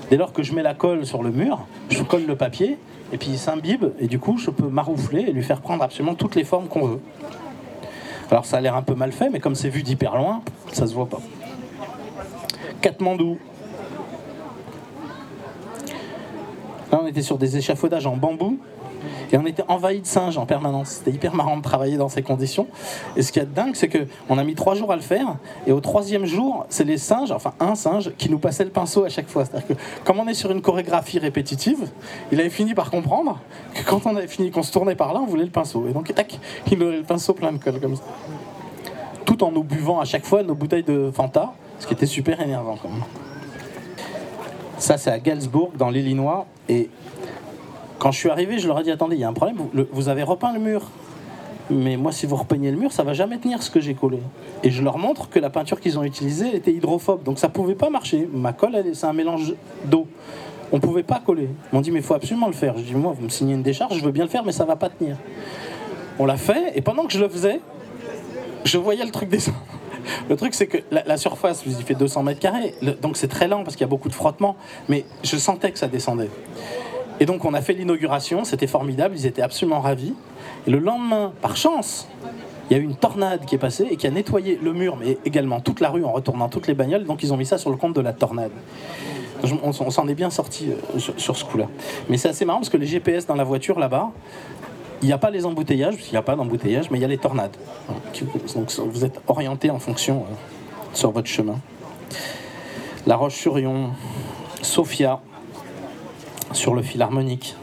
dès 0.09 0.17
lors 0.17 0.33
que 0.33 0.41
je 0.41 0.51
mets 0.53 0.63
la 0.63 0.73
colle 0.73 1.05
sur 1.05 1.21
le 1.21 1.29
mur, 1.29 1.67
je 1.89 2.01
colle 2.01 2.25
le 2.25 2.35
papier 2.35 2.79
et 3.11 3.19
puis 3.19 3.29
il 3.29 3.37
s'imbibe 3.37 3.85
et 3.99 4.07
du 4.07 4.17
coup 4.17 4.39
je 4.39 4.49
peux 4.49 4.67
maroufler 4.67 5.21
et 5.21 5.31
lui 5.31 5.43
faire 5.43 5.61
prendre 5.61 5.83
absolument 5.83 6.15
toutes 6.15 6.33
les 6.33 6.43
formes 6.43 6.67
qu'on 6.67 6.87
veut. 6.87 7.01
Alors 8.31 8.47
ça 8.47 8.57
a 8.57 8.61
l'air 8.61 8.75
un 8.75 8.81
peu 8.81 8.95
mal 8.95 9.11
fait, 9.11 9.29
mais 9.29 9.39
comme 9.39 9.53
c'est 9.53 9.69
vu 9.69 9.83
d'hyper 9.83 10.17
loin, 10.17 10.41
ça 10.71 10.87
se 10.87 10.95
voit 10.95 11.09
pas. 11.09 11.21
Katmandou. 12.81 13.37
Là 16.91 16.99
on 17.03 17.05
était 17.05 17.21
sur 17.21 17.37
des 17.37 17.57
échafaudages 17.57 18.07
en 18.07 18.17
bambou 18.17 18.57
et 19.31 19.37
on 19.37 19.45
était 19.45 19.63
envahi 19.67 20.01
de 20.01 20.05
singes 20.05 20.37
en 20.37 20.45
permanence. 20.45 20.89
C'était 20.89 21.11
hyper 21.11 21.35
marrant 21.35 21.57
de 21.57 21.61
travailler 21.61 21.97
dans 21.97 22.09
ces 22.09 22.21
conditions. 22.21 22.67
Et 23.15 23.21
ce 23.21 23.31
qui 23.31 23.39
est 23.39 23.45
dingue, 23.45 23.75
c'est 23.75 23.89
qu'on 23.89 24.37
a 24.37 24.43
mis 24.43 24.55
trois 24.55 24.75
jours 24.75 24.91
à 24.91 24.95
le 24.95 25.01
faire. 25.01 25.35
Et 25.67 25.71
au 25.71 25.79
troisième 25.79 26.25
jour, 26.25 26.65
c'est 26.69 26.83
les 26.83 26.97
singes, 26.97 27.31
enfin 27.31 27.53
un 27.59 27.75
singe, 27.75 28.11
qui 28.17 28.29
nous 28.29 28.39
passait 28.39 28.63
le 28.63 28.69
pinceau 28.69 29.03
à 29.05 29.09
chaque 29.09 29.27
fois. 29.27 29.45
C'est-à-dire 29.45 29.67
que 29.67 29.73
comme 30.03 30.19
on 30.19 30.27
est 30.27 30.33
sur 30.33 30.51
une 30.51 30.61
chorégraphie 30.61 31.19
répétitive, 31.19 31.89
il 32.31 32.39
avait 32.39 32.49
fini 32.49 32.73
par 32.73 32.91
comprendre 32.91 33.39
que 33.73 33.83
quand 33.83 34.05
on 34.05 34.15
avait 34.15 34.27
fini, 34.27 34.51
qu'on 34.51 34.63
se 34.63 34.71
tournait 34.71 34.95
par 34.95 35.13
là, 35.13 35.19
on 35.21 35.25
voulait 35.25 35.45
le 35.45 35.49
pinceau. 35.49 35.87
Et 35.87 35.93
donc, 35.93 36.13
tac, 36.13 36.39
il 36.71 36.77
nous 36.77 36.85
donnait 36.85 36.97
le 36.97 37.03
pinceau 37.03 37.33
plein 37.33 37.51
de 37.51 37.57
colle 37.57 37.79
comme 37.79 37.95
ça. 37.95 38.03
Tout 39.25 39.43
en 39.43 39.51
nous 39.51 39.63
buvant 39.63 39.99
à 39.99 40.05
chaque 40.05 40.25
fois 40.25 40.43
nos 40.43 40.55
bouteilles 40.55 40.83
de 40.83 41.11
Fanta, 41.13 41.53
ce 41.79 41.87
qui 41.87 41.93
était 41.93 42.05
super 42.05 42.39
énervant 42.41 42.77
quand 42.81 42.89
même. 42.89 43.03
Ça, 44.77 44.97
c'est 44.97 45.11
à 45.11 45.19
Galesburg, 45.19 45.71
dans 45.77 45.89
l'Illinois. 45.89 46.45
Et 46.67 46.89
quand 48.03 48.11
je 48.11 48.19
suis 48.19 48.29
arrivé, 48.29 48.59
je 48.59 48.67
leur 48.67 48.77
ai 48.81 48.83
dit 48.83 48.91
attendez, 48.91 49.15
il 49.15 49.21
y 49.21 49.23
a 49.23 49.29
un 49.29 49.33
problème. 49.33 49.55
Vous, 49.55 49.85
vous 49.89 50.09
avez 50.09 50.23
repeint 50.23 50.51
le 50.51 50.59
mur. 50.59 50.81
Mais 51.69 51.95
moi, 51.95 52.11
si 52.11 52.25
vous 52.25 52.35
repeignez 52.35 52.69
le 52.69 52.75
mur, 52.75 52.91
ça 52.91 53.03
va 53.03 53.13
jamais 53.13 53.37
tenir 53.37 53.63
ce 53.63 53.71
que 53.71 53.79
j'ai 53.79 53.93
collé. 53.93 54.19
Et 54.61 54.71
je 54.71 54.83
leur 54.83 54.97
montre 54.97 55.29
que 55.29 55.39
la 55.39 55.49
peinture 55.49 55.79
qu'ils 55.79 55.97
ont 55.97 56.03
utilisée 56.03 56.53
était 56.53 56.73
hydrophobe. 56.73 57.23
Donc 57.23 57.39
ça 57.39 57.47
pouvait 57.47 57.75
pas 57.75 57.89
marcher. 57.89 58.27
Ma 58.33 58.51
colle, 58.51 58.75
c'est 58.91 59.05
un 59.05 59.13
mélange 59.13 59.53
d'eau. 59.85 60.05
On 60.73 60.81
pouvait 60.81 61.03
pas 61.03 61.21
coller. 61.25 61.47
Ils 61.71 61.75
m'ont 61.75 61.79
dit 61.79 61.91
mais 61.91 61.99
il 61.99 62.03
faut 62.03 62.13
absolument 62.13 62.47
le 62.47 62.53
faire. 62.53 62.77
Je 62.77 62.83
dis 62.83 62.93
moi, 62.93 63.13
vous 63.17 63.23
me 63.23 63.29
signez 63.29 63.53
une 63.53 63.63
décharge, 63.63 63.97
je 63.97 64.03
veux 64.03 64.11
bien 64.11 64.25
le 64.25 64.29
faire, 64.29 64.43
mais 64.43 64.51
ça 64.51 64.65
va 64.65 64.75
pas 64.75 64.89
tenir. 64.89 65.15
On 66.19 66.25
l'a 66.25 66.35
fait. 66.35 66.73
Et 66.75 66.81
pendant 66.81 67.05
que 67.05 67.13
je 67.13 67.19
le 67.19 67.29
faisais, 67.29 67.61
je 68.65 68.77
voyais 68.77 69.05
le 69.05 69.11
truc 69.11 69.29
descendre. 69.29 69.59
Le 70.29 70.35
truc, 70.35 70.53
c'est 70.53 70.67
que 70.67 70.79
la, 70.91 71.01
la 71.05 71.15
surface, 71.15 71.63
il 71.65 71.73
fait 71.75 71.95
200 71.95 72.23
mètres 72.23 72.41
carrés, 72.41 72.75
donc 73.01 73.15
c'est 73.15 73.29
très 73.29 73.47
lent 73.47 73.63
parce 73.63 73.77
qu'il 73.77 73.85
y 73.85 73.87
a 73.87 73.89
beaucoup 73.89 74.09
de 74.09 74.13
frottement, 74.13 74.57
mais 74.89 75.05
je 75.23 75.37
sentais 75.37 75.71
que 75.71 75.79
ça 75.79 75.87
descendait. 75.87 76.29
Et 77.23 77.25
donc 77.25 77.45
on 77.45 77.53
a 77.53 77.61
fait 77.61 77.71
l'inauguration, 77.71 78.43
c'était 78.43 78.67
formidable, 78.67 79.15
ils 79.17 79.25
étaient 79.25 79.41
absolument 79.41 79.79
ravis. 79.79 80.13
Et 80.67 80.71
le 80.71 80.79
lendemain, 80.79 81.31
par 81.41 81.55
chance, 81.55 82.09
il 82.69 82.75
y 82.75 82.77
a 82.77 82.83
eu 82.83 82.83
une 82.83 82.97
tornade 82.97 83.45
qui 83.45 83.55
est 83.55 83.59
passée 83.59 83.87
et 83.89 83.95
qui 83.95 84.05
a 84.07 84.11
nettoyé 84.11 84.59
le 84.61 84.73
mur, 84.73 84.97
mais 84.99 85.17
également 85.23 85.61
toute 85.61 85.79
la 85.79 85.89
rue 85.89 86.03
en 86.03 86.11
retournant 86.11 86.49
toutes 86.49 86.67
les 86.67 86.73
bagnoles, 86.73 87.05
donc 87.05 87.23
ils 87.23 87.31
ont 87.31 87.37
mis 87.37 87.45
ça 87.45 87.57
sur 87.57 87.69
le 87.69 87.77
compte 87.77 87.95
de 87.95 88.01
la 88.01 88.11
tornade. 88.11 88.51
On, 89.63 89.71
s'en 89.71 90.05
est 90.09 90.15
bien 90.15 90.29
sorti 90.29 90.67
euh, 90.69 90.99
sur, 90.99 91.17
sur 91.17 91.37
ce 91.37 91.45
coup-là. 91.45 91.67
Mais 92.09 92.17
c'est 92.17 92.27
assez 92.27 92.43
marrant 92.43 92.59
parce 92.59 92.69
que 92.69 92.75
les 92.75 92.87
GPS 92.87 93.25
dans 93.25 93.35
la 93.35 93.45
voiture 93.45 93.79
là-bas, 93.79 94.11
il 95.01 95.05
n'y 95.05 95.13
a 95.13 95.17
pas 95.17 95.31
les 95.31 95.45
embouteillages, 95.45 95.95
parce 95.95 96.03
qu'il 96.03 96.15
n'y 96.15 96.19
a 96.19 96.23
pas 96.23 96.35
d'embouteillage, 96.35 96.91
mais 96.91 96.97
il 96.97 97.01
y 97.01 97.05
a 97.05 97.09
les 97.09 97.17
tornades. 97.19 97.55
Donc 98.53 98.69
vous 98.91 99.05
êtes 99.05 99.21
orienté 99.29 99.69
en 99.69 99.79
fonction 99.79 100.25
euh, 100.29 100.35
sur 100.93 101.11
votre 101.11 101.27
chemin. 101.27 101.57
La 103.07 103.15
Roche-sur-Yon, 103.15 103.91
Sofia, 104.61 105.21
sur 106.53 106.73
le 106.73 106.81
fil 106.81 107.01
harmonique. 107.01 107.55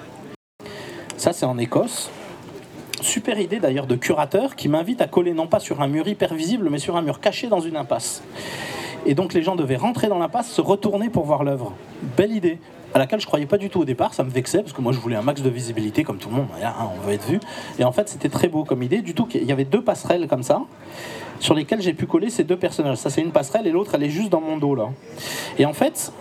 Ça, 1.16 1.32
c'est 1.32 1.46
en 1.46 1.58
Écosse. 1.58 2.10
Super 3.00 3.38
idée 3.40 3.60
d'ailleurs 3.60 3.86
de 3.86 3.96
curateur 3.96 4.56
qui 4.56 4.68
m'invite 4.68 5.00
à 5.00 5.06
coller 5.06 5.32
non 5.32 5.46
pas 5.46 5.58
sur 5.58 5.80
un 5.80 5.88
mur 5.88 6.06
hyper 6.06 6.34
visible, 6.34 6.68
mais 6.70 6.78
sur 6.78 6.96
un 6.96 7.02
mur 7.02 7.20
caché 7.20 7.48
dans 7.48 7.60
une 7.60 7.76
impasse. 7.76 8.22
Et 9.06 9.14
donc 9.14 9.32
les 9.32 9.42
gens 9.42 9.56
devaient 9.56 9.76
rentrer 9.76 10.08
dans 10.08 10.18
l'impasse, 10.18 10.50
se 10.50 10.60
retourner 10.60 11.08
pour 11.08 11.24
voir 11.24 11.42
l'œuvre. 11.42 11.72
Belle 12.16 12.32
idée, 12.32 12.58
à 12.92 12.98
laquelle 12.98 13.20
je 13.20 13.26
croyais 13.26 13.46
pas 13.46 13.56
du 13.56 13.70
tout 13.70 13.80
au 13.80 13.84
départ, 13.86 14.12
ça 14.12 14.24
me 14.24 14.30
vexait 14.30 14.58
parce 14.58 14.74
que 14.74 14.82
moi 14.82 14.92
je 14.92 14.98
voulais 14.98 15.16
un 15.16 15.22
max 15.22 15.40
de 15.40 15.48
visibilité 15.48 16.04
comme 16.04 16.18
tout 16.18 16.28
le 16.28 16.36
monde, 16.36 16.48
hein, 16.62 16.74
on 16.94 17.06
veut 17.06 17.14
être 17.14 17.26
vu. 17.26 17.40
Et 17.78 17.84
en 17.84 17.92
fait 17.92 18.10
c'était 18.10 18.28
très 18.28 18.48
beau 18.48 18.64
comme 18.64 18.82
idée, 18.82 19.00
du 19.00 19.14
tout 19.14 19.24
qu'il 19.24 19.44
y 19.44 19.52
avait 19.52 19.64
deux 19.64 19.82
passerelles 19.82 20.26
comme 20.28 20.42
ça, 20.42 20.62
sur 21.38 21.54
lesquelles 21.54 21.80
j'ai 21.80 21.94
pu 21.94 22.06
coller 22.06 22.28
ces 22.28 22.44
deux 22.44 22.58
personnages. 22.58 22.98
Ça 22.98 23.08
c'est 23.08 23.22
une 23.22 23.32
passerelle 23.32 23.66
et 23.66 23.70
l'autre 23.70 23.94
elle 23.94 24.02
est 24.02 24.10
juste 24.10 24.28
dans 24.28 24.42
mon 24.42 24.58
dos 24.58 24.74
là. 24.74 24.90
Et 25.58 25.64
en 25.64 25.72
fait, 25.72 26.12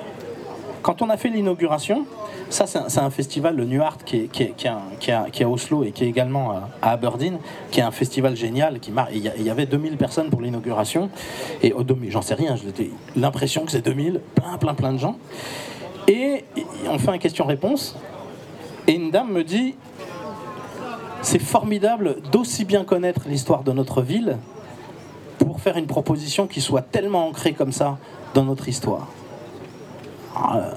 quand 0.82 1.02
on 1.02 1.10
a 1.10 1.18
fait 1.18 1.30
l'inauguration, 1.30 2.06
ça 2.50 2.66
c'est 2.68 3.00
un, 3.00 3.10
festival, 3.10 3.56
le 3.56 3.66
New 3.66 3.82
Art, 3.82 3.98
qui 4.06 4.18
est, 4.18 4.28
qui, 4.28 4.52
qui, 4.56 5.12
à- 5.12 5.50
Oslo 5.50 5.84
et 5.84 5.92
qui 5.92 6.04
est 6.04 6.08
également 6.08 6.52
à, 6.82 6.92
Aberdeen, 6.92 7.38
qui 7.72 7.80
est 7.80 7.84
un 7.84 7.92
festival 7.92 8.36
génial. 8.36 8.80
Qui 8.80 8.92
Il 9.14 9.44
y, 9.44 9.50
avait 9.50 9.66
2000 9.66 9.98
personnes 9.98 10.30
pour 10.30 10.42
l'inauguration. 10.42 11.10
Et 11.62 11.74
au 11.74 11.84
2000, 11.84 12.12
j'en 12.12 12.22
sais 12.22 12.34
rien, 12.34 12.56
j'ai 12.56 12.92
l'impression 13.16 13.66
que 13.66 13.72
c'est 13.72 13.82
2000, 13.82 14.22
plein, 14.36 14.58
plein, 14.58 14.74
plein 14.74 14.94
de 14.94 14.98
gens. 14.98 15.18
Et 16.08 16.44
on 16.90 16.98
fait 16.98 17.12
un 17.12 17.18
question-réponse. 17.18 17.96
Et 18.88 18.94
une 18.94 19.12
dame 19.12 19.32
me 19.32 19.44
dit 19.44 19.76
C'est 21.22 21.40
formidable 21.40 22.18
d'aussi 22.32 22.66
bien 22.66 22.84
connaître 22.84 23.22
l'histoire 23.28 23.64
de 23.64 23.72
notre 23.72 24.02
ville 24.02 24.38
pour 25.38 25.60
faire 25.62 25.78
une 25.78 25.88
proposition 25.88 26.48
qui 26.48 26.62
soit 26.62 26.82
tellement 26.82 27.28
ancrée 27.28 27.54
comme 27.54 27.72
ça 27.72 27.98
dans 28.34 28.46
notre 28.46 28.68
histoire. 28.68 29.08
Ah, 30.42 30.72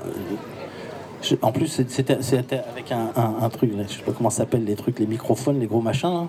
en 1.41 1.53
plus, 1.53 1.85
c'était 1.89 2.15
avec 2.15 2.93
un, 2.93 3.49
truc, 3.49 3.73
je 3.89 3.95
sais 3.95 4.03
pas 4.03 4.13
comment 4.13 4.31
ça 4.31 4.39
s'appelle, 4.39 4.65
les 4.65 4.75
trucs, 4.75 4.99
les 4.99 5.07
microphones, 5.07 5.61
les 5.61 5.67
gros 5.67 5.81
machins. 5.81 6.27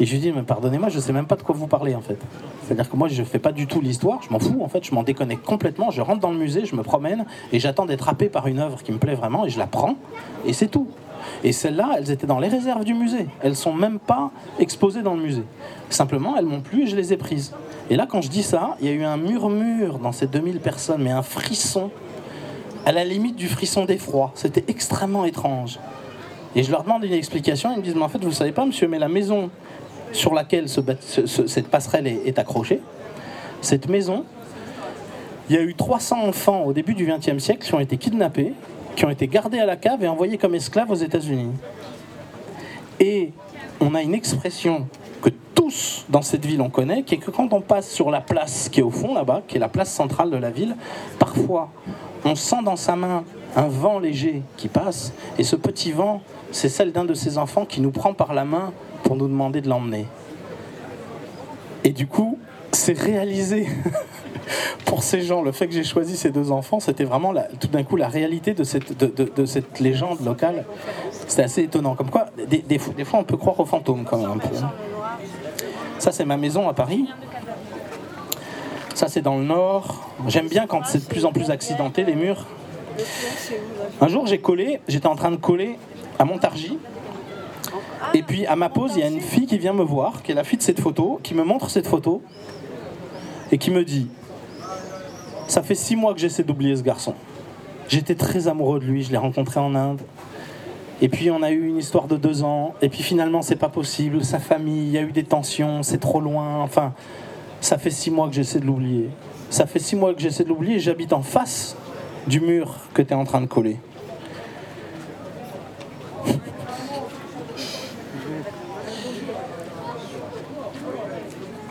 Et 0.00 0.06
je 0.06 0.12
lui 0.12 0.20
dis, 0.20 0.32
mais 0.32 0.42
pardonnez-moi, 0.42 0.88
je 0.88 0.98
sais 0.98 1.12
même 1.12 1.26
pas 1.26 1.36
de 1.36 1.42
quoi 1.42 1.54
vous 1.54 1.66
parlez 1.66 1.94
en 1.94 2.00
fait. 2.00 2.18
C'est-à-dire 2.64 2.90
que 2.90 2.96
moi, 2.96 3.08
je 3.08 3.22
fais 3.22 3.38
pas 3.38 3.52
du 3.52 3.66
tout 3.66 3.80
l'histoire, 3.82 4.20
je 4.22 4.30
m'en 4.30 4.38
fous 4.38 4.62
en 4.62 4.68
fait, 4.68 4.84
je 4.84 4.94
m'en 4.94 5.02
déconnecte 5.02 5.44
complètement. 5.44 5.90
Je 5.90 6.00
rentre 6.00 6.20
dans 6.20 6.30
le 6.30 6.38
musée, 6.38 6.64
je 6.64 6.74
me 6.74 6.82
promène 6.82 7.26
et 7.52 7.60
j'attends 7.60 7.84
d'être 7.84 8.08
happé 8.08 8.28
par 8.28 8.46
une 8.46 8.58
œuvre 8.58 8.82
qui 8.82 8.92
me 8.92 8.98
plaît 8.98 9.14
vraiment 9.14 9.44
et 9.44 9.50
je 9.50 9.58
la 9.58 9.66
prends 9.66 9.96
et 10.46 10.54
c'est 10.54 10.68
tout. 10.68 10.88
Et 11.44 11.52
celles-là, 11.52 11.90
elles 11.98 12.10
étaient 12.10 12.26
dans 12.26 12.38
les 12.38 12.48
réserves 12.48 12.84
du 12.84 12.94
musée. 12.94 13.26
Elles 13.42 13.54
sont 13.54 13.74
même 13.74 13.98
pas 13.98 14.30
exposées 14.58 15.02
dans 15.02 15.14
le 15.14 15.22
musée. 15.22 15.44
Simplement, 15.90 16.36
elles 16.36 16.46
m'ont 16.46 16.62
plu 16.62 16.84
et 16.84 16.86
je 16.86 16.96
les 16.96 17.12
ai 17.12 17.16
prises. 17.16 17.52
Et 17.90 17.96
là, 17.96 18.06
quand 18.08 18.22
je 18.22 18.28
dis 18.28 18.42
ça, 18.42 18.76
il 18.80 18.86
y 18.86 18.90
a 18.90 18.92
eu 18.92 19.04
un 19.04 19.18
murmure 19.18 19.98
dans 19.98 20.12
ces 20.12 20.26
2000 20.26 20.60
personnes, 20.60 21.02
mais 21.02 21.10
un 21.10 21.22
frisson 21.22 21.90
à 22.84 22.92
la 22.92 23.04
limite 23.04 23.36
du 23.36 23.48
frisson 23.48 23.84
d'effroi. 23.84 24.32
C'était 24.34 24.64
extrêmement 24.68 25.24
étrange. 25.24 25.78
Et 26.54 26.62
je 26.62 26.70
leur 26.70 26.82
demande 26.82 27.04
une 27.04 27.12
explication. 27.12 27.72
Ils 27.72 27.78
me 27.78 27.82
disent 27.82 27.94
Mais 27.94 28.02
en 28.02 28.08
fait, 28.08 28.18
vous 28.18 28.28
ne 28.28 28.34
savez 28.34 28.52
pas, 28.52 28.64
monsieur, 28.64 28.88
mais 28.88 28.98
la 28.98 29.08
maison 29.08 29.50
sur 30.12 30.34
laquelle 30.34 30.68
cette 30.68 31.68
passerelle 31.68 32.06
est 32.06 32.38
accrochée, 32.38 32.80
cette 33.62 33.88
maison, 33.88 34.24
il 35.48 35.56
y 35.56 35.58
a 35.58 35.62
eu 35.62 35.74
300 35.74 36.28
enfants 36.28 36.64
au 36.64 36.72
début 36.72 36.94
du 36.94 37.06
XXe 37.06 37.42
siècle 37.42 37.64
qui 37.64 37.74
ont 37.74 37.80
été 37.80 37.96
kidnappés, 37.96 38.52
qui 38.94 39.04
ont 39.04 39.10
été 39.10 39.26
gardés 39.26 39.58
à 39.58 39.66
la 39.66 39.76
cave 39.76 40.02
et 40.04 40.08
envoyés 40.08 40.36
comme 40.36 40.54
esclaves 40.54 40.90
aux 40.90 40.96
États-Unis. 40.96 41.52
Et 43.00 43.32
on 43.80 43.94
a 43.94 44.02
une 44.02 44.14
expression 44.14 44.86
que 45.22 45.30
tous 45.54 46.04
dans 46.08 46.22
cette 46.22 46.44
ville 46.44 46.60
on 46.60 46.68
connaît, 46.70 47.02
qui 47.04 47.14
est 47.14 47.18
que 47.18 47.30
quand 47.30 47.52
on 47.52 47.60
passe 47.60 47.88
sur 47.90 48.10
la 48.10 48.20
place 48.20 48.68
qui 48.68 48.80
est 48.80 48.82
au 48.82 48.90
fond 48.90 49.14
là-bas, 49.14 49.42
qui 49.48 49.56
est 49.56 49.60
la 49.60 49.68
place 49.68 49.90
centrale 49.92 50.30
de 50.30 50.36
la 50.36 50.50
ville, 50.50 50.76
parfois 51.18 51.68
on 52.24 52.34
sent 52.34 52.62
dans 52.64 52.76
sa 52.76 52.96
main 52.96 53.24
un 53.56 53.68
vent 53.68 53.98
léger 53.98 54.42
qui 54.56 54.68
passe, 54.68 55.12
et 55.38 55.44
ce 55.44 55.56
petit 55.56 55.92
vent, 55.92 56.20
c'est 56.50 56.68
celle 56.68 56.92
d'un 56.92 57.04
de 57.04 57.14
ses 57.14 57.38
enfants 57.38 57.64
qui 57.64 57.80
nous 57.80 57.90
prend 57.90 58.14
par 58.14 58.34
la 58.34 58.44
main 58.44 58.72
pour 59.04 59.16
nous 59.16 59.28
demander 59.28 59.60
de 59.60 59.68
l'emmener. 59.68 60.06
Et 61.84 61.90
du 61.90 62.06
coup, 62.06 62.38
c'est 62.72 62.96
réalisé 62.98 63.66
pour 64.86 65.02
ces 65.02 65.20
gens. 65.22 65.42
Le 65.42 65.52
fait 65.52 65.66
que 65.66 65.74
j'ai 65.74 65.84
choisi 65.84 66.16
ces 66.16 66.30
deux 66.30 66.50
enfants, 66.52 66.80
c'était 66.80 67.04
vraiment 67.04 67.32
la- 67.32 67.42
tout 67.60 67.68
d'un 67.68 67.82
coup 67.82 67.96
la 67.96 68.08
réalité 68.08 68.54
de 68.54 68.64
cette, 68.64 68.96
de, 68.98 69.06
de- 69.06 69.30
de 69.34 69.44
cette 69.46 69.80
légende 69.80 70.24
locale. 70.24 70.64
C'était 71.26 71.42
assez 71.42 71.62
étonnant. 71.62 71.94
Comme 71.94 72.10
quoi, 72.10 72.26
des, 72.48 72.58
des 72.58 72.78
fois, 72.78 73.18
on 73.20 73.24
peut 73.24 73.36
croire 73.36 73.58
aux 73.60 73.66
fantômes 73.66 74.04
quand 74.04 74.18
même 74.18 74.30
un 74.30 74.38
peu. 74.38 74.48
Ça, 76.02 76.10
c'est 76.10 76.24
ma 76.24 76.36
maison 76.36 76.68
à 76.68 76.74
Paris. 76.74 77.06
Ça, 78.92 79.06
c'est 79.06 79.22
dans 79.22 79.38
le 79.38 79.44
nord. 79.44 80.10
J'aime 80.26 80.48
bien 80.48 80.66
quand 80.66 80.84
c'est 80.84 80.98
de 80.98 81.04
plus 81.04 81.24
en 81.24 81.32
plus 81.32 81.48
accidenté, 81.52 82.02
les 82.02 82.16
murs. 82.16 82.44
Un 84.00 84.08
jour, 84.08 84.26
j'ai 84.26 84.40
collé, 84.40 84.80
j'étais 84.88 85.06
en 85.06 85.14
train 85.14 85.30
de 85.30 85.36
coller 85.36 85.78
à 86.18 86.24
Montargis. 86.24 86.76
Et 88.14 88.24
puis, 88.24 88.46
à 88.46 88.56
ma 88.56 88.68
pause, 88.68 88.94
il 88.96 88.98
y 88.98 89.04
a 89.04 89.06
une 89.06 89.20
fille 89.20 89.46
qui 89.46 89.58
vient 89.58 89.74
me 89.74 89.84
voir, 89.84 90.24
qui 90.24 90.32
est 90.32 90.34
la 90.34 90.42
fille 90.42 90.58
de 90.58 90.64
cette 90.64 90.80
photo, 90.80 91.20
qui 91.22 91.34
me 91.34 91.44
montre 91.44 91.70
cette 91.70 91.86
photo 91.86 92.20
et 93.52 93.58
qui 93.58 93.70
me 93.70 93.84
dit 93.84 94.08
Ça 95.46 95.62
fait 95.62 95.76
six 95.76 95.94
mois 95.94 96.14
que 96.14 96.18
j'essaie 96.18 96.42
d'oublier 96.42 96.74
ce 96.74 96.82
garçon. 96.82 97.14
J'étais 97.86 98.16
très 98.16 98.48
amoureux 98.48 98.80
de 98.80 98.86
lui, 98.86 99.04
je 99.04 99.12
l'ai 99.12 99.18
rencontré 99.18 99.60
en 99.60 99.76
Inde. 99.76 100.00
Et 101.02 101.08
puis 101.08 101.30
on 101.32 101.42
a 101.42 101.50
eu 101.50 101.66
une 101.66 101.78
histoire 101.78 102.06
de 102.06 102.16
deux 102.16 102.44
ans, 102.44 102.74
et 102.80 102.88
puis 102.88 103.02
finalement 103.02 103.42
c'est 103.42 103.56
pas 103.56 103.68
possible, 103.68 104.24
sa 104.24 104.38
famille, 104.38 104.86
il 104.86 104.92
y 104.92 104.98
a 104.98 105.02
eu 105.02 105.10
des 105.10 105.24
tensions, 105.24 105.82
c'est 105.82 105.98
trop 105.98 106.20
loin, 106.20 106.60
enfin, 106.60 106.94
ça 107.60 107.76
fait 107.76 107.90
six 107.90 108.12
mois 108.12 108.28
que 108.28 108.34
j'essaie 108.34 108.60
de 108.60 108.66
l'oublier. 108.66 109.10
Ça 109.50 109.66
fait 109.66 109.80
six 109.80 109.96
mois 109.96 110.14
que 110.14 110.20
j'essaie 110.20 110.44
de 110.44 110.48
l'oublier 110.48 110.78
j'habite 110.78 111.12
en 111.12 111.22
face 111.22 111.76
du 112.28 112.38
mur 112.40 112.76
que 112.94 113.02
tu 113.02 113.10
es 113.10 113.16
en 113.16 113.24
train 113.24 113.40
de 113.40 113.46
coller. 113.46 113.78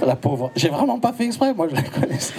La 0.06 0.18
pauvre. 0.18 0.52
J'ai 0.58 0.68
vraiment 0.68 1.00
pas 1.00 1.14
fait 1.14 1.24
exprès, 1.24 1.54
moi 1.54 1.70
je 1.70 1.76
la 1.76 1.84
connaissais. 1.84 2.34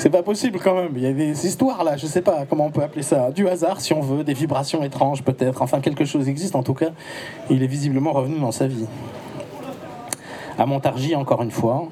C'est 0.00 0.08
pas 0.08 0.22
possible 0.22 0.58
quand 0.58 0.74
même. 0.74 0.92
Il 0.96 1.02
y 1.02 1.06
a 1.06 1.12
des 1.12 1.46
histoires 1.46 1.84
là, 1.84 1.98
je 1.98 2.06
sais 2.06 2.22
pas 2.22 2.46
comment 2.48 2.64
on 2.64 2.70
peut 2.70 2.82
appeler 2.82 3.02
ça. 3.02 3.30
Du 3.32 3.46
hasard 3.48 3.82
si 3.82 3.92
on 3.92 4.00
veut, 4.00 4.24
des 4.24 4.32
vibrations 4.32 4.82
étranges 4.82 5.22
peut-être. 5.22 5.60
Enfin, 5.60 5.80
quelque 5.80 6.06
chose 6.06 6.26
existe 6.26 6.56
en 6.56 6.62
tout 6.62 6.72
cas. 6.72 6.92
Il 7.50 7.62
est 7.62 7.66
visiblement 7.66 8.12
revenu 8.12 8.38
dans 8.38 8.50
sa 8.50 8.66
vie. 8.66 8.86
À 10.56 10.64
Montargis, 10.64 11.14
encore 11.16 11.42
une 11.42 11.50
fois. 11.50 11.86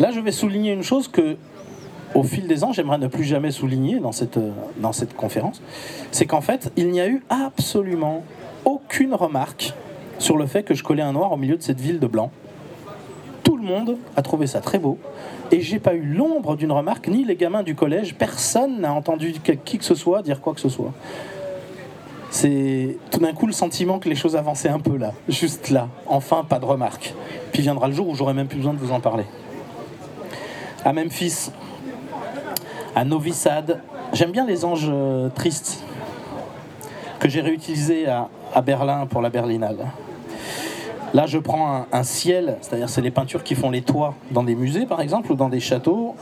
Là, 0.00 0.10
je 0.10 0.18
vais 0.18 0.32
souligner 0.32 0.72
une 0.72 0.82
chose 0.82 1.06
que, 1.06 1.36
au 2.16 2.24
fil 2.24 2.48
des 2.48 2.64
ans, 2.64 2.72
j'aimerais 2.72 2.98
ne 2.98 3.06
plus 3.06 3.22
jamais 3.22 3.52
souligner 3.52 4.00
dans 4.00 4.10
cette, 4.10 4.38
euh, 4.38 4.50
dans 4.78 4.92
cette 4.92 5.14
conférence. 5.14 5.62
C'est 6.10 6.26
qu'en 6.26 6.40
fait, 6.40 6.72
il 6.74 6.90
n'y 6.90 7.00
a 7.00 7.06
eu 7.06 7.22
absolument 7.30 8.24
aucune 8.64 9.14
remarque 9.14 9.74
sur 10.18 10.36
le 10.36 10.46
fait 10.46 10.64
que 10.64 10.74
je 10.74 10.82
collais 10.82 11.02
un 11.02 11.12
noir 11.12 11.30
au 11.30 11.36
milieu 11.36 11.56
de 11.56 11.62
cette 11.62 11.80
ville 11.80 12.00
de 12.00 12.08
blanc. 12.08 12.32
Tout 13.44 13.56
le 13.56 13.62
monde 13.62 13.96
a 14.16 14.22
trouvé 14.22 14.48
ça 14.48 14.60
très 14.60 14.80
beau. 14.80 14.98
Et 15.52 15.60
j'ai 15.60 15.78
pas 15.78 15.94
eu 15.94 16.02
l'ombre 16.02 16.56
d'une 16.56 16.72
remarque, 16.72 17.08
ni 17.08 17.24
les 17.24 17.36
gamins 17.36 17.62
du 17.62 17.74
collège. 17.74 18.14
Personne 18.14 18.80
n'a 18.80 18.92
entendu 18.92 19.34
qui 19.64 19.78
que 19.78 19.84
ce 19.84 19.94
soit 19.94 20.22
dire 20.22 20.40
quoi 20.40 20.54
que 20.54 20.60
ce 20.60 20.68
soit. 20.68 20.92
C'est 22.30 22.98
tout 23.10 23.20
d'un 23.20 23.32
coup 23.32 23.46
le 23.46 23.52
sentiment 23.52 23.98
que 23.98 24.08
les 24.08 24.16
choses 24.16 24.36
avançaient 24.36 24.68
un 24.68 24.80
peu 24.80 24.96
là, 24.96 25.12
juste 25.28 25.70
là. 25.70 25.88
Enfin, 26.06 26.44
pas 26.44 26.58
de 26.58 26.64
remarque. 26.64 27.14
Puis 27.52 27.62
viendra 27.62 27.88
le 27.88 27.94
jour 27.94 28.08
où 28.08 28.14
j'aurai 28.14 28.34
même 28.34 28.48
plus 28.48 28.58
besoin 28.58 28.74
de 28.74 28.78
vous 28.78 28.92
en 28.92 29.00
parler. 29.00 29.24
À 30.84 30.92
Memphis, 30.92 31.50
à 32.94 33.04
Novi 33.04 33.32
Sad. 33.32 33.80
J'aime 34.12 34.32
bien 34.32 34.46
les 34.46 34.64
anges 34.64 34.88
euh, 34.88 35.28
tristes 35.30 35.82
que 37.20 37.28
j'ai 37.28 37.40
réutilisés 37.40 38.06
à 38.06 38.28
Berlin 38.62 39.06
pour 39.06 39.22
la 39.22 39.30
Berlinale. 39.30 39.86
Là, 41.14 41.26
je 41.26 41.38
prends 41.38 41.86
un, 41.92 42.02
ciel, 42.02 42.58
c'est-à-dire 42.60 42.88
c'est 42.88 43.00
les 43.00 43.10
peintures 43.10 43.42
qui 43.42 43.54
font 43.54 43.70
les 43.70 43.82
toits 43.82 44.14
dans 44.30 44.42
des 44.42 44.54
musées, 44.54 44.86
par 44.86 45.00
exemple, 45.00 45.32
ou 45.32 45.34
dans 45.34 45.48
des 45.48 45.60
châteaux. 45.60 46.14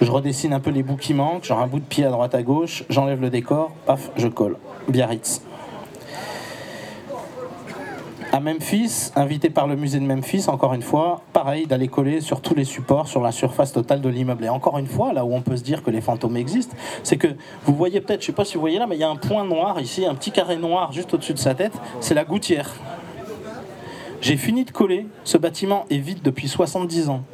Je 0.00 0.10
redessine 0.10 0.52
un 0.52 0.60
peu 0.60 0.70
les 0.70 0.82
bouts 0.82 0.96
qui 0.96 1.14
manquent, 1.14 1.44
genre 1.44 1.60
un 1.60 1.66
bout 1.66 1.78
de 1.78 1.84
pied 1.84 2.04
à 2.04 2.10
droite 2.10 2.34
à 2.34 2.42
gauche, 2.42 2.84
j'enlève 2.88 3.20
le 3.20 3.30
décor, 3.30 3.70
paf, 3.86 4.10
je 4.16 4.28
colle. 4.28 4.56
Biarritz. 4.88 5.42
À 8.32 8.40
Memphis, 8.40 9.12
invité 9.14 9.50
par 9.50 9.66
le 9.66 9.76
musée 9.76 10.00
de 10.00 10.06
Memphis, 10.06 10.46
encore 10.48 10.72
une 10.72 10.82
fois, 10.82 11.20
pareil, 11.34 11.66
d'aller 11.66 11.88
coller 11.88 12.22
sur 12.22 12.40
tous 12.40 12.54
les 12.54 12.64
supports, 12.64 13.06
sur 13.06 13.20
la 13.22 13.30
surface 13.30 13.72
totale 13.72 14.00
de 14.00 14.08
l'immeuble. 14.08 14.44
Et 14.46 14.48
encore 14.48 14.78
une 14.78 14.86
fois, 14.86 15.12
là 15.12 15.24
où 15.24 15.34
on 15.34 15.42
peut 15.42 15.56
se 15.56 15.62
dire 15.62 15.82
que 15.82 15.90
les 15.90 16.00
fantômes 16.00 16.38
existent, 16.38 16.74
c'est 17.02 17.18
que 17.18 17.28
vous 17.66 17.74
voyez 17.74 18.00
peut-être, 18.00 18.22
je 18.22 18.26
sais 18.26 18.32
pas 18.32 18.46
si 18.46 18.54
vous 18.54 18.60
voyez 18.60 18.78
là, 18.78 18.86
mais 18.86 18.96
il 18.96 19.00
y 19.00 19.04
a 19.04 19.10
un 19.10 19.16
point 19.16 19.44
noir 19.44 19.78
ici, 19.80 20.06
un 20.06 20.14
petit 20.14 20.32
carré 20.32 20.56
noir 20.56 20.92
juste 20.92 21.12
au-dessus 21.12 21.34
de 21.34 21.38
sa 21.38 21.54
tête, 21.54 21.74
c'est 22.00 22.14
la 22.14 22.24
gouttière. 22.24 22.70
J'ai 24.22 24.36
fini 24.36 24.64
de 24.64 24.70
coller, 24.70 25.06
ce 25.24 25.36
bâtiment 25.36 25.84
est 25.90 25.98
vide 25.98 26.20
depuis 26.22 26.46
70 26.46 27.08
ans. 27.08 27.24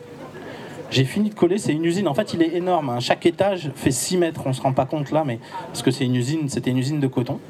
J'ai 0.91 1.05
fini 1.05 1.29
de 1.29 1.35
coller, 1.35 1.59
c'est 1.59 1.73
une 1.75 1.85
usine. 1.85 2.09
En 2.09 2.15
fait, 2.15 2.33
il 2.33 2.41
est 2.41 2.55
énorme. 2.55 2.89
hein. 2.89 2.99
Chaque 2.99 3.27
étage 3.27 3.71
fait 3.77 3.91
6 3.91 4.17
mètres. 4.17 4.41
On 4.47 4.55
se 4.55 4.63
rend 4.63 4.73
pas 4.73 4.87
compte 4.87 5.11
là, 5.11 5.23
mais 5.23 5.39
parce 5.67 5.83
que 5.83 5.91
c'est 5.91 6.07
une 6.07 6.17
usine, 6.17 6.49
c'était 6.49 6.71
une 6.71 6.79
usine 6.79 6.99
de 6.99 7.07
coton. 7.07 7.41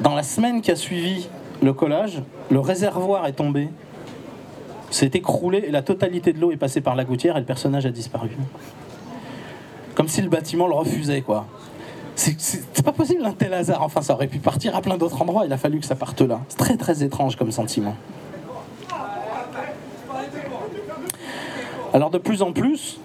Dans 0.00 0.14
la 0.14 0.22
semaine 0.22 0.62
qui 0.62 0.70
a 0.70 0.76
suivi 0.76 1.28
le 1.62 1.74
collage, 1.74 2.22
le 2.50 2.60
réservoir 2.60 3.26
est 3.26 3.32
tombé, 3.32 3.68
s'est 4.90 5.10
écroulé 5.12 5.64
et 5.66 5.70
la 5.70 5.82
totalité 5.82 6.32
de 6.32 6.40
l'eau 6.40 6.50
est 6.50 6.56
passée 6.56 6.80
par 6.80 6.96
la 6.96 7.04
gouttière 7.04 7.36
et 7.36 7.40
le 7.40 7.46
personnage 7.46 7.84
a 7.84 7.90
disparu. 7.90 8.30
Comme 9.94 10.08
si 10.08 10.22
le 10.22 10.30
bâtiment 10.30 10.66
le 10.66 10.74
refusait, 10.74 11.20
quoi. 11.20 11.46
C'est- 12.16 12.82
pas 12.84 12.92
possible 12.92 13.24
un 13.24 13.32
tel 13.32 13.52
hasard. 13.54 13.82
Enfin, 13.82 14.02
ça 14.02 14.12
aurait 14.14 14.26
pu 14.28 14.38
partir 14.38 14.76
à 14.76 14.80
plein 14.82 14.96
d'autres 14.96 15.20
endroits. 15.22 15.46
Il 15.46 15.52
a 15.52 15.56
fallu 15.58 15.80
que 15.80 15.86
ça 15.86 15.94
parte 15.96 16.20
là. 16.20 16.40
C'est 16.48 16.58
très 16.58 16.76
très 16.76 17.02
étrange 17.02 17.36
comme 17.36 17.50
sentiment. 17.50 17.96
Alors 21.92 22.10
de 22.10 22.18
plus 22.18 22.42
en 22.42 22.52
plus, 22.52 22.98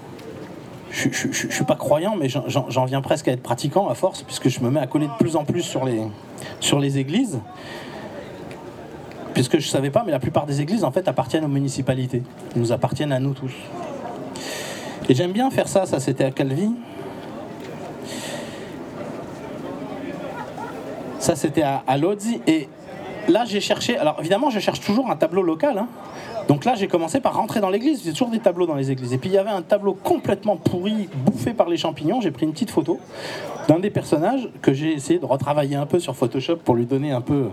je, 0.92 1.10
je, 1.12 1.32
je- 1.32 1.48
je 1.50 1.54
suis 1.54 1.64
pas 1.66 1.76
croyant, 1.76 2.16
mais 2.16 2.28
j'en- 2.30 2.86
viens 2.86 3.02
presque 3.02 3.28
à 3.28 3.32
être 3.32 3.44
pratiquant 3.44 3.88
à 3.88 3.94
force, 3.96 4.24
puisque 4.24 4.50
je 4.50 4.60
me 4.62 4.70
mets 4.72 4.80
à 4.80 4.88
coller 4.88 5.08
de 5.08 5.14
plus 5.20 5.36
en 5.36 5.44
plus 5.46 5.62
sur 5.62 5.86
les, 5.86 6.02
sur 6.60 6.80
les 6.80 6.98
églises. 6.98 7.40
Puisque 9.34 9.60
je 9.60 9.68
savais 9.68 9.92
pas, 9.92 10.04
mais 10.06 10.12
la 10.12 10.20
plupart 10.20 10.46
des 10.48 10.60
églises 10.62 10.84
en 10.84 10.92
fait 10.92 11.08
appartiennent 11.08 11.46
aux 11.46 11.50
municipalités. 11.50 12.24
Ils 12.56 12.62
nous 12.62 12.72
appartiennent 12.72 13.12
à 13.12 13.20
nous 13.20 13.34
tous. 13.34 13.54
Et 15.08 15.14
j'aime 15.16 15.32
bien 15.32 15.50
faire 15.52 15.68
ça, 15.68 15.86
ça 15.86 16.00
c'était 16.00 16.26
à 16.26 16.32
Calvi. 16.32 16.72
Ça 21.20 21.36
c'était 21.36 21.62
à, 21.62 21.84
à 21.86 21.98
Lodzi. 21.98 22.42
Et 22.48 22.68
là 23.28 23.46
j'ai 23.46 23.62
cherché, 23.62 23.98
alors 23.98 24.16
évidemment 24.20 24.50
je 24.50 24.60
cherche 24.60 24.80
toujours 24.80 25.10
un 25.12 25.16
tableau 25.16 25.44
local. 25.44 25.78
hein. 25.78 25.88
Donc 26.48 26.66
là 26.66 26.74
j'ai 26.76 26.88
commencé 26.88 27.20
par 27.20 27.36
rentrer 27.36 27.60
dans 27.60 27.70
l'église, 27.70 28.02
j'ai 28.04 28.12
toujours 28.12 28.30
des 28.30 28.40
tableaux 28.40 28.66
dans 28.66 28.74
les 28.76 28.90
églises. 28.90 29.14
Et 29.14 29.18
puis 29.20 29.30
il 29.30 29.34
y 29.34 29.38
avait 29.38 29.52
un 29.52 29.62
tableau 29.62 29.94
complètement 29.94 30.58
pourri, 30.58 31.08
bouffé 31.26 31.54
par 31.54 31.70
les 31.70 31.78
champignons. 31.78 32.22
J'ai 32.22 32.32
pris 32.32 32.46
une 32.46 32.54
petite 32.54 32.72
photo 32.72 33.00
d'un 33.68 33.78
des 33.78 33.92
personnages 33.92 34.50
que 34.64 34.74
j'ai 34.74 34.92
essayé 34.94 35.20
de 35.20 35.26
retravailler 35.26 35.76
un 35.76 35.86
peu 35.86 36.00
sur 36.00 36.16
Photoshop 36.16 36.56
pour 36.58 36.74
lui 36.74 36.88
donner 36.88 37.12
un 37.12 37.22
peu 37.22 37.50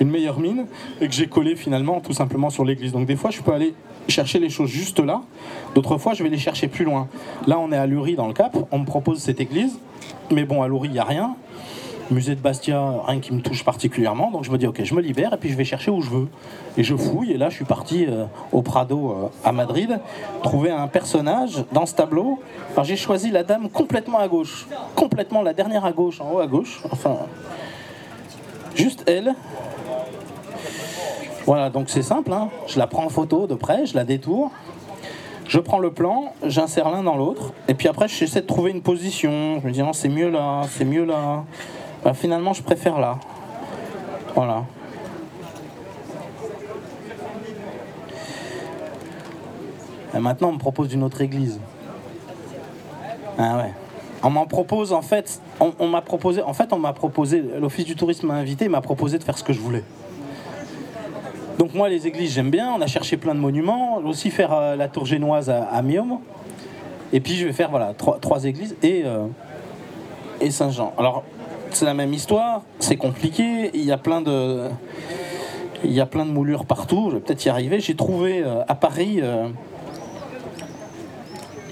une 0.00 0.10
meilleure 0.10 0.38
mine 0.38 0.66
et 1.00 1.08
que 1.08 1.14
j'ai 1.14 1.28
collé 1.28 1.56
finalement 1.56 2.00
tout 2.00 2.12
simplement 2.12 2.50
sur 2.50 2.62
l'église. 2.62 2.92
Donc 2.92 3.06
des 3.06 3.16
fois 3.16 3.30
je 3.30 3.40
peux 3.40 3.52
aller 3.52 3.72
chercher 4.06 4.38
les 4.38 4.50
choses 4.50 4.68
juste 4.68 5.00
là, 5.00 5.22
d'autres 5.74 5.96
fois 5.96 6.12
je 6.12 6.22
vais 6.22 6.28
les 6.28 6.36
chercher 6.38 6.68
plus 6.68 6.84
loin. 6.84 7.08
Là 7.46 7.58
on 7.58 7.72
est 7.72 7.76
à 7.78 7.86
Lurie 7.86 8.16
dans 8.16 8.26
le 8.26 8.34
Cap, 8.34 8.54
on 8.70 8.80
me 8.80 8.84
propose 8.84 9.18
cette 9.18 9.40
église, 9.40 9.78
mais 10.30 10.44
bon 10.44 10.62
à 10.62 10.68
Lurie 10.68 10.88
il 10.88 10.92
n'y 10.92 10.98
a 10.98 11.04
rien. 11.04 11.36
Musée 12.10 12.36
de 12.36 12.40
Bastia, 12.40 13.02
rien 13.04 13.18
qui 13.18 13.32
me 13.32 13.40
touche 13.40 13.64
particulièrement, 13.64 14.30
donc 14.30 14.44
je 14.44 14.50
me 14.52 14.58
dis 14.58 14.66
ok, 14.66 14.84
je 14.84 14.94
me 14.94 15.00
libère 15.00 15.32
et 15.32 15.36
puis 15.36 15.50
je 15.50 15.56
vais 15.56 15.64
chercher 15.64 15.90
où 15.90 16.00
je 16.02 16.10
veux. 16.10 16.28
Et 16.76 16.84
je 16.84 16.94
fouille, 16.94 17.32
et 17.32 17.36
là 17.36 17.48
je 17.48 17.56
suis 17.56 17.64
parti 17.64 18.06
euh, 18.06 18.26
au 18.52 18.62
Prado 18.62 19.10
euh, 19.10 19.28
à 19.44 19.50
Madrid, 19.50 19.98
trouver 20.42 20.70
un 20.70 20.86
personnage 20.86 21.64
dans 21.72 21.84
ce 21.84 21.94
tableau. 21.94 22.38
Alors 22.72 22.84
j'ai 22.84 22.96
choisi 22.96 23.30
la 23.30 23.42
dame 23.42 23.68
complètement 23.68 24.18
à 24.18 24.28
gauche, 24.28 24.68
complètement 24.94 25.42
la 25.42 25.52
dernière 25.52 25.84
à 25.84 25.92
gauche, 25.92 26.20
en 26.20 26.30
haut 26.32 26.38
à 26.38 26.46
gauche, 26.46 26.80
enfin, 26.92 27.16
juste 28.76 29.02
elle. 29.08 29.34
Voilà, 31.44 31.70
donc 31.70 31.90
c'est 31.90 32.02
simple, 32.02 32.32
hein. 32.32 32.50
je 32.68 32.78
la 32.78 32.86
prends 32.86 33.04
en 33.04 33.08
photo 33.08 33.46
de 33.46 33.54
près, 33.54 33.86
je 33.86 33.94
la 33.94 34.04
détourne. 34.04 34.50
Je 35.48 35.60
prends 35.60 35.78
le 35.78 35.92
plan, 35.92 36.32
j'insère 36.44 36.90
l'un 36.90 37.04
dans 37.04 37.16
l'autre, 37.16 37.52
et 37.68 37.74
puis 37.74 37.86
après 37.86 38.08
j'essaie 38.08 38.40
de 38.40 38.46
trouver 38.46 38.72
une 38.72 38.82
position. 38.82 39.60
Je 39.60 39.66
me 39.68 39.72
dis 39.72 39.80
non, 39.80 39.92
c'est 39.92 40.08
mieux 40.08 40.28
là, 40.28 40.62
c'est 40.68 40.84
mieux 40.84 41.04
là. 41.04 41.44
Bah, 42.06 42.14
finalement, 42.14 42.52
je 42.52 42.62
préfère 42.62 43.00
là. 43.00 43.18
Voilà. 44.36 44.62
Et 50.14 50.20
maintenant, 50.20 50.50
on 50.50 50.52
me 50.52 50.58
propose 50.58 50.92
une 50.92 51.02
autre 51.02 51.20
église. 51.20 51.58
Ah 53.36 53.56
ouais. 53.56 53.72
On 54.22 54.30
m'en 54.30 54.46
propose 54.46 54.92
en 54.92 55.02
fait, 55.02 55.42
on, 55.58 55.88
m'a 55.88 56.00
proposé, 56.00 56.42
en 56.42 56.52
fait, 56.52 56.72
on 56.72 56.78
m'a 56.78 56.92
proposé, 56.92 57.42
l'office 57.58 57.86
du 57.86 57.96
tourisme 57.96 58.28
m'a 58.28 58.34
invité, 58.34 58.68
m'a 58.68 58.82
proposé 58.82 59.18
de 59.18 59.24
faire 59.24 59.36
ce 59.36 59.42
que 59.42 59.52
je 59.52 59.58
voulais. 59.58 59.82
Donc 61.58 61.74
moi, 61.74 61.88
les 61.88 62.06
églises, 62.06 62.34
j'aime 62.34 62.50
bien. 62.50 62.72
On 62.72 62.80
a 62.82 62.86
cherché 62.86 63.16
plein 63.16 63.34
de 63.34 63.40
monuments. 63.40 63.96
Aussi 63.96 64.30
faire 64.30 64.52
euh, 64.52 64.76
la 64.76 64.86
tour 64.86 65.06
génoise 65.06 65.50
à, 65.50 65.64
à. 65.64 65.82
Et 67.12 67.18
puis 67.18 67.34
je 67.34 67.46
vais 67.46 67.52
faire 67.52 67.70
voilà 67.70 67.94
trois, 67.94 68.20
trois 68.20 68.44
églises 68.44 68.76
et 68.84 69.02
euh, 69.04 69.26
et 70.40 70.52
Saint-Jean. 70.52 70.92
Alors 70.98 71.24
c'est 71.76 71.84
la 71.84 71.94
même 71.94 72.14
histoire. 72.14 72.62
C'est 72.78 72.96
compliqué. 72.96 73.70
Il 73.74 73.84
y 73.84 73.92
a 73.92 73.98
plein 73.98 74.22
de 74.22 74.68
il 75.84 75.92
y 75.92 76.00
a 76.00 76.06
plein 76.06 76.24
de 76.24 76.30
moulures 76.30 76.64
partout. 76.64 77.08
Je 77.10 77.16
vais 77.16 77.20
peut-être 77.20 77.44
y 77.44 77.50
arriver. 77.50 77.80
J'ai 77.80 77.94
trouvé 77.94 78.42
euh, 78.42 78.62
à 78.66 78.74
Paris. 78.74 79.18
euh, 79.20 79.48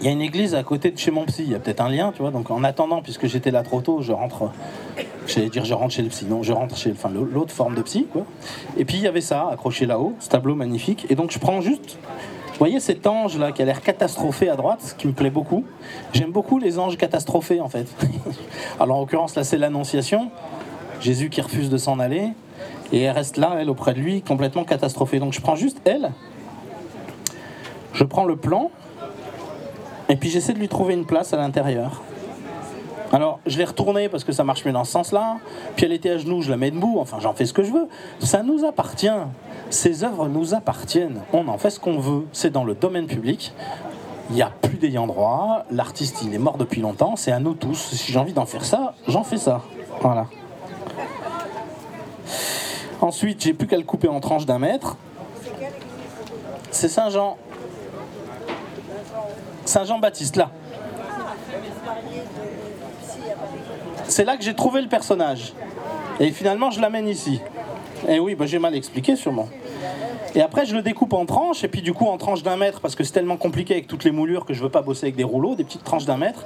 il 0.00 0.04
y 0.04 0.08
a 0.08 0.10
une 0.10 0.20
église 0.20 0.54
à 0.54 0.62
côté 0.62 0.90
de 0.90 0.98
chez 0.98 1.10
mon 1.10 1.24
psy, 1.24 1.44
il 1.46 1.52
y 1.52 1.54
a 1.54 1.58
peut-être 1.58 1.80
un 1.80 1.88
lien, 1.88 2.12
tu 2.14 2.20
vois. 2.20 2.30
Donc 2.30 2.50
en 2.50 2.62
attendant, 2.62 3.00
puisque 3.00 3.26
j'étais 3.26 3.50
là 3.50 3.62
trop 3.62 3.80
tôt, 3.80 4.02
je 4.02 4.12
rentre, 4.12 4.50
j'allais 5.26 5.48
dire 5.48 5.64
je 5.64 5.72
rentre 5.72 5.94
chez 5.94 6.02
le 6.02 6.10
psy, 6.10 6.26
non, 6.26 6.42
je 6.42 6.52
rentre 6.52 6.76
chez 6.76 6.90
enfin, 6.90 7.08
l'autre 7.10 7.54
forme 7.54 7.74
de 7.74 7.80
psy, 7.80 8.06
quoi. 8.12 8.26
Et 8.76 8.84
puis 8.84 8.98
il 8.98 9.02
y 9.02 9.06
avait 9.06 9.22
ça, 9.22 9.48
accroché 9.50 9.86
là-haut, 9.86 10.12
ce 10.20 10.28
tableau 10.28 10.56
magnifique. 10.56 11.06
Et 11.08 11.14
donc 11.14 11.30
je 11.30 11.38
prends 11.38 11.62
juste, 11.62 11.96
vous 12.54 12.60
voyez 12.60 12.78
cet 12.78 13.08
ange 13.08 13.36
là 13.36 13.50
qui 13.50 13.62
a 13.62 13.64
l'air 13.64 13.82
catastrophé 13.82 14.48
à 14.48 14.54
droite, 14.54 14.78
ce 14.80 14.94
qui 14.94 15.08
me 15.08 15.12
plaît 15.12 15.30
beaucoup. 15.30 15.64
J'aime 16.12 16.30
beaucoup 16.30 16.60
les 16.60 16.78
anges 16.78 16.96
catastrophés 16.96 17.60
en 17.60 17.68
fait. 17.68 17.88
Alors 18.80 18.98
en 18.98 19.00
l'occurrence 19.00 19.34
là 19.34 19.42
c'est 19.42 19.58
l'Annonciation, 19.58 20.30
Jésus 21.00 21.30
qui 21.30 21.40
refuse 21.40 21.68
de 21.68 21.76
s'en 21.76 21.98
aller, 21.98 22.28
et 22.92 23.02
elle 23.02 23.14
reste 23.16 23.38
là, 23.38 23.56
elle 23.58 23.70
auprès 23.70 23.92
de 23.92 23.98
lui, 23.98 24.22
complètement 24.22 24.62
catastrophée. 24.62 25.18
Donc 25.18 25.32
je 25.32 25.40
prends 25.40 25.56
juste 25.56 25.80
elle, 25.84 26.12
je 27.92 28.04
prends 28.04 28.24
le 28.24 28.36
plan. 28.36 28.70
Et 30.08 30.14
puis 30.14 30.30
j'essaie 30.30 30.52
de 30.52 30.60
lui 30.60 30.68
trouver 30.68 30.94
une 30.94 31.06
place 31.06 31.32
à 31.32 31.36
l'intérieur. 31.36 32.02
Alors, 33.14 33.38
je 33.46 33.58
l'ai 33.58 33.64
retournée 33.64 34.08
parce 34.08 34.24
que 34.24 34.32
ça 34.32 34.42
marche 34.42 34.64
mieux 34.64 34.72
dans 34.72 34.82
ce 34.82 34.90
sens-là. 34.90 35.36
Puis 35.76 35.86
elle 35.86 35.92
était 35.92 36.10
à 36.10 36.18
genoux, 36.18 36.42
je 36.42 36.50
la 36.50 36.56
mets 36.56 36.72
debout. 36.72 36.96
Enfin, 36.98 37.18
j'en 37.20 37.32
fais 37.32 37.46
ce 37.46 37.52
que 37.52 37.62
je 37.62 37.70
veux. 37.70 37.86
Ça 38.18 38.42
nous 38.42 38.64
appartient. 38.64 39.06
Ces 39.70 40.02
œuvres 40.02 40.26
nous 40.26 40.52
appartiennent. 40.52 41.20
On 41.32 41.46
en 41.46 41.56
fait 41.56 41.70
ce 41.70 41.78
qu'on 41.78 42.00
veut. 42.00 42.26
C'est 42.32 42.50
dans 42.50 42.64
le 42.64 42.74
domaine 42.74 43.06
public. 43.06 43.54
Il 44.30 44.34
n'y 44.34 44.42
a 44.42 44.50
plus 44.50 44.78
d'ayant 44.78 45.06
droit. 45.06 45.62
L'artiste, 45.70 46.22
il 46.24 46.34
est 46.34 46.38
mort 46.38 46.56
depuis 46.56 46.80
longtemps. 46.80 47.14
C'est 47.14 47.30
à 47.30 47.38
nous 47.38 47.54
tous. 47.54 47.78
Si 47.92 48.10
j'ai 48.10 48.18
envie 48.18 48.32
d'en 48.32 48.46
faire 48.46 48.64
ça, 48.64 48.94
j'en 49.06 49.22
fais 49.22 49.36
ça. 49.36 49.62
Voilà. 50.00 50.26
Ensuite, 53.00 53.40
j'ai 53.44 53.54
plus 53.54 53.68
qu'à 53.68 53.76
le 53.76 53.84
couper 53.84 54.08
en 54.08 54.18
tranches 54.18 54.44
d'un 54.44 54.58
mètre. 54.58 54.96
C'est 56.72 56.88
Saint-Jean. 56.88 57.36
Saint-Jean-Baptiste, 59.66 60.34
là. 60.34 60.50
C'est 64.08 64.24
là 64.24 64.36
que 64.36 64.44
j'ai 64.44 64.54
trouvé 64.54 64.80
le 64.80 64.88
personnage. 64.88 65.52
Et 66.20 66.30
finalement, 66.30 66.70
je 66.70 66.80
l'amène 66.80 67.08
ici. 67.08 67.40
Et 68.08 68.20
oui, 68.20 68.34
bah, 68.34 68.46
j'ai 68.46 68.58
mal 68.58 68.74
expliqué 68.74 69.16
sûrement. 69.16 69.48
Et 70.34 70.40
après, 70.40 70.66
je 70.66 70.74
le 70.74 70.82
découpe 70.82 71.12
en 71.12 71.26
tranches, 71.26 71.62
et 71.62 71.68
puis 71.68 71.80
du 71.80 71.92
coup 71.92 72.06
en 72.06 72.18
tranches 72.18 72.42
d'un 72.42 72.56
mètre, 72.56 72.80
parce 72.80 72.96
que 72.96 73.04
c'est 73.04 73.12
tellement 73.12 73.36
compliqué 73.36 73.74
avec 73.74 73.86
toutes 73.86 74.02
les 74.02 74.10
moulures 74.10 74.44
que 74.44 74.52
je 74.52 74.62
veux 74.62 74.68
pas 74.68 74.82
bosser 74.82 75.06
avec 75.06 75.16
des 75.16 75.22
rouleaux, 75.22 75.54
des 75.54 75.62
petites 75.62 75.84
tranches 75.84 76.06
d'un 76.06 76.16
mètre. 76.16 76.44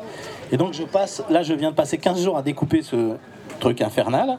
Et 0.53 0.59
donc 0.59 0.75
je 0.75 0.83
passe, 0.83 1.23
là 1.31 1.43
je 1.43 1.55
viens 1.55 1.71
de 1.71 1.75
passer 1.75 1.97
15 1.97 2.23
jours 2.23 2.37
à 2.37 2.43
découper 2.43 2.83
ce 2.83 3.17
truc 3.61 3.81
infernal. 3.81 4.39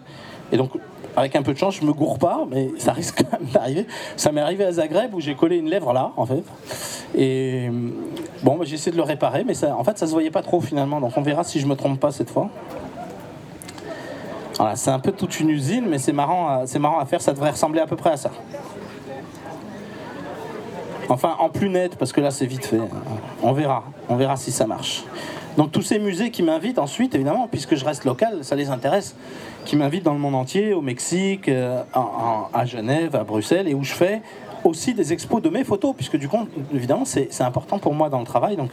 Et 0.52 0.58
donc, 0.58 0.72
avec 1.18 1.36
un 1.36 1.42
peu 1.42 1.54
de 1.54 1.58
chance, 1.58 1.76
je 1.76 1.84
me 1.84 1.94
gourre 1.94 2.20
pas, 2.20 2.46
mais 2.50 2.70
ça 2.78 2.94
risque 2.94 3.24
quand 3.24 3.40
même 3.40 3.50
d'arriver. 3.50 3.88
Ça 4.18 4.32
m'est 4.32 4.42
arrivé 4.42 4.66
à 4.66 4.72
Zagreb 4.72 5.16
où 5.16 5.20
j'ai 5.20 5.34
collé 5.34 5.58
une 5.58 5.70
lèvre 5.70 5.94
là, 5.94 6.12
en 6.16 6.28
fait. 6.28 6.44
Et 7.16 7.70
bon, 8.44 8.56
bah, 8.56 8.66
j'ai 8.66 8.76
essayé 8.76 8.92
de 8.92 8.98
le 8.98 9.04
réparer, 9.04 9.44
mais 9.44 9.54
en 9.66 9.84
fait, 9.84 9.98
ça 9.98 10.06
se 10.06 10.12
voyait 10.12 10.32
pas 10.32 10.44
trop 10.44 10.62
finalement. 10.62 11.02
Donc 11.02 11.14
on 11.18 11.22
verra 11.22 11.44
si 11.44 11.60
je 11.60 11.66
me 11.66 11.76
trompe 11.76 12.00
pas 12.00 12.12
cette 12.12 12.30
fois. 12.30 12.50
Voilà, 14.60 14.76
c'est 14.76 14.92
un 14.92 15.00
peu 15.00 15.14
toute 15.14 15.40
une 15.40 15.50
usine, 15.50 15.86
mais 15.88 16.00
c'est 16.00 16.12
marrant, 16.12 16.50
à- 16.50 16.68
c'est 16.68 16.80
marrant 16.80 17.00
à 17.00 17.06
faire. 17.06 17.22
Ça 17.22 17.32
devrait 17.32 17.52
ressembler 17.52 17.80
à 17.80 17.88
peu 17.88 17.96
près 17.96 18.10
à 18.12 18.18
ça. 18.18 18.30
Enfin, 21.08 21.38
en 21.40 21.48
plus 21.48 21.70
net, 21.70 21.96
parce 21.96 22.12
que 22.12 22.20
là, 22.20 22.30
c'est 22.30 22.46
vite 22.46 22.66
fait. 22.66 22.82
On 23.42 23.54
verra. 23.54 23.86
On 24.10 24.18
verra 24.18 24.36
si 24.36 24.52
ça 24.52 24.68
marche. 24.68 25.06
Donc, 25.56 25.72
tous 25.72 25.82
ces 25.82 25.98
musées 25.98 26.30
qui 26.30 26.44
m'invitent 26.44 26.78
ensuite, 26.78 27.16
évidemment, 27.16 27.48
puisque 27.50 27.76
je 27.76 27.86
reste 27.86 28.04
local, 28.04 28.40
ça 28.42 28.58
les 28.58 28.70
intéresse, 28.70 29.16
qui 29.64 29.78
m'invitent 29.78 30.04
dans 30.04 30.14
le 30.14 30.20
monde 30.20 30.36
entier, 30.36 30.74
au 30.74 30.82
Mexique, 30.82 31.48
euh, 31.48 31.82
à 32.54 32.66
Genève, 32.66 33.16
à 33.16 33.24
Bruxelles, 33.24 33.70
et 33.70 33.74
où 33.74 33.84
je 33.86 33.94
fais 33.94 34.22
aussi 34.66 34.94
des 34.94 35.14
expos 35.14 35.42
de 35.42 35.48
mes 35.50 35.64
photos, 35.64 35.94
puisque 35.96 36.18
du 36.18 36.28
coup, 36.28 36.46
évidemment, 36.74 37.06
c'est 37.06 37.30
important 37.42 37.80
pour 37.80 37.94
moi 37.94 38.10
dans 38.10 38.20
le 38.20 38.26
travail. 38.26 38.58
Donc, 38.58 38.72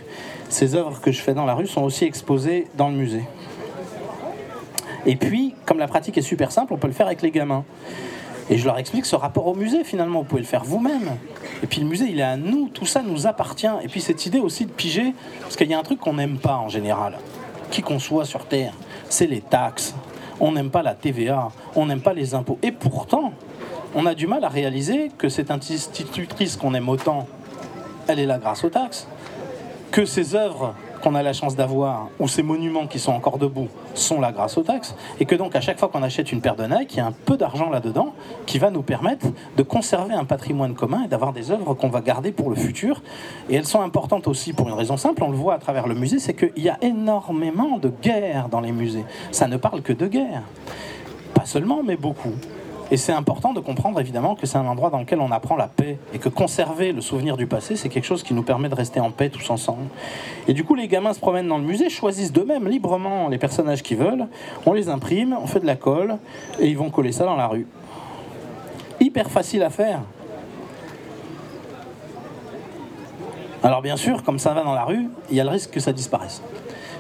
ces 0.49 0.75
œuvres 0.75 1.01
que 1.01 1.13
je 1.13 1.21
fais 1.23 1.33
dans 1.33 1.45
la 1.47 1.55
rue 1.55 1.69
sont 1.69 1.83
aussi 1.85 2.05
exposées 2.05 2.67
dans 2.77 2.89
le 2.89 2.97
musée. 2.97 3.23
Et 5.07 5.17
puis, 5.17 5.55
comme 5.65 5.79
la 5.79 5.87
pratique 5.87 6.19
est 6.19 6.23
super 6.23 6.53
simple, 6.53 6.75
on 6.75 6.77
peut 6.77 6.89
le 6.89 6.93
faire 6.93 7.07
avec 7.07 7.23
les 7.23 7.31
gamins. 7.31 7.65
Et 8.51 8.59
je 8.59 8.67
leur 8.67 8.79
explique 8.79 9.07
ce 9.07 9.17
rapport 9.17 9.47
au 9.47 9.55
musée 9.55 9.83
finalement, 9.83 10.21
vous 10.21 10.25
pouvez 10.25 10.43
le 10.43 10.47
faire 10.47 10.65
vous-même. 10.65 11.17
Et 11.63 11.67
puis 11.67 11.81
le 11.81 11.87
musée, 11.87 12.07
il 12.09 12.21
est 12.21 12.25
à 12.25 12.37
nous, 12.37 12.69
tout 12.69 12.87
ça 12.87 13.03
nous 13.03 13.27
appartient. 13.27 13.67
Et 13.83 13.89
puis 13.89 14.01
cette 14.01 14.27
idée 14.27 14.39
aussi 14.39 14.67
de 14.67 14.71
piger, 14.71 15.15
parce 15.41 15.57
qu'il 15.57 15.69
y 15.69 15.75
a 15.75 15.79
un 15.79 15.83
truc 15.83 15.99
qu'on 15.99 16.15
n'aime 16.15 16.39
pas 16.39 16.57
en 16.57 16.69
général, 16.69 17.19
qui 17.71 17.83
qu'on 17.83 17.99
soit 17.99 18.25
sur 18.25 18.47
Terre, 18.47 18.75
c'est 19.09 19.27
les 19.27 19.41
taxes. 19.41 19.95
On 20.39 20.53
n'aime 20.53 20.71
pas 20.71 20.83
la 20.83 20.95
TVA, 20.95 21.49
on 21.75 21.87
n'aime 21.87 22.03
pas 22.03 22.13
les 22.13 22.35
impôts. 22.35 22.59
Et 22.63 22.71
pourtant, 22.71 23.33
on 23.95 24.07
a 24.07 24.15
du 24.15 24.27
mal 24.27 24.45
à 24.45 24.49
réaliser 24.49 25.11
que 25.17 25.29
cette 25.29 25.51
institutrice 25.51 26.57
qu'on 26.57 26.75
aime 26.75 26.89
autant, 26.89 27.27
elle 28.07 28.19
est 28.19 28.27
là 28.27 28.39
grâce 28.39 28.63
aux 28.63 28.71
taxes. 28.71 29.09
Que 29.91 30.05
ces 30.05 30.35
œuvres 30.35 30.75
qu'on 31.07 31.15
a 31.15 31.23
la 31.23 31.33
chance 31.33 31.55
d'avoir, 31.55 32.09
ou 32.19 32.27
ces 32.27 32.43
monuments 32.43 32.89
qui 32.89 32.99
sont 32.99 33.13
encore 33.13 33.39
debout, 33.39 33.69
sont 33.95 34.21
là 34.21 34.33
grâce 34.33 34.59
aux 34.59 34.65
taxes, 34.65 34.97
et 35.21 35.25
que 35.25 35.37
donc 35.37 35.55
à 35.55 35.61
chaque 35.61 35.79
fois 35.79 35.87
qu'on 35.87 36.03
achète 36.03 36.33
une 36.33 36.41
paire 36.41 36.57
de 36.57 36.65
Nike, 36.65 36.95
il 36.95 36.97
y 36.97 37.01
a 37.01 37.07
un 37.07 37.13
peu 37.13 37.37
d'argent 37.37 37.71
là-dedans 37.71 38.13
qui 38.45 38.59
va 38.59 38.73
nous 38.73 38.83
permettre 38.83 39.29
de 39.57 39.63
conserver 39.63 40.15
un 40.15 40.25
patrimoine 40.25 40.75
commun 40.75 41.05
et 41.05 41.07
d'avoir 41.07 41.33
des 41.33 41.53
œuvres 41.53 41.75
qu'on 41.75 41.91
va 41.91 42.01
garder 42.01 42.33
pour 42.33 42.51
le 42.51 42.57
futur. 42.57 43.03
Et 43.49 43.55
elles 43.55 43.67
sont 43.67 43.83
importantes 43.83 44.27
aussi 44.27 44.53
pour 44.53 44.67
une 44.67 44.75
raison 44.75 44.97
simple, 44.97 45.23
on 45.23 45.31
le 45.31 45.37
voit 45.37 45.55
à 45.55 45.59
travers 45.59 45.87
le 45.87 45.95
musée, 45.95 46.19
c'est 46.19 46.35
qu'il 46.35 46.65
y 46.65 46.69
a 46.69 46.79
énormément 46.83 47.79
de 47.79 47.93
guerres 48.03 48.49
dans 48.49 48.61
les 48.61 48.73
musées. 48.73 49.05
Ça 49.31 49.47
ne 49.47 49.59
parle 49.59 49.83
que 49.83 49.93
de 49.93 50.09
guerre. 50.09 50.43
Pas 51.35 51.45
seulement, 51.45 51.85
mais 51.85 51.97
beaucoup. 51.97 52.33
Et 52.93 52.97
c'est 52.97 53.13
important 53.13 53.53
de 53.53 53.59
comprendre 53.59 53.99
évidemment 53.99 54.37
que 54.37 54.47
c'est 54.47 54.59
un 54.59 54.67
endroit 54.67 54.91
dans 54.91 55.01
lequel 55.01 55.21
on 55.21 55.33
apprend 55.33 55.57
la 55.57 55.67
paix 55.67 55.99
et 56.15 56.19
que 56.19 56.29
conserver 56.29 56.93
le 56.93 57.01
souvenir 57.01 57.37
du 57.37 57.49
passé, 57.49 57.75
c'est 57.75 57.89
quelque 57.89 58.05
chose 58.05 58.23
qui 58.23 58.33
nous 58.33 58.45
permet 58.45 58.69
de 58.69 58.77
rester 58.77 59.01
en 59.01 59.11
paix 59.11 59.29
tous 59.29 59.51
ensemble. 59.51 59.89
Et 60.47 60.53
du 60.53 60.63
coup, 60.63 60.77
les 60.77 60.87
gamins 60.87 61.13
se 61.13 61.19
promènent 61.19 61.49
dans 61.49 61.59
le 61.59 61.65
musée, 61.65 61.91
choisissent 61.91 62.33
d'eux-mêmes 62.33 62.69
librement 62.69 63.29
les 63.29 63.39
personnages 63.39 63.83
qu'ils 63.83 63.97
veulent, 63.97 64.29
on 64.67 64.73
les 64.73 64.89
imprime, 64.89 65.37
on 65.43 65.49
fait 65.49 65.59
de 65.59 65.67
la 65.67 65.75
colle 65.75 66.19
et 66.61 66.69
ils 66.69 66.79
vont 66.79 66.91
coller 66.91 67.11
ça 67.11 67.25
dans 67.25 67.37
la 67.37 67.49
rue. 67.49 67.67
Hyper 69.01 69.31
facile 69.31 69.65
à 69.65 69.71
faire. 69.71 70.03
Alors 73.65 73.83
bien 73.83 73.97
sûr, 73.97 74.23
comme 74.23 74.39
ça 74.39 74.55
va 74.55 74.63
dans 74.63 74.75
la 74.75 74.85
rue, 74.85 75.09
il 75.29 75.37
y 75.37 75.41
a 75.41 75.45
le 75.45 75.51
risque 75.51 75.73
que 75.73 75.81
ça 75.81 75.93
disparaisse 75.93 76.41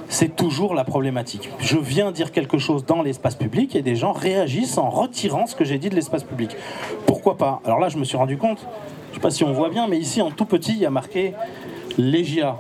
c'est 0.09 0.37
toujours 0.37 0.75
la 0.75 0.85
problématique. 0.85 1.51
Je 1.59 1.79
viens 1.79 2.13
dire 2.13 2.33
quelque 2.33 2.59
chose 2.59 2.85
dans 2.85 3.03
l'espace 3.03 3.35
public 3.35 3.75
et 3.77 3.83
des 3.83 3.97
gens 3.97 4.13
réagissent 4.13 4.79
en 4.79 4.91
retirant 4.91 5.47
ce 5.47 5.55
que 5.55 5.65
j'ai 5.65 5.79
dit 5.79 5.89
de 5.89 5.95
l'espace 5.95 6.25
public. 6.25 6.57
Pourquoi 7.07 7.37
pas? 7.37 7.61
Alors 7.65 7.79
là, 7.79 7.89
je 7.89 7.99
me 7.99 8.05
suis 8.05 8.17
rendu 8.17 8.39
compte, 8.39 8.61
je 8.61 9.11
ne 9.11 9.15
sais 9.15 9.21
pas 9.21 9.31
si 9.31 9.45
on 9.45 9.53
voit 9.53 9.71
bien, 9.71 9.89
mais 9.89 9.99
ici 9.99 10.23
en 10.23 10.31
tout 10.31 10.45
petit, 10.45 10.73
il 10.73 10.79
y 10.79 10.87
a 10.87 10.91
marqué 10.91 11.35
Légia. 11.99 12.57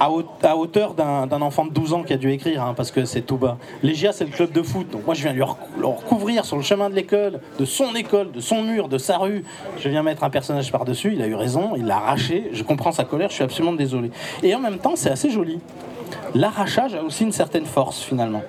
À 0.00 0.56
hauteur 0.56 0.94
d'un 0.94 1.42
enfant 1.42 1.64
de 1.64 1.70
12 1.70 1.92
ans 1.92 2.02
qui 2.02 2.12
a 2.12 2.16
dû 2.16 2.32
écrire, 2.32 2.64
hein, 2.64 2.74
parce 2.76 2.90
que 2.90 3.04
c'est 3.04 3.20
tout 3.20 3.36
bas. 3.36 3.56
Légia, 3.84 4.12
c'est 4.12 4.24
le 4.24 4.32
club 4.32 4.50
de 4.50 4.60
foot. 4.60 4.90
Donc 4.90 5.06
moi, 5.06 5.14
je 5.14 5.22
viens 5.22 5.32
lui 5.32 5.44
recouvrir 5.44 6.44
sur 6.44 6.56
le 6.56 6.64
chemin 6.64 6.90
de 6.90 6.96
l'école, 6.96 7.38
de 7.60 7.64
son 7.64 7.94
école, 7.94 8.32
de 8.32 8.40
son 8.40 8.62
mur, 8.62 8.88
de 8.88 8.98
sa 8.98 9.18
rue. 9.18 9.44
Je 9.78 9.88
viens 9.88 10.02
mettre 10.02 10.24
un 10.24 10.30
personnage 10.30 10.72
par-dessus. 10.72 11.12
Il 11.14 11.22
a 11.22 11.28
eu 11.28 11.36
raison, 11.36 11.74
il 11.76 11.86
l'a 11.86 11.98
arraché. 11.98 12.50
Je 12.52 12.64
comprends 12.64 12.90
sa 12.90 13.04
colère, 13.04 13.28
je 13.28 13.34
suis 13.34 13.44
absolument 13.44 13.74
désolé. 13.74 14.10
Et 14.42 14.52
en 14.56 14.58
même 14.58 14.78
temps, 14.78 14.96
c'est 14.96 15.10
assez 15.10 15.30
joli 15.30 15.60
l'arrachage 16.34 16.94
a 16.94 17.02
aussi 17.02 17.24
une 17.24 17.32
certaine 17.32 17.66
force 17.66 18.02
finalement. 18.02 18.42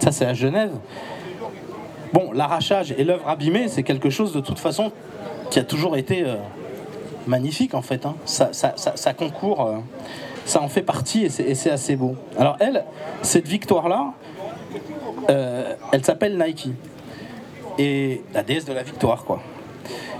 Ça, 0.00 0.12
c'est 0.12 0.24
à 0.24 0.34
Genève. 0.34 0.72
Bon, 2.12 2.32
l'arrachage 2.32 2.92
et 2.96 3.04
l'œuvre 3.04 3.28
abîmée, 3.28 3.68
c'est 3.68 3.82
quelque 3.82 4.10
chose 4.10 4.32
de 4.32 4.40
toute 4.40 4.58
façon 4.58 4.92
qui 5.50 5.58
a 5.58 5.64
toujours 5.64 5.96
été 5.96 6.24
euh, 6.24 6.36
magnifique 7.26 7.74
en 7.74 7.82
fait. 7.82 8.06
Hein. 8.06 8.16
Ça, 8.24 9.14
concourt, 9.14 9.66
euh, 9.66 9.78
ça 10.46 10.62
en 10.62 10.68
fait 10.68 10.82
partie 10.82 11.24
et 11.24 11.54
c'est 11.54 11.70
assez 11.70 11.96
beau. 11.96 12.16
Alors 12.38 12.56
elle, 12.60 12.84
cette 13.22 13.46
victoire-là, 13.46 14.14
euh, 15.28 15.74
elle 15.92 16.04
s'appelle 16.04 16.38
Nike. 16.38 16.70
Et 17.78 18.22
la 18.34 18.42
déesse 18.42 18.64
de 18.64 18.72
la 18.72 18.82
victoire, 18.82 19.24
quoi. 19.24 19.40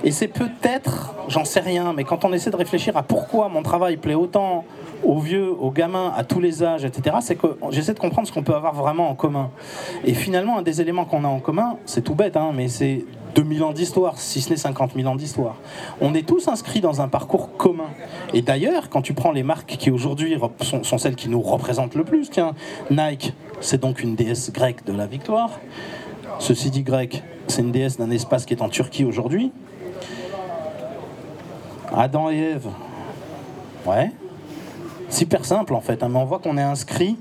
Et 0.05 0.11
c'est 0.11 0.29
peut-être, 0.29 1.15
j'en 1.29 1.45
sais 1.45 1.61
rien, 1.61 1.93
mais 1.93 2.05
quand 2.05 2.25
on 2.25 2.33
essaie 2.33 2.51
de 2.51 2.57
réfléchir 2.57 2.97
à 2.97 3.03
pourquoi 3.03 3.49
mon 3.49 3.63
travail 3.63 3.97
plaît 3.97 4.15
autant 4.15 4.65
aux 5.03 5.19
vieux, 5.19 5.51
aux 5.51 5.71
gamins, 5.71 6.13
à 6.17 6.25
tous 6.25 6.41
les 6.41 6.63
âges, 6.63 6.85
etc., 6.85 7.17
c'est 7.21 7.37
que 7.37 7.59
j'essaie 7.71 7.95
de 7.95 7.99
comprendre 7.99 8.29
ce 8.29 8.33
qu'on 8.33 8.43
peut 8.43 8.55
avoir 8.55 8.75
vraiment 8.75 9.11
en 9.11 9.15
commun. 9.15 9.51
Et 10.05 10.15
finalement, 10.15 10.59
un 10.59 10.63
des 10.63 10.81
éléments 10.81 11.05
qu'on 11.05 11.25
a 11.25 11.29
en 11.29 11.41
commun, 11.41 11.77
c'est 11.87 12.03
tout 12.03 12.15
bête, 12.15 12.37
hein, 12.37 12.53
mais 12.55 12.69
c'est 12.69 13.05
2000 13.35 13.63
ans 13.63 13.73
d'histoire, 13.73 14.19
si 14.19 14.41
ce 14.41 14.51
n'est 14.51 14.57
50 14.57 14.93
000 14.95 15.09
ans 15.09 15.15
d'histoire. 15.15 15.57
On 16.01 16.15
est 16.15 16.27
tous 16.27 16.49
inscrits 16.49 16.81
dans 16.81 17.01
un 17.01 17.09
parcours 17.09 17.57
commun. 17.57 17.91
Et 18.35 18.43
d'ailleurs, 18.43 18.89
quand 18.89 19.03
tu 19.03 19.15
prends 19.15 19.33
les 19.33 19.43
marques 19.43 19.77
qui 19.79 19.91
aujourd'hui 19.91 20.37
sont, 20.63 20.83
sont, 20.83 20.99
celles 20.99 21.17
qui 21.17 21.29
nous 21.29 21.41
représentent 21.41 21.95
le 21.95 22.05
plus, 22.05 22.31
tiens, 22.31 22.55
Nike, 22.91 23.35
c'est 23.61 23.81
donc 23.81 24.03
une 24.03 24.17
déesse 24.17 24.53
grecque 24.53 24.85
de 24.85 24.93
la 24.93 25.07
victoire. 25.07 25.61
Ceci 26.41 26.71
dit 26.71 26.83
grec, 26.83 27.23
c'est 27.49 27.61
une 27.61 27.71
déesse 27.71 27.99
d'un 27.99 28.11
espace 28.11 28.47
qui 28.47 28.55
est 28.55 28.63
en 28.63 28.71
Turquie 28.71 29.05
aujourd'hui. 29.05 29.53
Adam 31.95 32.31
et 32.31 32.39
Ève. 32.39 32.69
Ouais. 33.85 34.11
Super 35.11 35.45
simple 35.45 35.75
en 35.75 35.83
fait, 35.83 36.03
hein, 36.03 36.09
mais 36.09 36.19
on 36.19 36.25
voit 36.25 36.39
qu'on 36.39 36.57
est 36.57 36.63
inscrit 36.63 37.19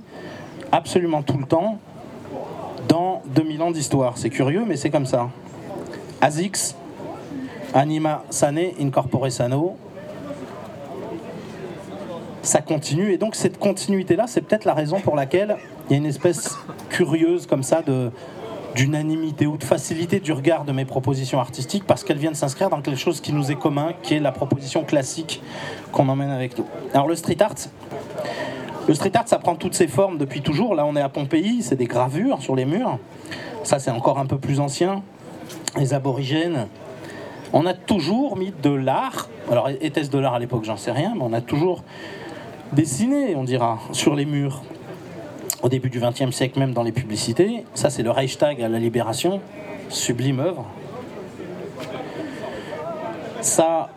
absolument 0.72 1.22
tout 1.22 1.38
le 1.38 1.46
temps 1.46 1.80
dans 2.88 3.22
2000 3.36 3.62
ans 3.62 3.72
d'histoire. 3.72 4.18
C'est 4.18 4.30
curieux, 4.30 4.64
mais 4.66 4.78
c'est 4.78 4.90
comme 4.90 5.06
ça. 5.06 5.30
Azix, 6.22 6.76
anima 7.74 8.24
sane, 8.30 8.72
incorpore 8.80 9.30
sano. 9.30 9.76
Ça 12.42 12.62
continue, 12.62 13.12
et 13.12 13.18
donc 13.18 13.36
cette 13.36 13.60
continuité-là, 13.60 14.28
c'est 14.28 14.42
peut-être 14.42 14.64
la 14.64 14.74
raison 14.74 15.02
pour 15.02 15.18
laquelle 15.18 15.58
il 15.90 15.92
y 15.92 15.96
a 15.96 15.98
une 15.98 16.06
espèce 16.06 16.58
curieuse 16.88 17.48
comme 17.48 17.64
ça 17.64 17.82
de, 17.82 18.12
d'unanimité 18.76 19.48
ou 19.48 19.58
de 19.58 19.64
facilité 19.64 20.20
du 20.20 20.32
regard 20.32 20.66
de 20.66 20.72
mes 20.72 20.86
propositions 20.86 21.40
artistiques 21.40 21.84
parce 21.86 22.04
qu'elles 22.04 22.18
viennent 22.18 22.36
s'inscrire 22.36 22.70
dans 22.70 22.82
quelque 22.82 23.00
chose 23.00 23.22
qui 23.22 23.34
nous 23.34 23.52
est 23.52 23.56
commun, 23.56 23.94
qui 24.04 24.16
est 24.16 24.20
la 24.20 24.32
proposition 24.32 24.84
classique 24.84 25.42
qu'on 25.92 26.08
emmène 26.10 26.30
avec 26.30 26.58
nous. 26.58 26.66
Alors 26.94 27.08
le 27.08 27.16
street 27.16 27.42
art, 27.42 27.56
le 28.88 28.94
street 28.94 29.12
art, 29.16 29.28
ça 29.28 29.40
prend 29.40 29.56
toutes 29.56 29.76
ses 29.76 29.88
formes 29.88 30.18
depuis 30.18 30.42
toujours. 30.42 30.76
Là, 30.76 30.86
on 30.86 30.96
est 30.96 31.02
à 31.02 31.10
Pompéi, 31.10 31.62
c'est 31.62 31.76
des 31.76 31.86
gravures 31.86 32.42
sur 32.42 32.56
les 32.56 32.66
murs. 32.66 32.98
Ça, 33.64 33.80
c'est 33.80 33.92
encore 33.92 34.20
un 34.20 34.26
peu 34.26 34.38
plus 34.38 34.60
ancien. 34.60 35.04
Les 35.78 35.94
aborigènes. 35.94 36.68
On 37.54 37.66
a 37.66 37.74
toujours 37.74 38.38
mis 38.38 38.54
de 38.64 38.72
l'art. 38.72 39.30
Alors, 39.52 39.70
était-ce 39.70 40.10
de 40.10 40.18
l'art 40.18 40.34
à 40.36 40.40
l'époque? 40.40 40.64
J'en 40.64 40.78
sais 40.78 40.92
rien, 40.92 41.14
mais 41.16 41.24
on 41.24 41.34
a 41.34 41.42
toujours 41.42 41.84
dessiné, 42.74 43.36
on 43.36 43.44
dira, 43.44 43.80
sur 43.92 44.16
les 44.16 44.26
murs 44.26 44.64
au 45.62 45.70
début 45.70 45.90
du 45.90 46.00
XXe 46.00 46.32
siècle, 46.32 46.60
même 46.60 46.74
dans 46.74 46.84
les 46.84 46.92
publicités. 46.92 47.66
Ça, 47.74 47.90
c'est 47.90 48.04
le 48.04 48.12
Reichstag 48.12 48.62
à 48.62 48.70
la 48.70 48.80
Libération, 48.80 49.42
sublime 49.90 50.40
œuvre. 50.40 50.66
Ça, 53.42 53.90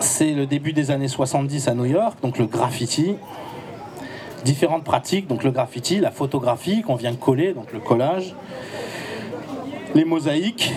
c'est 0.00 0.32
le 0.32 0.46
début 0.46 0.72
des 0.72 0.90
années 0.90 1.08
70 1.08 1.68
à 1.68 1.74
New 1.74 1.86
York, 1.86 2.18
donc 2.22 2.38
le 2.38 2.46
graffiti. 2.46 3.14
Différentes 4.44 4.84
pratiques, 4.84 5.26
donc 5.26 5.42
le 5.42 5.50
graffiti, 5.50 5.98
la 5.98 6.12
photographie 6.12 6.82
qu'on 6.82 6.94
vient 6.94 7.14
coller, 7.14 7.52
donc 7.52 7.72
le 7.72 7.80
collage, 7.80 8.34
les 9.94 10.04
mosaïques, 10.04 10.72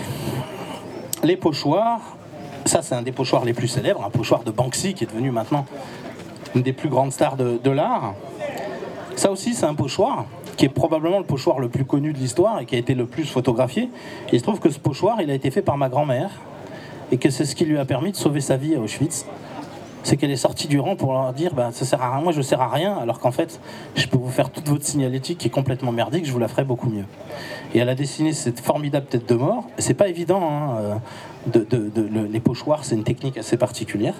les 1.23 1.37
pochoirs. 1.37 2.17
Ça, 2.65 2.81
c'est 2.81 2.95
un 2.95 3.03
des 3.03 3.11
pochoirs 3.11 3.45
les 3.45 3.53
plus 3.53 3.67
célèbres, 3.67 4.03
un 4.03 4.09
pochoir 4.09 4.43
de 4.43 4.51
Banksy 4.51 4.93
qui 4.93 5.03
est 5.03 5.07
devenu 5.07 5.31
maintenant 5.31 5.65
une 6.55 6.63
des 6.63 6.73
plus 6.73 6.89
grandes 6.89 7.11
stars 7.13 7.37
de, 7.37 7.59
de 7.63 7.71
l'art. 7.71 8.15
Ça 9.15 9.31
aussi, 9.31 9.53
c'est 9.53 9.65
un 9.65 9.75
pochoir 9.75 10.25
qui 10.57 10.65
est 10.65 10.69
probablement 10.69 11.19
le 11.19 11.25
pochoir 11.25 11.59
le 11.59 11.69
plus 11.69 11.85
connu 11.85 12.13
de 12.13 12.17
l'histoire 12.17 12.59
et 12.59 12.65
qui 12.65 12.75
a 12.75 12.77
été 12.77 12.93
le 12.93 13.05
plus 13.05 13.25
photographié. 13.25 13.89
il 14.31 14.39
se 14.39 14.43
trouve 14.43 14.59
que 14.59 14.69
ce 14.69 14.79
pochoir, 14.79 15.21
il 15.21 15.29
a 15.29 15.33
été 15.33 15.51
fait 15.51 15.61
par 15.61 15.77
ma 15.77 15.89
grand-mère 15.89 16.29
et 17.11 17.17
que 17.17 17.29
c'est 17.29 17.45
ce 17.45 17.55
qui 17.55 17.65
lui 17.65 17.77
a 17.77 17.85
permis 17.85 18.11
de 18.11 18.17
sauver 18.17 18.41
sa 18.41 18.57
vie 18.57 18.75
à 18.75 18.79
Auschwitz. 18.79 19.25
C'est 20.03 20.17
qu'elle 20.17 20.31
est 20.31 20.35
sortie 20.35 20.67
du 20.67 20.79
rang 20.79 20.95
pour 20.95 21.13
leur 21.13 21.31
dire 21.33 21.53
bah, 21.53 21.69
ça 21.71 21.85
sert 21.85 22.01
à 22.01 22.15
rien, 22.15 22.23
moi 22.23 22.31
je 22.31 22.41
sers 22.41 22.59
à 22.59 22.69
rien, 22.69 22.97
alors 22.97 23.19
qu'en 23.19 23.31
fait 23.31 23.59
je 23.95 24.07
peux 24.07 24.17
vous 24.17 24.29
faire 24.29 24.49
toute 24.49 24.67
votre 24.67 24.83
signalétique 24.83 25.37
qui 25.37 25.47
est 25.47 25.51
complètement 25.51 25.91
merdique, 25.91 26.25
je 26.25 26.31
vous 26.31 26.39
la 26.39 26.47
ferai 26.47 26.63
beaucoup 26.63 26.89
mieux. 26.89 27.05
Et 27.75 27.79
elle 27.79 27.89
a 27.89 27.95
dessiné 27.95 28.33
cette 28.33 28.59
formidable 28.59 29.05
tête 29.05 29.29
de 29.29 29.35
mort. 29.35 29.65
C'est 29.77 29.93
pas 29.93 30.07
évident, 30.07 30.41
hein, 30.41 30.99
euh, 31.53 31.59
de, 31.69 32.09
les 32.31 32.39
pochoirs, 32.39 32.83
c'est 32.83 32.95
une 32.95 33.03
technique 33.03 33.37
assez 33.37 33.57
particulière. 33.57 34.15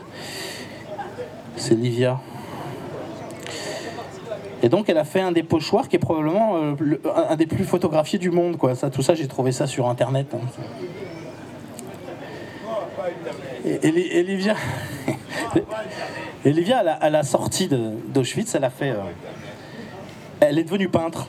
C'est 1.56 1.76
Livia 1.76 2.20
et 4.62 4.70
donc 4.70 4.90
elle 4.90 4.98
a 4.98 5.04
fait 5.04 5.22
un 5.22 5.32
des 5.32 5.44
pochoirs 5.44 5.88
qui 5.88 5.96
est 5.96 6.00
probablement 6.00 6.56
euh, 6.58 6.76
un 7.30 7.36
des 7.36 7.48
plus 7.48 7.64
photographiés 7.64 8.20
du 8.20 8.30
monde. 8.30 8.58
Quoi. 8.58 8.76
Tout 8.76 9.02
ça, 9.02 9.16
j'ai 9.16 9.28
trouvé 9.28 9.52
ça 9.52 9.68
sur 9.68 9.88
Internet. 9.90 10.28
Hein. 10.34 10.40
Et, 13.66 14.20
Olivia, 14.20 14.56
Olivia 16.46 16.80
à, 17.00 17.10
la, 17.10 17.24
sortie 17.24 17.68
d'Auschwitz, 17.68 18.56
elle 18.56 18.64
a 18.64 18.70
fait. 18.70 18.92
Euh, 18.92 19.02
elle 20.40 20.58
est 20.58 20.64
devenue 20.64 20.90
peintre, 20.90 21.28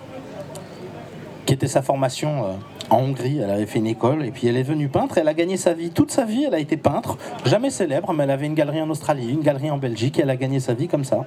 qui 1.45 1.53
était 1.53 1.69
sa 1.69 1.83
formation 1.83 2.45
euh, 2.45 2.53
en 2.89 2.99
Hongrie. 2.99 3.39
Elle 3.39 3.51
avait 3.51 3.67
fait 3.67 3.79
une 3.79 3.87
école 3.87 4.25
et 4.25 4.31
puis 4.31 4.47
elle 4.47 4.57
est 4.57 4.63
devenue 4.63 4.89
peintre. 4.89 5.19
Elle 5.19 5.29
a 5.29 5.35
gagné 5.35 5.57
sa 5.57 5.75
vie. 5.75 5.91
Toute 5.91 6.11
sa 6.11 6.25
vie, 6.25 6.45
elle 6.45 6.55
a 6.55 6.59
été 6.59 6.77
peintre. 6.77 7.19
Jamais 7.45 7.71
célèbre, 7.71 8.13
mais 8.13 8.25
elle 8.25 8.31
avait 8.31 8.47
une 8.47 8.55
galerie 8.55 8.81
en 8.81 8.89
Australie, 8.89 9.31
une 9.31 9.43
galerie 9.43 9.71
en 9.71 9.79
Belgique. 9.79 10.19
Et 10.19 10.23
elle 10.23 10.31
a 10.31 10.37
gagné 10.37 10.61
sa 10.61 10.73
vie 10.73 10.89
comme 10.89 11.05
ça, 11.05 11.27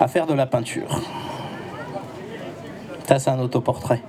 à 0.00 0.08
faire 0.08 0.26
de 0.26 0.34
la 0.34 0.46
peinture. 0.46 1.00
Ça, 3.06 3.18
c'est 3.18 3.30
un 3.30 3.38
autoportrait. 3.38 4.02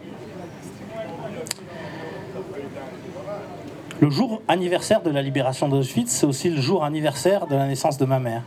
Le 4.00 4.10
jour 4.10 4.42
anniversaire 4.48 5.02
de 5.02 5.10
la 5.10 5.22
libération 5.22 5.70
d'Auschwitz, 5.70 6.12
c'est 6.12 6.26
aussi 6.26 6.50
le 6.50 6.62
jour 6.62 6.84
anniversaire 6.84 7.48
de 7.48 7.56
la 7.56 7.68
naissance 7.68 7.98
de 7.98 8.06
ma 8.06 8.20
mère. 8.20 8.44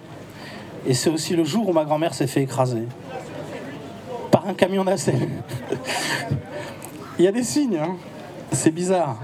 Et 0.86 0.94
c'est 0.94 1.10
aussi 1.10 1.34
le 1.34 1.44
jour 1.44 1.68
où 1.68 1.72
ma 1.72 1.84
grand-mère 1.84 2.14
s'est 2.14 2.26
fait 2.26 2.42
écraser 2.42 2.84
par 4.30 4.46
un 4.46 4.54
camion 4.54 4.84
nacelle. 4.84 5.28
Il 7.18 7.24
y 7.24 7.28
a 7.28 7.32
des 7.32 7.42
signes, 7.42 7.78
hein. 7.78 7.96
c'est 8.52 8.70
bizarre. 8.70 9.16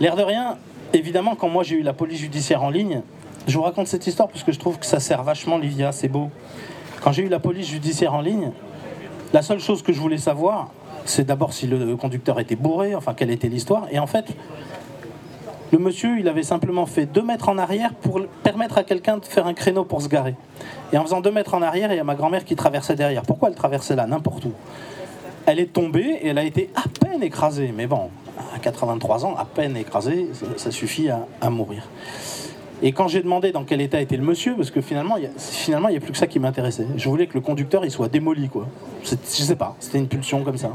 L'air 0.00 0.16
de 0.16 0.22
rien, 0.22 0.58
évidemment, 0.92 1.34
quand 1.34 1.48
moi 1.48 1.64
j'ai 1.64 1.76
eu 1.76 1.82
la 1.82 1.92
police 1.92 2.20
judiciaire 2.20 2.62
en 2.62 2.70
ligne, 2.70 3.02
je 3.46 3.56
vous 3.56 3.62
raconte 3.62 3.86
cette 3.86 4.06
histoire 4.06 4.28
parce 4.28 4.42
que 4.42 4.52
je 4.52 4.58
trouve 4.58 4.78
que 4.78 4.86
ça 4.86 5.00
sert 5.00 5.22
vachement 5.22 5.58
Livia, 5.58 5.92
c'est 5.92 6.08
beau. 6.08 6.30
Quand 7.02 7.12
j'ai 7.12 7.22
eu 7.22 7.28
la 7.28 7.38
police 7.38 7.68
judiciaire 7.68 8.14
en 8.14 8.20
ligne, 8.20 8.52
la 9.32 9.42
seule 9.42 9.60
chose 9.60 9.82
que 9.82 9.92
je 9.92 10.00
voulais 10.00 10.18
savoir, 10.18 10.68
c'est 11.04 11.24
d'abord 11.24 11.52
si 11.52 11.66
le 11.66 11.96
conducteur 11.96 12.40
était 12.40 12.56
bourré, 12.56 12.94
enfin 12.94 13.14
quelle 13.14 13.30
était 13.30 13.48
l'histoire. 13.48 13.86
Et 13.90 13.98
en 13.98 14.06
fait, 14.06 14.34
le 15.70 15.78
monsieur, 15.78 16.18
il 16.18 16.28
avait 16.28 16.42
simplement 16.42 16.86
fait 16.86 17.04
deux 17.04 17.22
mètres 17.22 17.50
en 17.50 17.58
arrière 17.58 17.92
pour 17.92 18.20
permettre 18.42 18.78
à 18.78 18.84
quelqu'un 18.84 19.18
de 19.18 19.24
faire 19.26 19.46
un 19.46 19.52
créneau 19.52 19.84
pour 19.84 20.00
se 20.00 20.08
garer. 20.08 20.34
Et 20.92 20.98
en 20.98 21.02
faisant 21.02 21.20
deux 21.20 21.30
mètres 21.30 21.52
en 21.52 21.60
arrière, 21.60 21.92
il 21.92 21.96
y 21.96 22.00
a 22.00 22.04
ma 22.04 22.14
grand-mère 22.14 22.46
qui 22.46 22.56
traversait 22.56 22.94
derrière. 22.94 23.22
Pourquoi 23.22 23.50
elle 23.50 23.54
traversait 23.54 23.94
là? 23.94 24.06
N'importe 24.06 24.46
où. 24.46 24.52
Elle 25.44 25.60
est 25.60 25.72
tombée 25.72 26.20
et 26.22 26.28
elle 26.28 26.38
a 26.38 26.44
été 26.44 26.70
à 26.74 26.84
peine 26.88 27.22
écrasée. 27.22 27.72
Mais 27.76 27.86
bon, 27.86 28.08
à 28.54 28.58
83 28.58 29.26
ans, 29.26 29.36
à 29.36 29.44
peine 29.44 29.76
écrasée, 29.76 30.30
ça, 30.56 30.70
suffit 30.70 31.10
à, 31.10 31.50
mourir. 31.50 31.82
Et 32.82 32.92
quand 32.92 33.08
j'ai 33.08 33.22
demandé 33.22 33.50
dans 33.50 33.64
quel 33.64 33.80
état 33.80 34.00
était 34.00 34.16
le 34.16 34.22
monsieur, 34.22 34.54
parce 34.54 34.70
que 34.70 34.80
finalement, 34.80 35.16
il 35.16 35.30
n'y 35.90 35.96
a 35.96 36.00
plus 36.00 36.12
que 36.12 36.18
ça 36.18 36.28
qui 36.28 36.38
m'intéressait. 36.38 36.86
Je 36.96 37.08
voulais 37.08 37.26
que 37.26 37.34
le 37.34 37.40
conducteur 37.40 37.84
il 37.84 37.90
soit 37.90 38.08
démoli, 38.08 38.48
quoi. 38.48 38.68
Je 39.04 39.16
sais 39.16 39.56
pas, 39.56 39.74
c'était 39.80 39.98
une 39.98 40.06
pulsion 40.06 40.44
comme 40.44 40.58
ça. 40.58 40.72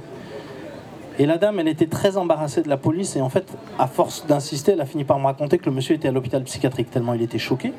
Et 1.20 1.26
la 1.26 1.38
dame, 1.38 1.60
elle 1.60 1.68
était 1.68 1.86
très 1.86 2.18
embarrassée 2.18 2.62
de 2.62 2.70
la 2.70 2.78
police. 2.78 3.16
Et 3.16 3.22
en 3.22 3.30
fait, 3.30 3.45
à 3.80 3.88
force 3.88 4.26
d'insister, 4.26 4.74
elle 4.74 4.82
a 4.82 4.86
fini 4.86 5.04
par 5.04 5.20
me 5.20 5.26
raconter 5.26 5.58
que 5.60 5.66
le 5.66 5.72
monsieur 5.72 5.95
était 5.95 6.08
à 6.08 6.12
l'hôpital 6.12 6.43
psychiatrique, 6.43 6.89
tellement 6.89 7.14
il 7.14 7.22
était 7.22 7.39
choqué. 7.39 7.72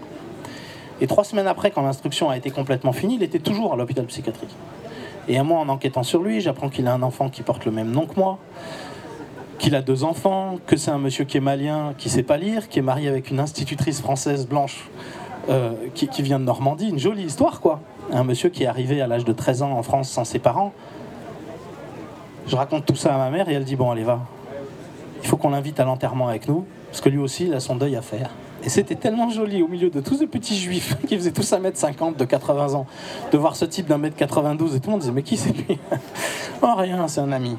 Et 1.01 1.07
trois 1.07 1.25
semaines 1.25 1.49
après, 1.49 1.71
quand 1.71 1.83
l'instruction 1.83 2.31
a 2.31 2.37
été 2.37 2.51
complètement 2.51 2.93
finie, 2.93 3.17
il 3.17 3.23
était 3.23 3.41
toujours 3.41 3.73
à 3.75 3.77
l'hôpital 3.77 4.07
psychiatrique. 4.07 4.55
Et 5.27 5.37
à 5.37 5.43
moi, 5.43 5.59
en 5.59 5.69
enquêtant 5.69 6.03
sur 6.03 6.23
lui, 6.23 6.41
j'apprends 6.41 6.69
qu'il 6.69 6.87
a 6.87 6.95
un 6.95 7.03
enfant 7.03 7.29
qui 7.29 7.43
porte 7.43 7.65
le 7.65 7.73
même 7.73 7.91
nom 7.91 8.07
que 8.07 8.19
moi, 8.19 8.39
qu'il 9.59 9.75
a 9.75 9.83
deux 9.83 10.05
enfants, 10.05 10.59
que 10.67 10.77
c'est 10.77 10.91
un 10.91 10.99
monsieur 10.99 11.25
qui 11.25 11.37
est 11.37 11.41
malien, 11.41 11.95
qui 11.97 12.09
sait 12.09 12.23
pas 12.23 12.37
lire, 12.37 12.69
qui 12.69 12.79
est 12.79 12.83
marié 12.83 13.09
avec 13.09 13.31
une 13.31 13.41
institutrice 13.41 14.01
française 14.01 14.47
blanche 14.47 14.89
euh, 15.49 15.73
qui, 15.95 16.23
vient 16.23 16.39
de 16.39 16.45
Normandie. 16.45 16.89
Une 16.89 16.99
jolie 16.99 17.25
histoire, 17.25 17.61
quoi. 17.61 17.81
Un 18.13 18.25
monsieur 18.25 18.49
qui 18.49 18.65
est 18.65 18.67
arrivé 18.67 19.01
à 19.01 19.07
l'âge 19.07 19.25
de 19.25 19.33
13 19.33 19.63
ans 19.63 19.73
en 19.73 19.83
France 19.83 20.11
sans 20.11 20.25
ses 20.25 20.39
parents, 20.39 20.73
je 22.47 22.57
raconte 22.57 22.85
tout 22.85 22.97
ça 22.97 23.15
à 23.15 23.19
ma 23.19 23.31
mère 23.31 23.49
et 23.49 23.55
elle 23.55 23.65
dit 23.65 23.77
Bon, 23.77 23.91
allez, 23.91 24.05
va. 24.05 24.21
Il 25.23 25.29
faut 25.29 25.37
qu'on 25.37 25.51
l'invite 25.51 25.81
à 25.81 25.85
l'enterrement 25.85 26.29
avec 26.29 26.49
nous, 26.49 26.67
parce 26.91 27.01
que 27.01 27.09
lui 27.09 27.19
aussi, 27.19 27.47
il 27.47 27.55
a 27.55 27.61
son 27.61 27.77
deuil 27.77 27.97
à 27.97 28.03
faire. 28.03 28.31
Et 28.63 28.69
c'était 28.69 28.95
tellement 28.95 29.29
joli 29.29 29.63
au 29.63 29.69
milieu 29.69 29.91
de 29.91 30.01
tous 30.01 30.17
ces 30.17 30.27
petits 30.27 30.59
juifs 30.59 30.97
qui 31.09 31.17
faisaient 31.17 31.33
tous 31.33 31.51
1m50 31.53 32.17
de 32.17 32.25
80 32.25 32.75
ans, 32.75 32.87
de 33.33 33.39
voir 33.39 33.57
ce 33.57 33.65
type 33.65 33.87
d'un 33.87 33.99
mètre 33.99 34.17
92 34.17 34.75
et 34.75 34.81
tout 34.81 34.87
le 34.87 34.93
monde 34.93 35.01
disait 35.01 35.13
Mais 35.13 35.23
qui 35.23 35.37
c'est 35.37 35.53
lui? 35.53 35.79
Oh, 36.63 36.75
rien, 36.77 37.07
c'est 37.09 37.21
un 37.21 37.33
ami. 37.33 37.57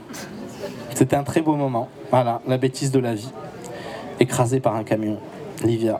C'était 0.95 1.17
un 1.17 1.23
très 1.23 1.41
beau 1.41 1.55
moment. 1.55 1.89
Voilà, 2.09 2.41
la 2.47 2.57
bêtise 2.57 2.89
de 2.89 2.99
la 2.99 3.13
vie. 3.13 3.29
Écrasée 4.21 4.61
par 4.61 4.75
un 4.75 4.85
camion. 4.85 5.19
Livia. 5.61 5.99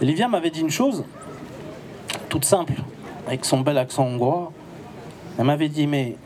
Livia 0.00 0.28
m'avait 0.28 0.50
dit 0.50 0.60
une 0.60 0.70
chose, 0.70 1.04
toute 2.28 2.44
simple, 2.44 2.74
avec 3.26 3.44
son 3.44 3.60
bel 3.60 3.78
accent 3.78 4.04
hongrois. 4.04 4.52
Elle 5.38 5.44
m'avait 5.46 5.68
dit, 5.68 5.88
mais 5.88 6.16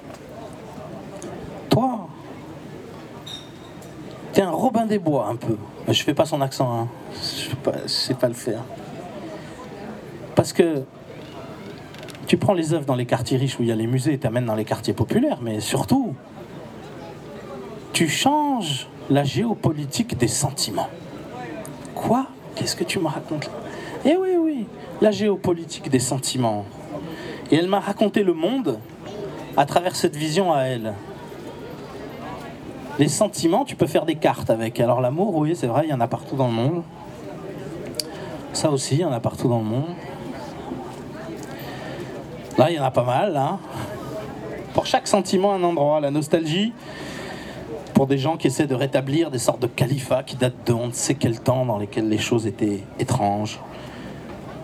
toi, 1.71 2.09
t'es 4.39 4.45
un 4.45 4.53
Robin 4.53 4.87
des 4.87 5.01
Bois 5.01 5.27
un 5.27 5.35
peu. 5.35 5.57
Je 5.89 6.01
fais 6.05 6.15
pas 6.15 6.25
son 6.25 6.41
accent, 6.41 6.73
hein. 6.73 6.89
je 7.13 7.49
ne 7.83 7.89
sais 7.89 8.15
pas 8.15 8.29
le 8.29 8.35
faire. 8.35 8.63
Parce 10.37 10.53
que 10.53 10.85
tu 12.29 12.37
prends 12.37 12.53
les 12.53 12.73
œuvres 12.73 12.85
dans 12.85 12.95
les 12.95 13.05
quartiers 13.05 13.37
riches 13.37 13.59
où 13.59 13.65
il 13.65 13.69
y 13.69 13.73
a 13.73 13.75
les 13.75 13.89
musées 13.89 14.13
et 14.13 14.19
t'amènes 14.19 14.45
dans 14.45 14.55
les 14.55 14.65
quartiers 14.65 14.95
populaires, 14.95 15.41
mais 15.43 15.59
surtout, 15.59 16.15
tu 17.93 18.09
changes 18.09 18.87
la 19.11 19.25
géopolitique 19.25 20.17
des 20.17 20.29
sentiments. 20.29 20.89
Quoi? 21.97 22.29
Qu'est-ce 22.55 22.77
que 22.77 22.85
tu 22.85 23.01
me 23.01 23.09
racontes 23.09 23.51
eh 24.05 24.17
oui, 24.17 24.37
oui, 24.39 24.67
la 25.01 25.11
géopolitique 25.11 25.91
des 25.91 25.99
sentiments. 25.99 26.65
Et 27.51 27.57
elle 27.57 27.67
m'a 27.67 27.81
raconté 27.81 28.23
le 28.23 28.35
monde 28.35 28.79
à 29.57 29.67
travers 29.67 29.97
cette 29.97 30.15
vision 30.15 30.53
à 30.53 30.61
elle. 30.61 30.95
Les 32.99 33.09
sentiments, 33.09 33.65
tu 33.65 33.77
peux 33.77 33.87
faire 33.87 34.05
des 34.05 34.17
cartes 34.17 34.51
avec. 34.51 34.81
Alors 34.81 35.01
l'amour, 35.01 35.37
oui, 35.37 35.55
c'est 35.55 35.69
vrai, 35.69 35.83
il 35.85 35.91
y 35.91 35.93
en 35.93 36.01
a 36.01 36.09
partout 36.09 36.35
dans 36.35 36.49
le 36.49 36.55
monde. 36.55 36.83
Ça 38.53 38.71
aussi, 38.71 38.97
il 38.97 39.01
y 39.01 39.05
en 39.05 39.13
a 39.13 39.21
partout 39.21 39.49
dans 39.49 39.59
le 39.59 39.65
monde. 39.65 39.95
Là, 42.57 42.71
il 42.71 42.77
y 42.77 42.81
en 42.81 42.85
a 42.85 42.91
pas 42.91 43.05
mal. 43.05 43.37
Hein. 43.37 43.61
Pour 44.75 44.87
chaque 44.87 45.07
sentiment, 45.07 45.55
un 45.55 45.63
endroit. 45.63 46.01
La 46.01 46.11
nostalgie, 46.11 46.73
pour 47.95 48.09
des 48.09 48.19
gens 48.19 48.37
qui 48.37 48.49
essaient 48.49 48.67
de 48.67 48.75
rétablir 48.75 49.31
des 49.31 49.39
sortes 49.39 49.63
de 49.63 49.69
califats 49.69 50.25
qui 50.25 50.35
datent 50.35 50.67
de 50.67 50.73
on 50.73 50.89
ne 50.89 50.93
sait 50.93 51.15
quel 51.15 51.39
temps 51.41 51.65
dans 51.67 51.79
lesquels 51.79 52.09
les 52.09 52.19
choses 52.19 52.49
étaient 52.49 52.83
étranges. 52.99 53.61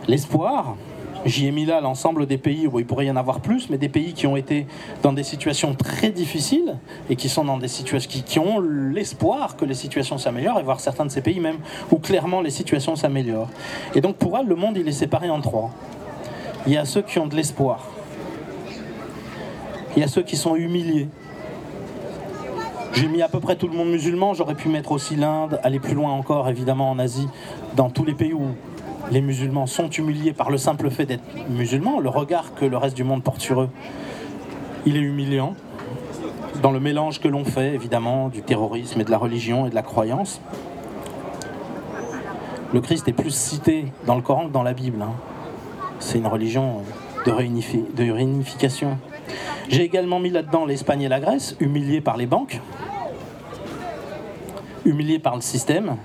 L'espoir, 0.09 0.77
j'y 1.25 1.47
ai 1.47 1.51
mis 1.51 1.65
là 1.65 1.81
l'ensemble 1.81 2.27
des 2.27 2.39
pays 2.39 2.67
où 2.67 2.79
il 2.79 2.87
pourrait 2.87 3.07
y 3.07 3.11
en 3.11 3.17
avoir 3.17 3.41
plus, 3.41 3.71
mais 3.71 3.79
des 3.79 3.89
pays 3.89 4.13
qui 4.13 4.27
ont 4.27 4.37
été 4.37 4.67
dans 5.03 5.13
des 5.13 5.23
situations 5.23 5.75
très 5.75 6.11
difficiles 6.11 6.77
et 7.11 7.17
qui 7.17 7.29
sont 7.29 7.45
dans 7.45 7.59
des 7.59 7.69
situations 7.69 8.23
qui, 8.25 8.39
ont 8.39 8.61
l'espoir 8.61 9.57
que 9.57 9.65
les 9.65 9.75
situations 9.75 10.19
s'améliorent, 10.19 10.61
et 10.61 10.63
voir 10.63 10.81
certains 10.81 11.07
de 11.07 11.11
ces 11.11 11.23
pays 11.23 11.41
même 11.41 11.59
où 11.91 11.97
clairement 11.97 12.41
les 12.41 12.51
situations 12.51 12.97
s'améliorent. 12.97 13.51
Et 13.95 14.01
donc 14.01 14.17
pour 14.17 14.37
elle, 14.39 14.47
le 14.47 14.57
monde 14.57 14.77
il 14.77 14.87
est 14.87 14.93
séparé 14.93 15.31
en 15.31 15.41
trois. 15.41 15.71
Il 16.67 16.73
y 16.73 16.77
a 16.77 16.85
ceux 16.85 17.03
qui 17.03 17.19
ont 17.19 17.27
de 17.27 17.37
l'espoir. 17.37 17.87
Il 19.97 20.01
y 20.01 20.05
a 20.05 20.09
ceux 20.09 20.23
qui 20.23 20.37
sont 20.37 20.57
humiliés. 20.57 21.09
J'ai 22.95 23.09
mis 23.09 23.23
à 23.23 23.29
peu 23.29 23.41
près 23.41 23.57
tout 23.57 23.67
le 23.67 23.77
monde 23.77 23.89
musulman, 23.89 24.35
j'aurais 24.35 24.55
pu 24.55 24.69
mettre 24.69 24.93
aussi 24.93 25.17
l'Inde, 25.17 25.59
aller 25.65 25.81
plus 25.81 25.95
loin 25.95 26.13
encore 26.13 26.49
évidemment 26.49 26.91
en 26.91 26.99
Asie, 26.99 27.29
dans 27.75 27.91
tous 27.91 28.05
les 28.05 28.15
pays 28.15 28.33
où 28.33 28.51
les 29.11 29.21
musulmans 29.21 29.67
sont 29.67 29.89
humiliés 29.91 30.33
par 30.33 30.51
le 30.51 30.59
simple 30.59 30.91
fait 30.91 31.07
d'être 31.07 31.25
musulmans, 31.49 32.01
le 32.01 32.09
regard 32.09 32.55
que 32.55 32.65
le 32.65 32.77
reste 32.77 32.97
du 32.97 33.05
monde 33.05 33.23
porte 33.23 33.41
sur 33.41 33.63
eux, 33.63 33.69
il 34.87 34.97
est 34.97 35.01
humiliant, 35.01 35.55
dans 36.63 36.71
le 36.71 36.81
mélange 36.81 37.21
que 37.21 37.29
l'on 37.29 37.45
fait 37.45 37.75
évidemment 37.75 38.29
du 38.29 38.43
terrorisme 38.43 39.01
et 39.01 39.05
de 39.05 39.11
la 39.11 39.19
religion 39.19 39.67
et 39.67 39.71
de 39.71 39.75
la 39.75 39.83
croyance. 39.83 40.41
Le 42.73 42.81
Christ 42.81 43.07
est 43.09 43.13
plus 43.13 43.35
cité 43.35 43.87
dans 44.07 44.17
le 44.17 44.23
Coran 44.23 44.47
que 44.47 44.53
dans 44.53 44.63
la 44.63 44.73
Bible. 44.73 45.01
Hein. 45.03 45.13
C'est 46.01 46.19
une 46.19 46.27
religion 46.27 46.83
de, 47.27 47.31
de 47.31 48.11
réunification. 48.11 48.99
J'ai 49.69 49.83
également 49.83 50.21
mis 50.21 50.31
là-dedans 50.31 50.67
l'Espagne 50.67 51.03
et 51.03 51.09
la 51.09 51.21
Grèce, 51.21 51.57
humiliés 51.61 52.01
par 52.01 52.17
les 52.17 52.27
banques, 52.27 52.61
humiliés 54.85 55.19
par 55.19 55.35
le 55.35 55.41
système, 55.41 55.97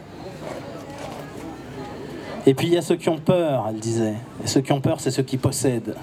et 2.50 2.56
puis 2.56 2.66
il 2.66 2.74
y 2.74 2.78
a 2.78 2.82
ceux 2.82 2.96
qui 2.96 3.10
ont 3.10 3.20
peur, 3.20 3.68
elle 3.70 3.76
disait. 3.76 4.16
Et 4.44 4.48
ceux 4.48 4.62
qui 4.62 4.72
ont 4.72 4.82
peur, 4.82 5.00
c'est 5.00 5.12
ceux 5.12 5.22
qui 5.22 5.38
possèdent. 5.38 5.96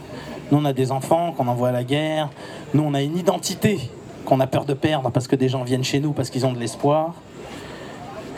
Nous, 0.53 0.59
on 0.59 0.65
a 0.65 0.73
des 0.73 0.93
enfants 0.93 1.33
qu'on 1.33 1.49
envoie 1.49 1.71
à 1.71 1.73
la 1.73 1.83
guerre. 1.83 2.31
Nous, 2.73 2.85
on 2.85 2.95
a 2.95 3.03
une 3.03 3.19
identité 3.19 3.81
qu'on 4.25 4.39
a 4.39 4.47
peur 4.47 4.65
de 4.65 4.73
perdre 4.73 5.11
parce 5.11 5.27
que 5.27 5.35
des 5.35 5.49
gens 5.49 5.65
viennent 5.65 5.83
chez 5.83 5.99
nous 5.99 6.13
parce 6.13 6.31
qu'ils 6.31 6.47
ont 6.47 6.53
de 6.53 6.61
l'espoir. 6.61 7.15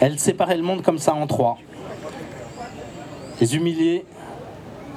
Elle 0.01 0.19
séparait 0.19 0.57
le 0.57 0.63
monde 0.63 0.81
comme 0.81 0.97
ça 0.97 1.13
en 1.13 1.27
trois. 1.27 1.59
Les 3.43 3.57
humiliés, 3.57 4.07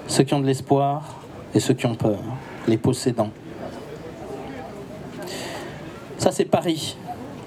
ceux 0.07 0.23
qui 0.23 0.33
ont 0.33 0.39
de 0.39 0.47
l'espoir 0.47 1.17
et 1.53 1.59
ceux 1.59 1.73
qui 1.73 1.87
ont 1.87 1.95
peur, 1.95 2.19
les 2.65 2.77
possédants. 2.77 3.31
Ça, 6.17 6.31
c'est 6.31 6.45
Paris, 6.45 6.95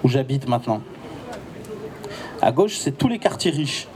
où 0.02 0.08
j'habite 0.08 0.46
maintenant. 0.46 0.82
À 2.42 2.52
gauche, 2.52 2.76
c'est 2.76 2.98
tous 2.98 3.08
les 3.08 3.18
quartiers 3.18 3.50
riches. 3.50 3.88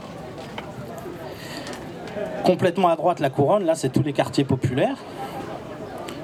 Complètement 2.43 2.89
à 2.89 2.95
droite, 2.95 3.19
la 3.19 3.29
couronne, 3.29 3.65
là, 3.65 3.75
c'est 3.75 3.89
tous 3.89 4.03
les 4.03 4.13
quartiers 4.13 4.43
populaires. 4.43 4.97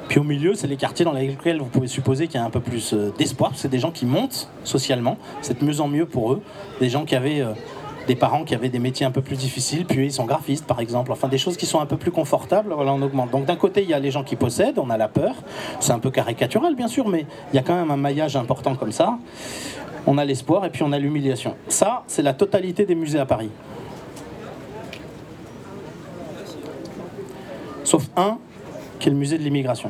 Puis 0.08 0.20
au 0.20 0.24
milieu, 0.24 0.54
c'est 0.54 0.68
les 0.68 0.78
quartiers 0.78 1.04
dans 1.04 1.14
lesquels 1.14 1.60
vous 1.60 1.66
pouvez 1.66 1.88
supposer 1.88 2.28
qu'il 2.28 2.40
y 2.40 2.44
a 2.44 2.46
un 2.46 2.50
peu 2.50 2.60
plus 2.60 2.94
euh, 2.94 3.12
d'espoir. 3.18 3.52
C'est 3.56 3.70
des 3.70 3.80
gens 3.80 3.92
qui 3.92 4.06
montent 4.06 4.50
socialement. 4.64 5.18
C'est 5.42 5.60
de 5.60 5.66
mieux 5.66 5.82
en 5.82 5.88
mieux 5.88 6.06
pour 6.06 6.34
eux. 6.34 6.42
Des 6.80 6.90
gens 6.90 7.06
qui 7.06 7.16
avaient 7.16 7.42
euh, 7.42 7.54
des 8.08 8.16
parents 8.16 8.44
qui 8.44 8.54
avaient 8.54 8.70
des 8.70 8.80
métiers 8.80 9.06
un 9.06 9.12
peu 9.12 9.22
plus 9.22 9.36
difficiles, 9.36 9.86
puis 9.86 10.06
ils 10.06 10.12
sont 10.12 10.26
graphistes 10.26 10.66
par 10.66 10.80
exemple. 10.80 11.12
Enfin, 11.12 11.28
des 11.28 11.38
choses 11.38 11.58
qui 11.58 11.66
sont 11.66 11.80
un 11.80 11.86
peu 11.86 11.98
plus 11.98 12.12
confortables, 12.12 12.74
voilà, 12.74 12.94
on 12.94 13.02
augmente. 13.02 13.32
Donc 13.32 13.46
d'un 13.46 13.56
côté, 13.56 13.84
il 13.84 13.90
y 13.90 13.94
a 13.94 14.00
les 14.00 14.12
gens 14.12 14.24
qui 14.24 14.36
possèdent, 14.36 14.80
on 14.80 14.90
a 14.90 14.98
la 14.98 15.08
peur. 15.08 15.34
C'est 15.80 15.92
un 15.92 16.00
peu 16.00 16.12
caricatural 16.12 16.76
bien 16.76 16.88
sûr, 16.88 17.08
mais 17.08 17.26
il 17.52 17.56
y 17.56 17.60
a 17.60 17.64
quand 17.64 17.76
même 17.76 17.92
un 17.92 17.98
maillage 17.98 18.36
important 18.36 18.76
comme 18.76 18.92
ça. 18.92 19.18
On 20.08 20.18
a 20.18 20.26
l'espoir 20.26 20.66
et 20.66 20.70
puis 20.70 20.84
on 20.84 20.92
a 20.92 21.00
l'humiliation. 21.00 21.56
Ça, 21.68 22.04
c'est 22.08 22.22
la 22.22 22.34
totalité 22.34 22.86
des 22.86 22.96
musées 22.96 23.20
à 23.20 23.26
Paris. 23.26 23.50
Sauf 27.96 28.10
un, 28.18 28.40
qui 29.00 29.08
est 29.08 29.12
le 29.12 29.18
musée 29.18 29.38
de 29.38 29.44
l'immigration. 29.44 29.90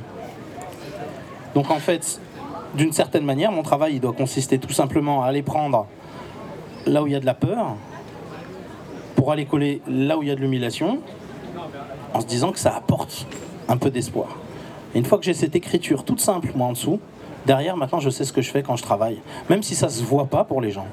Donc 1.56 1.72
en 1.72 1.80
fait, 1.80 2.22
d'une 2.76 2.92
certaine 2.92 3.26
manière, 3.26 3.52
mon 3.52 3.64
travail 3.64 3.96
il 3.96 4.00
doit 4.00 4.14
consister 4.14 4.60
tout 4.60 4.74
simplement 4.74 5.24
à 5.24 5.26
aller 5.26 5.42
prendre 5.42 5.88
là 6.86 7.02
où 7.02 7.08
il 7.08 7.14
y 7.14 7.16
a 7.16 7.20
de 7.20 7.26
la 7.26 7.34
peur, 7.34 7.78
pour 9.16 9.32
aller 9.32 9.46
coller 9.46 9.82
là 9.88 10.20
où 10.20 10.22
il 10.22 10.28
y 10.28 10.32
a 10.32 10.36
de 10.36 10.40
l'humiliation, 10.40 11.00
en 12.14 12.22
se 12.22 12.28
disant 12.28 12.52
que 12.52 12.60
ça 12.60 12.76
apporte 12.76 13.26
un 13.68 13.78
peu 13.78 13.90
d'espoir. 13.90 14.38
Et 14.94 15.00
une 15.00 15.06
fois 15.06 15.18
que 15.18 15.24
j'ai 15.24 15.34
cette 15.34 15.56
écriture 15.56 16.06
toute 16.06 16.22
simple, 16.22 16.52
moi 16.54 16.68
en 16.68 16.74
dessous, 16.74 17.00
derrière, 17.48 17.76
maintenant, 17.76 18.02
je 18.02 18.12
sais 18.12 18.24
ce 18.24 18.34
que 18.34 18.44
je 18.44 18.52
fais 18.52 18.62
quand 18.62 18.76
je 18.76 18.84
travaille. 18.84 19.20
Même 19.50 19.64
si 19.64 19.74
ça 19.74 19.88
ne 19.88 19.92
se 19.92 20.04
voit 20.04 20.28
pas 20.28 20.44
pour 20.44 20.62
les 20.62 20.70
gens. 20.70 20.86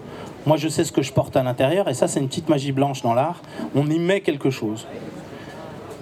Moi, 0.47 0.57
je 0.57 0.67
sais 0.67 0.83
ce 0.83 0.93
que 0.93 1.03
je 1.03 1.13
porte 1.13 1.37
à 1.37 1.43
l'intérieur, 1.43 1.91
et 1.91 1.95
ça, 1.95 2.09
c'est 2.09 2.21
une 2.21 2.29
petite 2.29 2.49
magie 2.49 2.73
blanche 2.73 3.03
dans 3.03 3.13
l'art. 3.13 3.43
On 3.75 3.87
y 3.91 3.99
met 3.99 4.23
quelque 4.23 4.49
chose. 4.49 4.87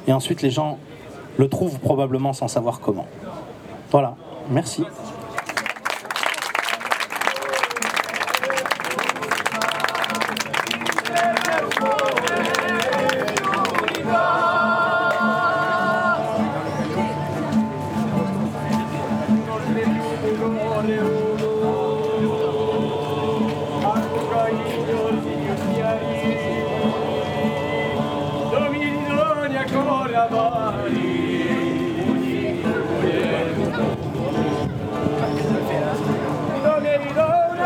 Et 0.06 0.12
ensuite, 0.12 0.42
les 0.42 0.50
gens 0.50 0.78
le 1.40 1.48
trouvent 1.48 1.78
probablement 1.78 2.34
sans 2.34 2.48
savoir 2.48 2.80
comment. 2.80 3.06
Voilà. 3.90 4.14
Merci. 4.50 4.84